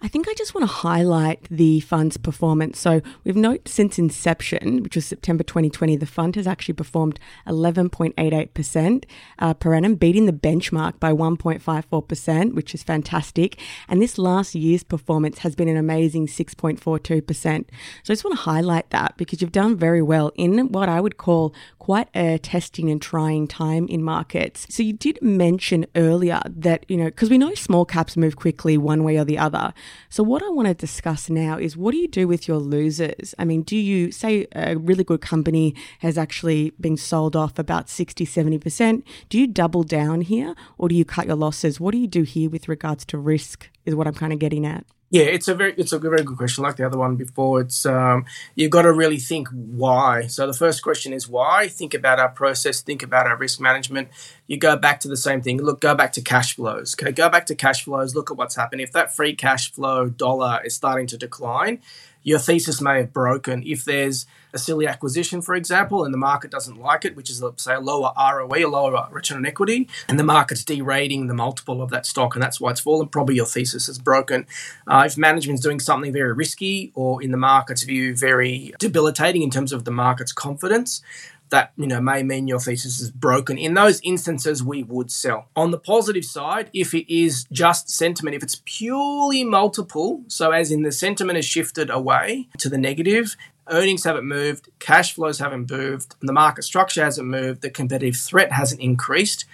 I 0.01 0.07
think 0.07 0.29
I 0.29 0.33
just 0.35 0.55
want 0.55 0.61
to 0.65 0.73
highlight 0.73 1.45
the 1.51 1.81
fund's 1.81 2.15
performance. 2.15 2.79
So 2.79 3.01
we've 3.25 3.35
noted 3.35 3.67
since 3.67 3.99
inception, 3.99 4.83
which 4.83 4.95
was 4.95 5.05
September 5.05 5.43
2020, 5.43 5.97
the 5.97 6.05
fund 6.05 6.37
has 6.37 6.47
actually 6.47 6.75
performed 6.75 7.19
11.88% 7.45 9.03
uh, 9.39 9.53
per 9.53 9.73
annum, 9.73 9.95
beating 9.95 10.27
the 10.27 10.31
benchmark 10.31 10.97
by 10.97 11.11
1.54%, 11.11 12.53
which 12.53 12.73
is 12.73 12.83
fantastic. 12.83 13.59
And 13.89 14.01
this 14.01 14.17
last 14.17 14.55
year's 14.55 14.83
performance 14.83 15.39
has 15.39 15.57
been 15.57 15.67
an 15.67 15.75
amazing 15.75 16.27
6.42%. 16.27 17.35
So 17.35 17.51
I 17.51 17.65
just 18.05 18.23
want 18.23 18.37
to 18.37 18.43
highlight 18.43 18.91
that 18.91 19.17
because 19.17 19.41
you've 19.41 19.51
done 19.51 19.75
very 19.75 20.01
well 20.01 20.31
in 20.35 20.71
what 20.71 20.87
I 20.87 21.01
would 21.01 21.17
call 21.17 21.53
quite 21.79 22.07
a 22.15 22.37
testing 22.37 22.89
and 22.89 23.01
trying 23.01 23.45
time 23.49 23.89
in 23.89 24.01
markets. 24.01 24.36
So 24.69 24.83
you 24.83 24.93
did 24.93 25.19
mention 25.21 25.85
earlier 25.95 26.41
that, 26.45 26.85
you 26.87 26.97
know, 26.97 27.05
because 27.05 27.29
we 27.29 27.37
know 27.37 27.53
small 27.55 27.85
caps 27.85 28.17
move 28.17 28.35
quickly 28.35 28.77
one 28.77 29.03
way 29.03 29.17
or 29.17 29.25
the 29.25 29.37
other. 29.37 29.73
So 30.09 30.23
what 30.23 30.43
I 30.43 30.49
want 30.49 30.67
to 30.67 30.73
discuss 30.73 31.29
now 31.29 31.57
is 31.57 31.75
what 31.75 31.91
do 31.91 31.97
you 31.97 32.07
do 32.07 32.27
with 32.27 32.47
your 32.47 32.57
losers? 32.57 33.33
I 33.39 33.45
mean, 33.45 33.63
do 33.63 33.75
you 33.75 34.11
say 34.11 34.47
a 34.53 34.77
really 34.77 35.03
good 35.03 35.21
company 35.21 35.75
has 35.99 36.17
actually 36.17 36.71
been 36.79 36.97
sold 36.97 37.35
off 37.35 37.57
about 37.59 37.89
60, 37.89 38.25
70%? 38.25 39.03
Do 39.29 39.39
you 39.39 39.47
double 39.47 39.83
down 39.83 40.21
here 40.21 40.55
or 40.77 40.89
do 40.89 40.95
you 40.95 41.05
cut 41.05 41.27
your 41.27 41.35
losses? 41.35 41.79
What 41.79 41.91
do 41.91 41.97
you 41.97 42.07
do 42.07 42.23
here 42.23 42.49
with 42.49 42.67
regards 42.67 43.05
to 43.05 43.17
risk 43.17 43.69
is 43.85 43.95
what 43.95 44.07
I'm 44.07 44.13
kind 44.13 44.33
of 44.33 44.39
getting 44.39 44.65
at. 44.65 44.85
Yeah, 45.09 45.23
it's 45.23 45.47
a 45.47 45.55
very 45.55 45.73
it's 45.77 45.93
a 45.93 45.99
very 45.99 46.21
good 46.21 46.37
question. 46.37 46.65
Like 46.65 46.75
the 46.75 46.85
other 46.85 46.97
one 46.97 47.15
before, 47.15 47.61
it's 47.61 47.85
um, 47.85 48.25
you've 48.55 48.71
got 48.71 48.81
to 48.81 48.91
really 48.91 49.19
think 49.19 49.47
why. 49.49 50.27
So 50.27 50.45
the 50.45 50.53
first 50.53 50.83
question 50.83 51.13
is 51.13 51.29
why. 51.29 51.69
Think 51.69 51.93
about 51.93 52.19
our 52.19 52.27
process. 52.27 52.81
Think 52.81 53.03
about 53.03 53.25
our 53.25 53.37
risk 53.37 53.61
management. 53.61 54.09
You 54.47 54.57
go 54.57 54.75
back 54.75 54.99
to 55.01 55.07
the 55.07 55.15
same 55.15 55.41
thing. 55.41 55.61
Look, 55.61 55.79
go 55.79 55.95
back 55.95 56.11
to 56.13 56.21
cash 56.21 56.57
flows. 56.57 56.93
Okay, 56.99 57.13
go 57.13 57.29
back 57.29 57.45
to 57.45 57.55
cash 57.55 57.85
flows. 57.85 58.15
Look 58.15 58.31
at 58.31 58.37
what's 58.37 58.57
happened. 58.57 58.81
If 58.81 58.91
that 58.91 59.15
free 59.15 59.33
cash 59.33 59.71
flow 59.71 60.09
dollar 60.09 60.59
is 60.65 60.75
starting 60.75 61.07
to 61.07 61.17
decline, 61.17 61.79
your 62.27 62.39
thesis 62.39 62.81
may 62.81 62.97
have 62.97 63.13
broken. 63.13 63.63
If 63.65 63.85
there's 63.85 64.25
a 64.53 64.57
silly 64.57 64.85
acquisition, 64.85 65.41
for 65.41 65.55
example, 65.55 66.03
and 66.03 66.13
the 66.13 66.17
market 66.17 66.51
doesn't 66.51 66.77
like 66.77 67.05
it, 67.05 67.15
which 67.15 67.29
is, 67.29 67.41
say, 67.55 67.75
a 67.75 67.79
lower 67.79 68.11
ROE, 68.17 68.53
a 68.53 68.65
lower 68.67 69.07
return 69.11 69.37
on 69.37 69.45
equity, 69.45 69.87
and 70.09 70.19
the 70.19 70.25
market's 70.25 70.65
derating 70.65 71.27
the 71.27 71.33
multiple 71.33 71.81
of 71.81 71.89
that 71.91 72.05
stock, 72.05 72.35
and 72.35 72.43
that's 72.43 72.59
why 72.59 72.71
it's 72.71 72.81
fallen, 72.81 73.07
probably 73.07 73.35
your 73.35 73.45
thesis 73.45 73.87
is 73.87 73.97
broken. 73.97 74.45
Uh, 74.85 75.03
if 75.05 75.17
management's 75.17 75.61
doing 75.61 75.79
something 75.79 76.11
very 76.11 76.33
risky 76.33 76.91
or 76.95 77.23
in 77.23 77.31
the 77.31 77.37
market's 77.37 77.83
view 77.83 78.13
very 78.13 78.73
debilitating 78.77 79.41
in 79.41 79.49
terms 79.49 79.71
of 79.71 79.85
the 79.85 79.91
market's 79.91 80.33
confidence, 80.33 81.01
that 81.49 81.73
you 81.77 81.87
know 81.87 82.01
may 82.01 82.23
mean 82.23 82.47
your 82.47 82.59
thesis 82.59 82.99
is 82.99 83.11
broken. 83.11 83.57
In 83.57 83.73
those 83.73 84.01
instances, 84.03 84.63
we 84.63 84.83
would 84.83 85.11
sell. 85.11 85.49
On 85.55 85.71
the 85.71 85.79
positive 85.79 86.25
side, 86.25 86.69
if 86.73 86.93
it 86.93 87.11
is 87.13 87.45
just 87.51 87.89
sentiment, 87.89 88.35
if 88.35 88.43
it's 88.43 88.61
purely 88.65 89.43
multiple, 89.43 90.23
so 90.27 90.51
as 90.51 90.71
in 90.71 90.83
the 90.83 90.91
sentiment 90.91 91.37
has 91.37 91.45
shifted 91.45 91.89
away 91.89 92.49
to 92.57 92.69
the 92.69 92.77
negative, 92.77 93.35
earnings 93.69 94.03
haven't 94.03 94.25
moved, 94.25 94.69
cash 94.79 95.13
flows 95.13 95.39
haven't 95.39 95.69
moved, 95.69 96.15
the 96.21 96.33
market 96.33 96.63
structure 96.63 97.03
hasn't 97.03 97.27
moved, 97.27 97.61
the 97.61 97.69
competitive 97.69 98.15
threat 98.15 98.51
hasn't 98.51 98.81
increased, 98.81 99.45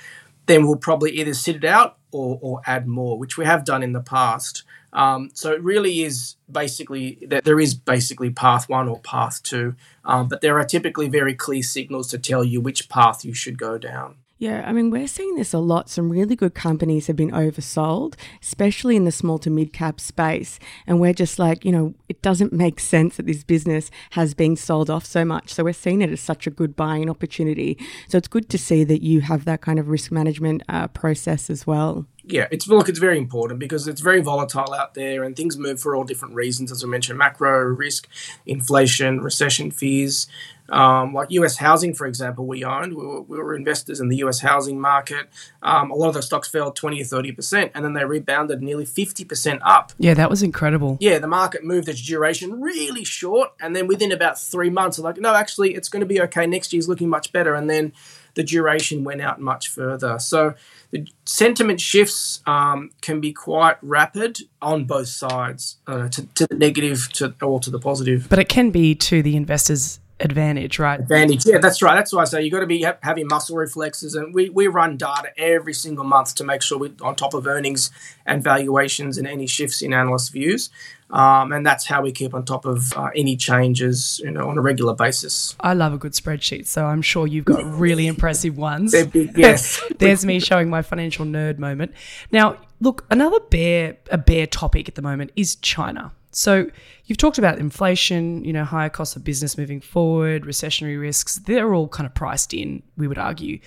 then 0.46 0.66
we'll 0.66 0.76
probably 0.76 1.12
either 1.12 1.34
sit 1.34 1.56
it 1.56 1.64
out 1.64 1.98
or, 2.12 2.38
or 2.42 2.62
add 2.66 2.88
more, 2.88 3.18
which 3.18 3.38
we 3.38 3.46
have 3.46 3.66
done 3.66 3.84
in 3.84 3.94
the 3.94 4.02
past. 4.02 4.64
Um, 4.94 5.32
so 5.34 5.52
it 5.52 5.62
really 5.62 6.04
is 6.04 6.36
basically 6.50 7.18
that 7.28 7.44
there 7.44 7.60
is 7.60 7.74
basically 7.74 8.30
path 8.30 8.70
one 8.70 8.88
or 8.88 9.00
path 9.00 9.42
two, 9.44 9.76
um, 10.06 10.28
but 10.28 10.42
there 10.42 10.60
are 10.60 10.66
typically 10.66 11.10
very 11.10 11.34
clear 11.34 11.64
signals 11.64 12.08
to 12.10 12.20
tell 12.20 12.44
you 12.44 12.62
which 12.62 12.88
path 12.90 13.26
you 13.26 13.34
should 13.34 13.58
go 13.58 13.78
down. 13.78 14.18
Yeah, 14.44 14.64
I 14.68 14.74
mean, 14.74 14.90
we're 14.90 15.08
seeing 15.08 15.36
this 15.36 15.54
a 15.54 15.60
lot. 15.60 15.90
Some 15.90 16.10
really 16.10 16.36
good 16.36 16.54
companies 16.54 17.08
have 17.08 17.16
been 17.16 17.32
oversold, 17.32 18.16
especially 18.42 18.98
in 18.98 19.06
the 19.06 19.12
small 19.12 19.38
to 19.40 19.50
mid 19.50 19.72
cap 19.72 20.02
space. 20.02 20.60
And 20.86 21.00
we're 21.00 21.14
just 21.14 21.40
like, 21.40 21.64
you 21.64 21.72
know, 21.72 21.94
it 22.10 22.22
doesn't 22.22 22.52
make 22.52 22.82
sense 22.82 23.16
that 23.16 23.26
this 23.26 23.44
business 23.46 23.90
has 24.12 24.34
been 24.34 24.58
sold 24.58 24.90
off 24.90 25.06
so 25.06 25.24
much. 25.24 25.54
So 25.54 25.64
we're 25.64 25.72
seeing 25.72 26.02
it 26.02 26.10
as 26.10 26.20
such 26.20 26.46
a 26.46 26.52
good 26.52 26.76
buying 26.76 27.10
opportunity. 27.10 27.78
So 28.10 28.18
it's 28.18 28.28
good 28.28 28.50
to 28.50 28.58
see 28.58 28.84
that 28.84 29.02
you 29.02 29.22
have 29.22 29.46
that 29.46 29.62
kind 29.62 29.80
of 29.80 29.88
risk 29.88 30.12
management 30.12 30.64
uh, 30.68 30.90
process 30.90 31.50
as 31.50 31.66
well 31.66 32.06
yeah, 32.26 32.48
it's 32.52 32.68
look, 32.68 32.88
it's 32.88 33.00
very 33.00 33.18
important 33.18 33.60
because 33.60 33.88
it's 33.88 34.00
very 34.00 34.22
volatile 34.22 34.74
out 34.74 34.94
there, 34.94 35.24
and 35.24 35.36
things 35.36 35.58
move 35.58 35.82
for 35.82 35.96
all 35.96 36.04
different 36.04 36.36
reasons. 36.36 36.72
As 36.72 36.84
I 36.84 36.88
mentioned, 36.88 37.18
macro 37.18 37.60
risk, 37.60 38.08
inflation, 38.46 39.22
recession 39.22 39.72
fears. 39.72 40.28
Um, 40.70 41.14
like 41.14 41.30
U.S. 41.32 41.58
housing, 41.58 41.94
for 41.94 42.08
example, 42.08 42.48
we 42.48 42.64
owned. 42.64 42.96
We 42.96 43.06
were, 43.06 43.22
we 43.22 43.38
were 43.38 43.54
investors 43.54 44.00
in 44.00 44.08
the 44.08 44.16
U.S. 44.18 44.40
housing 44.40 44.80
market. 44.80 45.28
Um, 45.62 45.92
a 45.92 45.96
lot 45.96 46.08
of 46.08 46.14
those 46.14 46.26
stocks 46.26 46.48
fell 46.48 46.72
twenty 46.72 47.02
or 47.02 47.06
thirty 47.06 47.34
percent, 47.34 47.74
and 47.76 47.84
then 47.84 47.94
they 47.94 48.06
rebounded 48.06 48.62
nearly 48.62 48.86
fifty 48.86 49.26
percent 49.26 49.62
up. 49.66 49.92
Yeah, 50.00 50.14
that 50.14 50.30
was 50.30 50.42
incredible. 50.42 50.98
Yeah, 51.02 51.20
the 51.20 51.28
market 51.28 51.66
moved 51.66 51.90
its 51.90 52.02
duration 52.02 52.62
really 52.62 53.04
short, 53.04 53.52
and 53.60 53.76
then 53.76 53.88
within 53.88 54.14
about 54.14 54.40
three 54.40 54.70
months, 54.70 54.98
like, 54.98 55.18
no, 55.18 55.36
actually, 55.36 55.76
it's 55.76 55.90
going 55.90 56.00
to 56.00 56.06
be 56.06 56.22
okay. 56.22 56.48
Next 56.48 56.72
year's 56.72 56.88
looking 56.88 57.10
much 57.10 57.34
better, 57.34 57.54
and 57.54 57.70
then 57.70 57.92
the 58.36 58.44
duration 58.44 59.04
went 59.04 59.22
out 59.22 59.40
much 59.40 59.68
further. 59.68 60.18
So 60.20 60.56
the 60.94 61.08
sentiment 61.26 61.82
shifts 61.82 62.42
um, 62.46 62.92
can 63.02 63.20
be 63.20 63.34
quite 63.34 63.78
rapid 63.82 64.38
on 64.62 64.86
both 64.86 65.08
sides, 65.08 65.78
uh, 65.88 66.08
to, 66.08 66.28
to, 66.36 66.48
the 66.48 66.56
negative 66.56 67.12
to, 67.14 67.34
or 67.42 67.60
to 67.60 67.72
the 67.72 67.80
positive. 67.80 68.30
But 68.30 68.38
it 68.38 68.48
can 68.48 68.70
be 68.70 68.94
to 68.96 69.24
the 69.24 69.36
investors' 69.36 70.00
advantage, 70.20 70.78
right? 70.78 71.00
Advantage, 71.00 71.48
yeah, 71.48 71.58
that's 71.58 71.82
right. 71.82 71.96
That's 71.96 72.14
why 72.14 72.22
I 72.22 72.26
say 72.26 72.44
you've 72.44 72.54
got 72.54 72.60
to 72.60 72.68
be 72.68 72.84
ha- 72.84 72.98
having 73.02 73.28
muscle 73.28 73.58
reflexes, 73.58 74.14
and 74.14 74.36
we, 74.36 74.50
we 74.50 74.68
run 74.68 74.96
data 74.96 75.30
every 75.36 75.74
single 75.74 76.06
month 76.06 76.36
to 76.36 76.44
make 76.44 76.62
sure 76.62 76.78
we're 76.78 76.94
on 77.02 77.16
top 77.16 77.34
of 77.34 77.48
earnings 77.48 77.90
and 78.28 78.44
valuations 78.44 79.18
and 79.18 79.28
any 79.28 79.48
shifts 79.48 79.82
in 79.82 79.94
analyst 79.94 80.32
views. 80.32 80.70
Um, 81.13 81.52
and 81.52 81.63
that's 81.63 81.86
how 81.86 82.02
we 82.02 82.12
keep 82.12 82.34
on 82.34 82.43
top 82.43 82.65
of 82.65 82.91
uh, 82.97 83.12
any 83.15 83.38
changes, 83.38 84.19
you 84.23 84.32
know, 84.32 84.49
on 84.49 84.58
a 84.58 84.62
regular 84.62 84.95
basis. 84.95 85.56
I 85.60 85.73
love 85.73 85.93
a 85.93 85.97
good 85.99 86.13
spreadsheet, 86.13 86.65
so 86.65 86.88
I'm 86.88 87.04
sure 87.04 87.28
you've 87.28 87.45
got 87.45 87.63
really 87.65 88.08
impressive 88.08 88.58
ones. 88.58 88.91
Big, 88.91 89.32
yes. 89.38 89.80
There's 89.99 90.26
me 90.26 90.39
showing 90.39 90.71
my 90.71 90.82
financial 90.82 91.23
nerd 91.23 91.60
moment. 91.60 91.93
Now, 92.32 92.58
look, 92.80 93.06
another 93.12 93.39
bear 93.39 93.97
a 94.10 94.17
bear 94.17 94.47
topic 94.47 94.89
at 94.89 94.95
the 94.95 95.04
moment 95.04 95.32
is 95.36 95.56
China. 95.58 96.12
So 96.32 96.65
you've 97.06 97.19
talked 97.19 97.38
about 97.38 97.60
inflation, 97.60 98.43
you 98.43 98.52
know, 98.52 98.63
higher 98.63 98.89
cost 98.89 99.15
of 99.15 99.23
business 99.23 99.56
moving 99.56 99.82
forward, 99.82 100.45
recessionary 100.45 100.99
risks. 100.99 101.36
They're 101.36 101.76
all 101.76 101.89
kind 101.89 102.08
of 102.08 102.15
priced 102.15 102.56
in, 102.56 102.82
we 102.97 103.08
would 103.08 103.19
argue. 103.19 103.60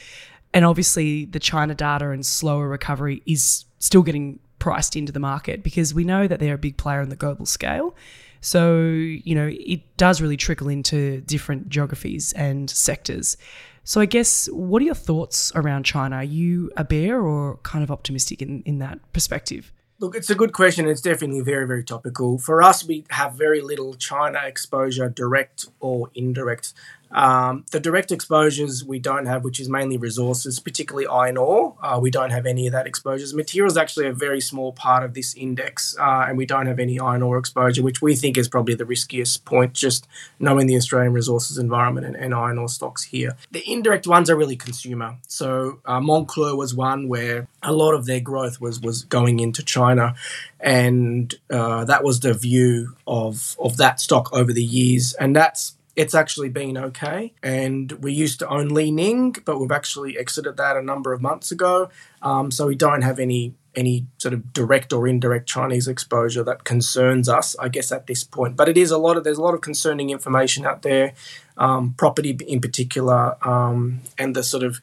And 0.53 0.65
obviously, 0.65 1.27
the 1.27 1.39
China 1.39 1.77
data 1.77 2.11
and 2.11 2.27
slower 2.27 2.69
recovery 2.69 3.23
is 3.25 3.67
still 3.79 4.03
getting 4.03 4.41
priced 4.59 4.97
into 4.97 5.13
the 5.13 5.21
market 5.21 5.63
because 5.63 5.95
we 5.95 6.05
know 6.05 6.27
that 6.27 6.41
they're 6.41 6.55
a 6.55 6.59
big 6.59 6.77
player 6.77 7.01
on 7.01 7.09
the 7.09 7.17
global 7.17 7.47
scale. 7.47 7.95
So, 8.41 8.81
you 8.81 9.35
know, 9.35 9.51
it 9.53 9.81
does 9.97 10.21
really 10.21 10.37
trickle 10.37 10.69
into 10.69 11.21
different 11.23 11.69
geographies 11.69 12.33
and 12.35 12.71
sectors. 12.71 13.37
So, 13.85 14.01
I 14.01 14.07
guess, 14.07 14.49
what 14.53 14.83
are 14.83 14.85
your 14.85 14.95
thoughts 14.95 15.53
around 15.55 15.85
China? 15.85 16.17
Are 16.17 16.25
you 16.25 16.71
a 16.77 16.85
bear 16.85 17.21
or 17.21 17.59
kind 17.63 17.83
of 17.83 17.91
optimistic 17.91 18.43
in, 18.43 18.63
in 18.65 18.79
that 18.79 18.99
perspective? 19.13 19.73
Look, 19.99 20.15
it's 20.15 20.29
a 20.29 20.35
good 20.35 20.53
question. 20.53 20.87
It's 20.87 21.01
definitely 21.01 21.41
very, 21.41 21.67
very 21.67 21.83
topical. 21.83 22.37
For 22.37 22.63
us, 22.63 22.85
we 22.85 23.05
have 23.11 23.35
very 23.35 23.63
little 23.63 23.95
China 23.95 24.41
exposure, 24.45 25.09
direct 25.09 25.67
or 25.81 26.11
indirect. 26.15 26.75
Um, 27.11 27.65
the 27.71 27.81
direct 27.81 28.11
exposures 28.11 28.85
we 28.85 28.99
don't 28.99 29.27
have, 29.27 29.45
which 29.45 29.61
is 29.61 29.69
mainly 29.69 29.97
resources, 29.97 30.59
particularly 30.59 31.07
iron 31.07 31.37
ore, 31.37 31.77
uh, 31.83 31.99
we 32.01 32.11
don't 32.11 32.31
have 32.31 32.47
any 32.47 32.67
of 32.67 32.73
that 32.73 32.87
exposures. 32.87 33.33
Materials 33.33 33.77
actually 33.77 34.07
a 34.07 34.13
very 34.13 34.41
small 34.41 34.73
part 34.73 35.05
of 35.05 35.15
this 35.15 35.35
index, 35.35 35.97
uh, 35.99 36.27
and 36.29 36.37
we 36.37 36.47
don't 36.47 36.67
have 36.67 36.79
any 36.79 36.99
iron 36.99 37.23
ore 37.23 37.39
exposure, 37.39 37.83
which 37.83 38.03
we 38.03 38.15
think 38.15 38.37
is 38.37 38.49
probably 38.49 38.75
the 38.75 38.85
riskiest 38.85 39.45
point, 39.45 39.73
just 39.73 40.07
knowing 40.39 40.67
the 40.67 40.77
Australian 40.77 41.13
resources 41.13 41.59
environment 41.59 42.07
and, 42.07 42.17
and 42.17 42.35
iron 42.35 42.59
ore 42.59 42.69
stocks 42.69 43.05
here. 43.05 43.37
The 43.51 43.63
indirect 43.71 44.07
ones 44.07 44.29
are 44.29 44.37
really 44.37 44.57
consumer. 44.57 45.17
So 45.29 45.79
uh, 45.85 46.01
Moncler 46.01 46.57
was 46.57 46.75
one 46.75 47.09
where 47.09 47.49
a 47.63 47.73
lot 47.73 47.95
of 47.95 48.07
their 48.07 48.21
growth 48.21 48.61
was 48.61 48.81
was 48.81 49.05
going 49.05 49.41
into 49.41 49.63
China, 49.63 50.15
and 50.61 51.35
uh, 51.51 51.85
that 51.85 52.03
was 52.03 52.21
the 52.21 52.35
view 52.35 52.97
of 53.07 53.57
of 53.61 53.77
that 53.77 54.01
stock 54.01 54.33
over 54.33 54.53
the 54.53 54.65
years, 54.65 55.15
and 55.15 55.35
that's 55.35 55.76
it's 55.97 56.15
actually 56.15 56.51
been 56.51 56.77
okay. 56.77 57.33
And 57.43 57.91
we 57.93 58.13
used 58.13 58.39
to 58.41 58.49
own 58.49 58.69
Li 58.69 58.91
Ning, 58.91 59.35
but 59.45 59.59
we've 59.59 59.73
actually 59.73 60.19
exited 60.19 60.59
that 60.59 60.77
a 60.77 60.83
number 60.83 61.13
of 61.15 61.23
months 61.23 61.51
ago. 61.51 61.89
Um, 62.23 62.51
so 62.51 62.67
we 62.67 62.77
don't 62.77 63.03
have 63.03 63.19
any 63.19 63.55
any 63.75 64.07
sort 64.17 64.33
of 64.33 64.55
direct 64.55 64.91
or 64.93 65.07
indirect 65.07 65.47
Chinese 65.47 65.87
exposure 65.87 66.43
that 66.43 66.65
concerns 66.65 67.29
us, 67.29 67.55
I 67.59 67.69
guess, 67.69 67.93
at 67.93 68.07
this 68.07 68.25
point. 68.25 68.57
But 68.57 68.71
it 68.71 68.79
is 68.79 68.91
a 68.91 68.99
lot 68.99 69.17
of 69.17 69.25
there's 69.25 69.39
a 69.39 69.43
lot 69.43 69.55
of 69.55 69.61
concerning 69.61 70.11
information 70.11 70.65
out 70.67 70.83
there, 70.83 71.13
um, 71.59 71.95
property 71.95 72.37
in 72.47 72.61
particular, 72.61 73.37
um, 73.47 74.01
and 74.19 74.35
the 74.35 74.43
sort 74.43 74.63
of 74.63 74.81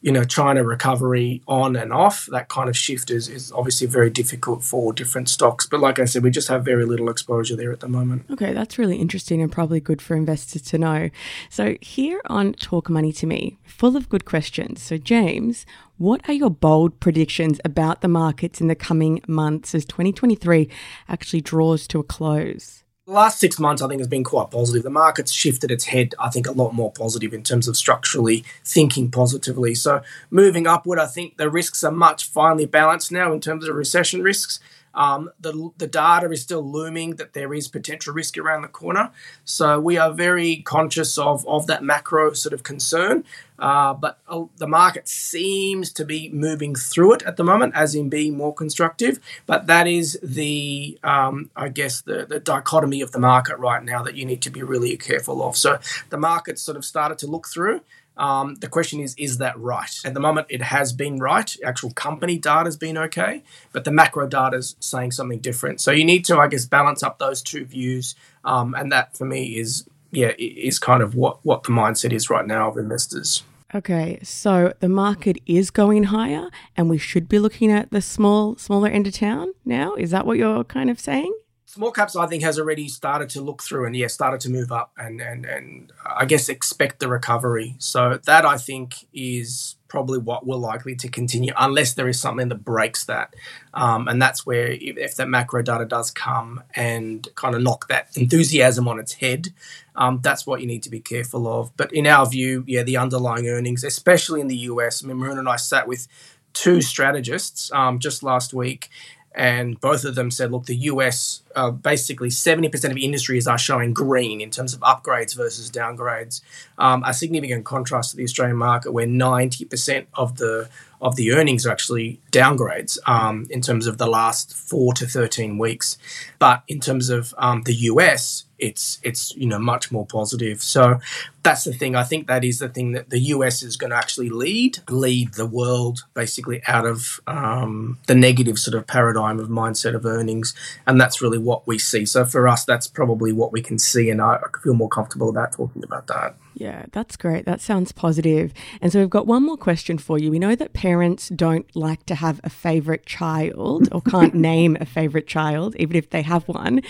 you 0.00 0.12
know, 0.12 0.22
China 0.22 0.62
recovery 0.62 1.42
on 1.48 1.74
and 1.74 1.92
off, 1.92 2.26
that 2.26 2.48
kind 2.48 2.68
of 2.68 2.76
shift 2.76 3.10
is, 3.10 3.28
is 3.28 3.50
obviously 3.52 3.86
very 3.86 4.10
difficult 4.10 4.62
for 4.62 4.92
different 4.92 5.28
stocks. 5.28 5.66
But 5.66 5.80
like 5.80 5.98
I 5.98 6.04
said, 6.04 6.22
we 6.22 6.30
just 6.30 6.48
have 6.48 6.64
very 6.64 6.84
little 6.84 7.08
exposure 7.08 7.56
there 7.56 7.72
at 7.72 7.80
the 7.80 7.88
moment. 7.88 8.24
Okay, 8.30 8.52
that's 8.52 8.78
really 8.78 8.96
interesting 8.96 9.42
and 9.42 9.50
probably 9.50 9.80
good 9.80 10.00
for 10.00 10.14
investors 10.14 10.62
to 10.62 10.78
know. 10.78 11.10
So, 11.50 11.76
here 11.80 12.20
on 12.26 12.52
Talk 12.52 12.88
Money 12.88 13.12
to 13.14 13.26
Me, 13.26 13.58
full 13.64 13.96
of 13.96 14.08
good 14.08 14.24
questions. 14.24 14.80
So, 14.80 14.98
James, 14.98 15.66
what 15.96 16.26
are 16.28 16.34
your 16.34 16.50
bold 16.50 17.00
predictions 17.00 17.60
about 17.64 18.00
the 18.00 18.08
markets 18.08 18.60
in 18.60 18.68
the 18.68 18.76
coming 18.76 19.20
months 19.26 19.74
as 19.74 19.84
2023 19.84 20.68
actually 21.08 21.40
draws 21.40 21.88
to 21.88 21.98
a 21.98 22.04
close? 22.04 22.84
The 23.08 23.14
last 23.14 23.40
six 23.40 23.58
months, 23.58 23.80
I 23.80 23.88
think, 23.88 24.00
has 24.00 24.06
been 24.06 24.22
quite 24.22 24.50
positive. 24.50 24.82
The 24.82 24.90
market's 24.90 25.32
shifted 25.32 25.70
its 25.70 25.86
head, 25.86 26.14
I 26.18 26.28
think, 26.28 26.46
a 26.46 26.52
lot 26.52 26.74
more 26.74 26.92
positive 26.92 27.32
in 27.32 27.42
terms 27.42 27.66
of 27.66 27.74
structurally 27.74 28.44
thinking 28.64 29.10
positively. 29.10 29.74
So, 29.74 30.02
moving 30.30 30.66
upward, 30.66 30.98
I 30.98 31.06
think 31.06 31.38
the 31.38 31.48
risks 31.48 31.82
are 31.82 31.90
much 31.90 32.28
finely 32.28 32.66
balanced 32.66 33.10
now 33.10 33.32
in 33.32 33.40
terms 33.40 33.66
of 33.66 33.74
recession 33.74 34.22
risks. 34.22 34.60
Um, 34.94 35.30
the, 35.40 35.70
the 35.78 35.86
data 35.86 36.30
is 36.30 36.42
still 36.42 36.60
looming 36.60 37.16
that 37.16 37.32
there 37.32 37.54
is 37.54 37.66
potential 37.68 38.12
risk 38.12 38.36
around 38.36 38.60
the 38.60 38.68
corner. 38.68 39.10
So 39.44 39.80
we 39.80 39.96
are 39.96 40.12
very 40.12 40.56
conscious 40.56 41.16
of, 41.16 41.46
of 41.46 41.66
that 41.66 41.82
macro 41.82 42.34
sort 42.34 42.52
of 42.52 42.62
concern. 42.62 43.24
Uh, 43.58 43.92
but 43.94 44.20
uh, 44.28 44.44
the 44.56 44.68
market 44.68 45.08
seems 45.08 45.92
to 45.92 46.04
be 46.04 46.28
moving 46.28 46.74
through 46.74 47.14
it 47.14 47.22
at 47.22 47.36
the 47.36 47.44
moment, 47.44 47.74
as 47.74 47.94
in 47.94 48.08
being 48.08 48.36
more 48.36 48.54
constructive. 48.54 49.18
But 49.46 49.66
that 49.66 49.86
is 49.86 50.18
the, 50.22 50.98
um, 51.02 51.50
I 51.56 51.68
guess, 51.68 52.00
the, 52.00 52.24
the 52.26 52.40
dichotomy 52.40 53.00
of 53.00 53.12
the 53.12 53.18
market 53.18 53.58
right 53.58 53.82
now 53.82 54.02
that 54.02 54.14
you 54.14 54.24
need 54.24 54.42
to 54.42 54.50
be 54.50 54.62
really 54.62 54.96
careful 54.96 55.42
of. 55.42 55.56
So 55.56 55.78
the 56.10 56.18
market 56.18 56.58
sort 56.58 56.76
of 56.76 56.84
started 56.84 57.18
to 57.18 57.26
look 57.26 57.48
through. 57.48 57.80
Um, 58.16 58.56
the 58.56 58.68
question 58.68 58.98
is, 58.98 59.14
is 59.16 59.38
that 59.38 59.56
right? 59.58 59.94
At 60.04 60.12
the 60.12 60.20
moment, 60.20 60.48
it 60.50 60.60
has 60.60 60.92
been 60.92 61.18
right. 61.20 61.56
Actual 61.64 61.92
company 61.92 62.36
data 62.36 62.64
has 62.64 62.76
been 62.76 62.98
okay, 62.98 63.44
but 63.72 63.84
the 63.84 63.92
macro 63.92 64.26
data 64.26 64.56
is 64.56 64.74
saying 64.80 65.12
something 65.12 65.38
different. 65.38 65.80
So 65.80 65.92
you 65.92 66.04
need 66.04 66.24
to, 66.24 66.36
I 66.36 66.48
guess, 66.48 66.66
balance 66.66 67.04
up 67.04 67.18
those 67.18 67.42
two 67.42 67.64
views. 67.64 68.16
Um, 68.44 68.74
and 68.74 68.90
that 68.90 69.16
for 69.16 69.24
me 69.24 69.56
is, 69.56 69.88
yeah, 70.10 70.32
is 70.36 70.80
kind 70.80 71.02
of 71.02 71.14
what, 71.14 71.38
what 71.44 71.62
the 71.62 71.70
mindset 71.70 72.12
is 72.12 72.28
right 72.28 72.46
now 72.46 72.68
of 72.68 72.76
investors. 72.76 73.44
Okay, 73.74 74.18
so 74.22 74.72
the 74.80 74.88
market 74.88 75.36
is 75.44 75.70
going 75.70 76.04
higher, 76.04 76.48
and 76.74 76.88
we 76.88 76.96
should 76.96 77.28
be 77.28 77.38
looking 77.38 77.70
at 77.70 77.90
the 77.90 78.00
small, 78.00 78.56
smaller 78.56 78.88
end 78.88 79.06
of 79.06 79.12
town 79.12 79.52
now. 79.66 79.94
Is 79.94 80.10
that 80.10 80.24
what 80.24 80.38
you're 80.38 80.64
kind 80.64 80.88
of 80.88 80.98
saying? 80.98 81.34
Small 81.70 81.92
caps 81.92 82.16
I 82.16 82.26
think 82.26 82.42
has 82.44 82.58
already 82.58 82.88
started 82.88 83.28
to 83.28 83.42
look 83.42 83.62
through 83.62 83.84
and 83.84 83.94
yeah 83.94 84.06
started 84.06 84.40
to 84.40 84.50
move 84.50 84.72
up 84.72 84.90
and 84.96 85.20
and 85.20 85.44
and 85.44 85.92
I 86.02 86.24
guess 86.24 86.48
expect 86.48 86.98
the 86.98 87.08
recovery. 87.08 87.74
So 87.76 88.18
that 88.24 88.46
I 88.46 88.56
think 88.56 89.06
is 89.12 89.76
probably 89.86 90.18
what 90.18 90.46
we're 90.46 90.56
likely 90.56 90.96
to 90.96 91.10
continue 91.10 91.52
unless 91.58 91.92
there 91.92 92.08
is 92.08 92.18
something 92.18 92.48
that 92.48 92.64
breaks 92.64 93.04
that. 93.04 93.36
Um, 93.74 94.08
and 94.08 94.20
that's 94.20 94.46
where 94.46 94.68
if, 94.68 94.96
if, 94.96 95.16
that 95.16 95.28
macro 95.28 95.62
data 95.62 95.84
does 95.84 96.10
come 96.10 96.62
and 96.74 97.28
kind 97.34 97.54
of 97.54 97.62
knock 97.62 97.88
that 97.88 98.16
enthusiasm 98.16 98.86
on 98.86 98.98
its 98.98 99.14
head, 99.14 99.48
um, 99.94 100.20
that's 100.22 100.46
what 100.46 100.60
you 100.60 100.66
need 100.66 100.82
to 100.82 100.90
be 100.90 101.00
careful 101.00 101.48
of. 101.48 101.74
But 101.76 101.92
in 101.92 102.06
our 102.06 102.26
view, 102.26 102.64
yeah, 102.66 102.82
the 102.82 102.98
underlying 102.98 103.48
earnings, 103.48 103.82
especially 103.82 104.42
in 104.42 104.48
the 104.48 104.56
US, 104.56 105.02
I 105.02 105.06
mean, 105.06 105.16
Maroun 105.18 105.38
and 105.38 105.48
I 105.48 105.56
sat 105.56 105.88
with 105.88 106.06
two 106.52 106.82
strategists 106.82 107.70
um, 107.72 107.98
just 107.98 108.22
last 108.22 108.52
week 108.52 108.90
and 109.38 109.80
both 109.80 110.04
of 110.04 110.16
them 110.16 110.32
said, 110.32 110.50
look, 110.50 110.66
the 110.66 110.74
US, 110.76 111.42
uh, 111.54 111.70
basically 111.70 112.28
70% 112.28 112.90
of 112.90 112.96
industries 112.96 113.46
are 113.46 113.56
showing 113.56 113.94
green 113.94 114.40
in 114.40 114.50
terms 114.50 114.74
of 114.74 114.80
upgrades 114.80 115.36
versus 115.36 115.70
downgrades. 115.70 116.40
Um, 116.76 117.04
a 117.06 117.14
significant 117.14 117.64
contrast 117.64 118.10
to 118.10 118.16
the 118.16 118.24
Australian 118.24 118.56
market, 118.56 118.90
where 118.90 119.06
90% 119.06 120.06
of 120.14 120.38
the 120.38 120.68
of 121.00 121.16
the 121.16 121.32
earnings 121.32 121.66
are 121.66 121.70
actually 121.70 122.20
downgrades 122.32 122.98
um, 123.06 123.46
in 123.50 123.60
terms 123.60 123.86
of 123.86 123.98
the 123.98 124.06
last 124.06 124.54
four 124.54 124.92
to 124.94 125.06
13 125.06 125.58
weeks. 125.58 125.96
But 126.38 126.62
in 126.68 126.80
terms 126.80 127.10
of 127.10 127.34
um, 127.38 127.62
the 127.62 127.74
US, 127.74 128.44
it's 128.58 128.98
it's 129.02 129.34
you 129.36 129.46
know 129.46 129.58
much 129.58 129.90
more 129.92 130.06
positive. 130.06 130.62
So 130.62 131.00
that's 131.42 131.64
the 131.64 131.72
thing. 131.72 131.94
I 131.94 132.02
think 132.02 132.26
that 132.26 132.44
is 132.44 132.58
the 132.58 132.68
thing 132.68 132.92
that 132.92 133.10
the 133.10 133.20
US 133.20 133.62
is 133.62 133.76
going 133.76 133.90
to 133.90 133.96
actually 133.96 134.28
lead 134.28 134.78
lead 134.90 135.34
the 135.34 135.46
world 135.46 136.04
basically 136.14 136.60
out 136.66 136.84
of 136.84 137.20
um, 137.26 137.98
the 138.06 138.14
negative 138.14 138.58
sort 138.58 138.74
of 138.74 138.86
paradigm 138.86 139.38
of 139.38 139.48
mindset 139.48 139.94
of 139.94 140.04
earnings, 140.04 140.54
and 140.86 141.00
that's 141.00 141.22
really 141.22 141.38
what 141.38 141.66
we 141.66 141.78
see. 141.78 142.04
So 142.04 142.24
for 142.24 142.48
us, 142.48 142.64
that's 142.64 142.86
probably 142.86 143.32
what 143.32 143.52
we 143.52 143.62
can 143.62 143.78
see, 143.78 144.10
and 144.10 144.20
I, 144.20 144.36
I 144.36 144.58
feel 144.62 144.74
more 144.74 144.88
comfortable 144.88 145.28
about 145.28 145.52
talking 145.52 145.84
about 145.84 146.08
that. 146.08 146.34
Yeah, 146.54 146.86
that's 146.90 147.16
great. 147.16 147.44
That 147.44 147.60
sounds 147.60 147.92
positive. 147.92 148.52
And 148.80 148.90
so 148.90 148.98
we've 148.98 149.08
got 149.08 149.28
one 149.28 149.46
more 149.46 149.56
question 149.56 149.96
for 149.96 150.18
you. 150.18 150.32
We 150.32 150.40
know 150.40 150.56
that 150.56 150.72
parents 150.72 150.87
don't 151.36 151.76
like 151.76 152.06
to 152.06 152.14
have 152.14 152.40
a 152.44 152.50
favorite 152.50 153.06
child 153.06 153.88
or 153.92 154.00
can't 154.00 154.34
name 154.50 154.76
a 154.80 154.86
favorite 154.86 155.26
child, 155.26 155.76
even 155.76 155.96
if 155.96 156.10
they 156.10 156.22
have 156.22 156.46
one. 156.48 156.82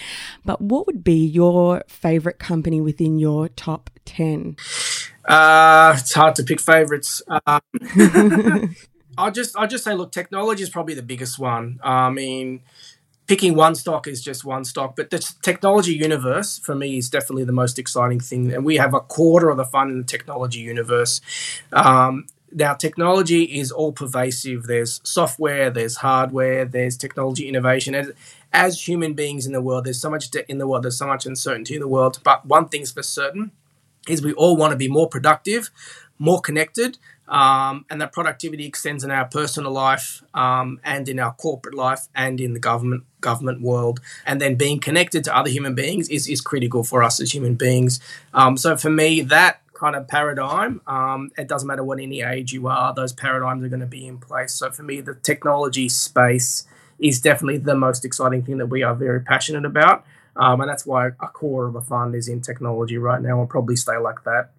But 0.44 0.60
what 0.60 0.86
would 0.86 1.04
be 1.04 1.24
your 1.26 1.82
favorite 1.88 2.38
company 2.38 2.80
within 2.80 3.18
your 3.18 3.48
top 3.48 3.90
10? 4.04 4.56
Uh, 5.26 5.94
it's 5.98 6.14
hard 6.14 6.34
to 6.36 6.42
pick 6.42 6.60
favorites. 6.60 7.22
Um, 7.46 7.60
I'll 9.18 9.32
just 9.32 9.56
I'll 9.56 9.66
just 9.66 9.84
say, 9.84 9.94
look, 9.94 10.12
technology 10.12 10.62
is 10.62 10.70
probably 10.70 10.94
the 10.94 11.02
biggest 11.02 11.38
one. 11.38 11.80
I 11.82 12.08
mean, 12.08 12.62
picking 13.26 13.54
one 13.54 13.74
stock 13.74 14.06
is 14.06 14.22
just 14.22 14.44
one 14.44 14.64
stock, 14.64 14.96
but 14.96 15.10
the 15.10 15.18
technology 15.42 15.92
universe 15.92 16.58
for 16.58 16.74
me 16.74 16.98
is 16.98 17.10
definitely 17.10 17.44
the 17.44 17.52
most 17.52 17.78
exciting 17.78 18.20
thing. 18.20 18.52
And 18.52 18.64
we 18.64 18.76
have 18.76 18.94
a 18.94 19.00
quarter 19.00 19.50
of 19.50 19.56
the 19.56 19.64
fund 19.64 19.90
in 19.90 19.98
the 19.98 20.04
technology 20.04 20.60
universe. 20.60 21.20
Um, 21.72 22.26
now, 22.52 22.74
technology 22.74 23.44
is 23.44 23.70
all 23.70 23.92
pervasive. 23.92 24.64
There's 24.64 25.00
software, 25.04 25.70
there's 25.70 25.96
hardware, 25.96 26.64
there's 26.64 26.96
technology 26.96 27.48
innovation. 27.48 27.94
As, 27.94 28.12
as 28.52 28.88
human 28.88 29.14
beings 29.14 29.46
in 29.46 29.52
the 29.52 29.60
world, 29.60 29.84
there's 29.84 30.00
so 30.00 30.10
much 30.10 30.34
in 30.48 30.58
the 30.58 30.66
world, 30.66 30.84
there's 30.84 30.98
so 30.98 31.06
much 31.06 31.26
uncertainty 31.26 31.74
in 31.74 31.80
the 31.80 31.88
world. 31.88 32.18
But 32.24 32.46
one 32.46 32.68
thing's 32.68 32.90
for 32.90 33.02
certain 33.02 33.52
is 34.08 34.22
we 34.22 34.32
all 34.32 34.56
want 34.56 34.70
to 34.70 34.76
be 34.76 34.88
more 34.88 35.08
productive, 35.08 35.70
more 36.18 36.40
connected, 36.40 36.98
um, 37.28 37.84
and 37.90 38.00
that 38.00 38.12
productivity 38.12 38.64
extends 38.64 39.04
in 39.04 39.10
our 39.10 39.26
personal 39.26 39.70
life 39.70 40.22
um, 40.32 40.80
and 40.82 41.08
in 41.08 41.18
our 41.18 41.34
corporate 41.34 41.74
life 41.74 42.08
and 42.14 42.40
in 42.40 42.54
the 42.54 42.60
government 42.60 43.04
government 43.20 43.60
world. 43.60 44.00
And 44.24 44.40
then 44.40 44.54
being 44.54 44.80
connected 44.80 45.24
to 45.24 45.36
other 45.36 45.50
human 45.50 45.74
beings 45.74 46.08
is, 46.08 46.28
is 46.28 46.40
critical 46.40 46.84
for 46.84 47.02
us 47.02 47.20
as 47.20 47.34
human 47.34 47.56
beings. 47.56 48.00
Um, 48.32 48.56
so 48.56 48.76
for 48.76 48.90
me, 48.90 49.20
that 49.22 49.60
kind 49.78 49.94
of 49.96 50.08
paradigm, 50.08 50.80
um, 50.86 51.30
it 51.38 51.48
doesn't 51.48 51.66
matter 51.66 51.84
what 51.84 52.00
any 52.00 52.20
age 52.20 52.52
you 52.52 52.66
are, 52.66 52.92
those 52.92 53.12
paradigms 53.12 53.62
are 53.64 53.68
going 53.68 53.80
to 53.80 53.86
be 53.86 54.06
in 54.06 54.18
place. 54.18 54.52
So 54.54 54.70
for 54.70 54.82
me, 54.82 55.00
the 55.00 55.14
technology 55.14 55.88
space 55.88 56.66
is 56.98 57.20
definitely 57.20 57.58
the 57.58 57.76
most 57.76 58.04
exciting 58.04 58.42
thing 58.42 58.58
that 58.58 58.66
we 58.66 58.82
are 58.82 58.94
very 58.94 59.20
passionate 59.20 59.64
about. 59.64 60.04
Um, 60.36 60.60
and 60.60 60.68
that's 60.68 60.84
why 60.84 61.08
a 61.08 61.28
core 61.28 61.66
of 61.66 61.74
a 61.74 61.80
fund 61.80 62.14
is 62.14 62.28
in 62.28 62.40
technology 62.40 62.98
right 62.98 63.20
now 63.20 63.40
and 63.40 63.48
probably 63.48 63.76
stay 63.76 63.96
like 63.96 64.24
that 64.24 64.50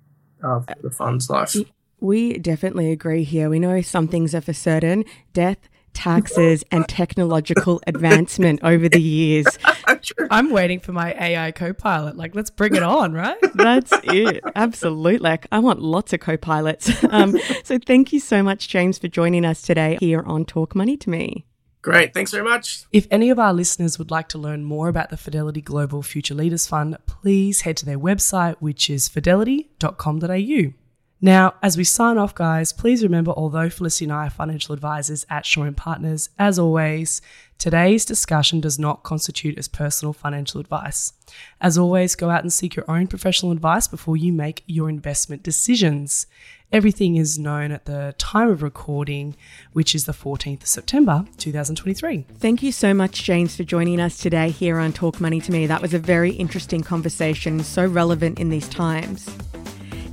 uh, 0.43 0.61
for 0.61 0.75
the 0.81 0.91
fund's 0.91 1.29
life. 1.29 1.55
We 2.01 2.37
definitely 2.37 2.91
agree 2.91 3.23
here. 3.23 3.49
We 3.49 3.59
know 3.59 3.81
some 3.81 4.07
things 4.07 4.33
are 4.33 4.41
for 4.41 4.53
certain 4.53 5.03
death, 5.33 5.68
taxes, 5.93 6.63
and 6.71 6.87
technological 6.87 7.81
advancement 7.87 8.59
over 8.63 8.89
the 8.89 9.01
years. 9.01 9.45
I'm 10.31 10.51
waiting 10.51 10.79
for 10.79 10.91
my 10.91 11.13
AI 11.13 11.51
co 11.51 11.73
pilot. 11.73 12.15
Like, 12.15 12.35
let's 12.35 12.49
bring 12.49 12.75
it 12.75 12.83
on, 12.83 13.13
right? 13.13 13.37
That's 13.53 13.91
it. 14.03 14.43
Absolutely. 14.55 15.19
Like, 15.19 15.47
I 15.51 15.59
want 15.59 15.81
lots 15.81 16.13
of 16.13 16.19
co 16.19 16.37
pilots. 16.37 16.89
Um, 17.11 17.37
so, 17.63 17.79
thank 17.79 18.13
you 18.13 18.19
so 18.19 18.43
much, 18.43 18.67
James, 18.67 18.99
for 18.99 19.07
joining 19.07 19.43
us 19.43 19.63
today 19.63 19.97
here 19.99 20.21
on 20.21 20.45
Talk 20.45 20.75
Money 20.75 20.95
to 20.97 21.09
Me. 21.09 21.45
Great. 21.81 22.13
Thanks 22.13 22.31
very 22.31 22.43
much. 22.43 22.83
If 22.91 23.07
any 23.09 23.29
of 23.29 23.39
our 23.39 23.53
listeners 23.53 23.97
would 23.97 24.11
like 24.11 24.27
to 24.29 24.37
learn 24.37 24.63
more 24.63 24.89
about 24.89 25.09
the 25.09 25.17
Fidelity 25.17 25.61
Global 25.61 26.03
Future 26.03 26.35
Leaders 26.35 26.67
Fund, 26.67 26.97
please 27.07 27.61
head 27.61 27.77
to 27.77 27.85
their 27.85 27.97
website, 27.97 28.57
which 28.59 28.89
is 28.89 29.07
fidelity.com.au. 29.07 30.73
Now, 31.21 31.55
as 31.61 31.77
we 31.77 31.83
sign 31.83 32.17
off, 32.17 32.33
guys, 32.33 32.71
please 32.71 33.03
remember 33.03 33.31
although 33.31 33.69
Felicity 33.69 34.05
and 34.05 34.13
I 34.13 34.27
are 34.27 34.29
financial 34.29 34.73
advisors 34.73 35.25
at 35.29 35.45
Shaw 35.45 35.63
and 35.63 35.75
Partners, 35.75 36.29
as 36.39 36.57
always, 36.57 37.21
today's 37.57 38.05
discussion 38.05 38.61
does 38.61 38.79
not 38.79 39.03
constitute 39.03 39.57
as 39.57 39.67
personal 39.67 40.13
financial 40.13 40.61
advice. 40.61 41.11
As 41.59 41.77
always, 41.77 42.15
go 42.15 42.29
out 42.29 42.43
and 42.43 42.53
seek 42.53 42.77
your 42.77 42.89
own 42.89 43.07
professional 43.07 43.51
advice 43.51 43.85
before 43.85 44.15
you 44.15 44.31
make 44.31 44.63
your 44.65 44.87
investment 44.89 45.43
decisions. 45.43 46.25
Everything 46.71 47.17
is 47.17 47.37
known 47.37 47.73
at 47.73 47.85
the 47.85 48.15
time 48.17 48.49
of 48.49 48.63
recording, 48.63 49.35
which 49.73 49.93
is 49.93 50.05
the 50.05 50.13
14th 50.13 50.61
of 50.61 50.67
September 50.67 51.25
2023. 51.37 52.27
Thank 52.35 52.63
you 52.63 52.71
so 52.71 52.93
much, 52.93 53.23
James, 53.23 53.57
for 53.57 53.65
joining 53.65 53.99
us 53.99 54.17
today 54.17 54.51
here 54.51 54.79
on 54.79 54.93
Talk 54.93 55.19
Money 55.19 55.41
to 55.41 55.51
Me. 55.51 55.67
That 55.67 55.81
was 55.81 55.93
a 55.93 55.99
very 55.99 56.31
interesting 56.31 56.81
conversation, 56.81 57.61
so 57.61 57.85
relevant 57.85 58.39
in 58.39 58.47
these 58.47 58.69
times. 58.69 59.29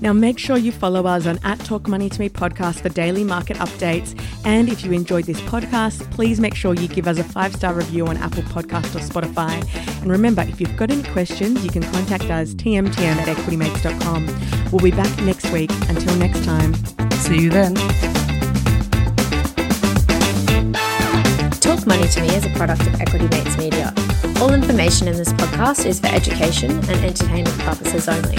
Now, 0.01 0.13
make 0.13 0.39
sure 0.39 0.57
you 0.57 0.73
follow 0.73 1.07
us 1.07 1.27
on 1.27 1.39
at 1.43 1.59
Talk 1.61 1.89
Money 1.89 2.09
to 2.09 2.21
Me 2.21 2.29
podcast 2.29 2.81
for 2.81 2.89
daily 2.91 3.25
market 3.25 3.57
updates. 3.59 4.19
And 4.45 4.69
if 4.69 4.85
you 4.85 4.93
enjoyed 4.93 5.25
this 5.25 5.41
podcast, 5.43 6.11
please 6.11 6.39
make 6.39 6.55
sure 6.55 6.75
you 6.75 6.89
give 6.89 7.09
us 7.09 7.19
a 7.19 7.25
five 7.25 7.55
star 7.55 7.75
review 7.75 8.07
on 8.07 8.17
Apple 8.19 8.43
Podcast 8.45 8.95
or 8.95 9.01
Spotify. 9.01 9.65
And 10.03 10.11
remember, 10.11 10.43
if 10.43 10.61
you've 10.61 10.77
got 10.77 10.91
any 10.91 11.03
questions, 11.03 11.65
you 11.65 11.71
can 11.71 11.83
contact 11.83 12.25
us 12.25 12.55
tmtm 12.55 13.17
at 13.17 13.29
equitymates.com. 13.37 14.71
We'll 14.71 14.83
be 14.83 14.91
back 14.91 15.23
next 15.23 15.51
week. 15.51 15.71
Until 15.89 16.15
next 16.17 16.45
time. 16.45 16.75
See 17.13 17.41
you 17.41 17.51
then. 17.51 17.75
Talk 21.61 21.87
Money 21.87 22.09
to 22.09 22.21
Me 22.21 22.29
is 22.35 22.45
a 22.45 22.51
product 22.51 22.83
of 22.83 23.01
Equity 23.01 23.29
Mates 23.29 23.57
Media. 23.57 23.93
All 24.41 24.53
information 24.53 25.09
in 25.09 25.17
this 25.17 25.33
podcast 25.33 25.87
is 25.87 25.99
for 25.99 26.09
education 26.09 26.71
and 26.71 26.91
entertainment 26.91 27.59
purposes 27.61 28.07
only. 28.07 28.37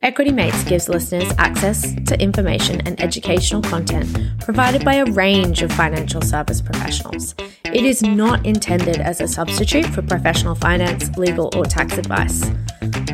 Equity 0.00 0.32
Mates 0.32 0.64
gives 0.64 0.88
listeners 0.88 1.30
access 1.36 1.94
to 2.06 2.18
information 2.18 2.80
and 2.86 2.98
educational 3.02 3.60
content 3.60 4.18
provided 4.40 4.82
by 4.82 4.94
a 4.94 5.04
range 5.04 5.62
of 5.62 5.70
financial 5.70 6.22
service 6.22 6.62
professionals. 6.62 7.34
It 7.64 7.84
is 7.84 8.02
not 8.02 8.46
intended 8.46 8.96
as 8.96 9.20
a 9.20 9.28
substitute 9.28 9.86
for 9.86 10.00
professional 10.00 10.54
finance, 10.54 11.14
legal, 11.18 11.50
or 11.54 11.66
tax 11.66 11.98
advice. 11.98 12.40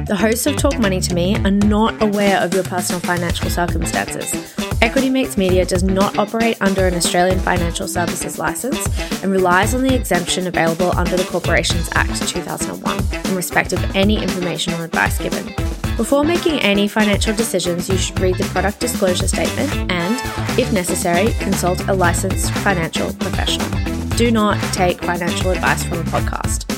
The 0.07 0.16
hosts 0.16 0.47
of 0.47 0.57
Talk 0.57 0.79
Money 0.79 1.01
to 1.01 1.14
Me 1.14 1.37
are 1.37 1.51
not 1.51 2.01
aware 2.03 2.41
of 2.41 2.55
your 2.55 2.64
personal 2.64 3.01
financial 3.01 3.51
circumstances. 3.51 4.55
Equity 4.83 5.09
Mates 5.09 5.37
Media 5.37 5.64
does 5.64 5.85
not 5.85 6.18
operate 6.18 6.61
under 6.61 6.89
an 6.89 6.95
Australian 6.95 7.39
Financial 7.39 7.87
Services 7.87 8.37
Licence 8.37 8.85
and 9.23 9.31
relies 9.31 9.75
on 9.75 9.83
the 9.83 9.95
exemption 9.95 10.49
available 10.49 10.91
under 10.97 11.16
the 11.16 11.25
Corporations 11.25 11.89
Act 11.95 12.12
2001 12.21 13.25
in 13.27 13.37
respect 13.37 13.73
of 13.73 13.97
any 13.97 14.23
information 14.23 14.75
or 14.75 14.85
advice 14.85 15.19
given. 15.19 15.55
Before 15.97 16.25
making 16.25 16.61
any 16.61 16.89
financial 16.89 17.35
decisions, 17.35 17.89
you 17.89 17.99
should 17.99 18.19
read 18.19 18.37
the 18.37 18.45
product 18.45 18.81
disclosure 18.81 19.29
statement 19.29 19.71
and, 19.91 20.17
if 20.59 20.73
necessary, 20.73 21.33
consult 21.41 21.81
a 21.89 21.93
licensed 21.93 22.51
financial 22.55 23.13
professional. 23.15 23.69
Do 24.17 24.31
not 24.31 24.61
take 24.73 25.03
financial 25.03 25.51
advice 25.51 25.85
from 25.85 25.99
a 25.99 26.05
podcast. 26.05 26.71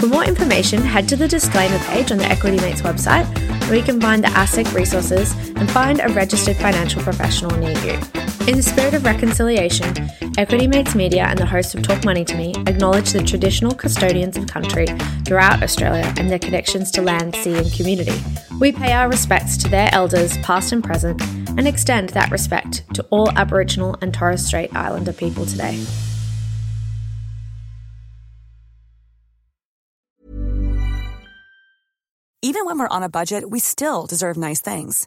For 0.00 0.06
more 0.06 0.24
information, 0.24 0.80
head 0.80 1.08
to 1.08 1.16
the 1.16 1.28
disclaimer 1.28 1.78
page 1.80 2.10
on 2.10 2.18
the 2.18 2.24
Equity 2.24 2.58
Mates 2.58 2.82
website, 2.82 3.26
where 3.68 3.76
you 3.76 3.84
can 3.84 4.00
find 4.00 4.24
the 4.24 4.28
ASIC 4.28 4.72
resources 4.72 5.34
and 5.56 5.70
find 5.70 6.00
a 6.00 6.08
registered 6.08 6.56
financial 6.56 7.02
professional 7.02 7.54
near 7.58 7.76
you. 7.84 8.29
In 8.46 8.56
the 8.56 8.62
spirit 8.62 8.94
of 8.94 9.04
reconciliation, 9.04 9.94
Equity 10.38 10.66
Mates 10.66 10.94
Media 10.94 11.24
and 11.24 11.38
the 11.38 11.46
host 11.46 11.74
of 11.74 11.82
Talk 11.82 12.04
Money 12.04 12.24
to 12.24 12.36
Me 12.36 12.54
acknowledge 12.66 13.12
the 13.12 13.22
traditional 13.22 13.72
custodians 13.72 14.36
of 14.36 14.46
country 14.46 14.86
throughout 15.24 15.62
Australia 15.62 16.12
and 16.16 16.30
their 16.30 16.38
connections 16.38 16.90
to 16.92 17.02
land, 17.02 17.36
sea, 17.36 17.54
and 17.54 17.70
community. 17.72 18.18
We 18.58 18.72
pay 18.72 18.92
our 18.92 19.08
respects 19.08 19.56
to 19.58 19.68
their 19.68 19.90
elders, 19.92 20.38
past 20.38 20.72
and 20.72 20.82
present, 20.82 21.22
and 21.50 21.68
extend 21.68 22.08
that 22.10 22.30
respect 22.30 22.82
to 22.94 23.06
all 23.10 23.30
Aboriginal 23.32 23.96
and 24.00 24.12
Torres 24.12 24.44
Strait 24.44 24.74
Islander 24.74 25.12
people 25.12 25.44
today. 25.44 25.84
Even 32.42 32.64
when 32.64 32.78
we're 32.78 32.88
on 32.88 33.02
a 33.02 33.08
budget, 33.10 33.50
we 33.50 33.60
still 33.60 34.06
deserve 34.06 34.38
nice 34.38 34.62
things. 34.62 35.06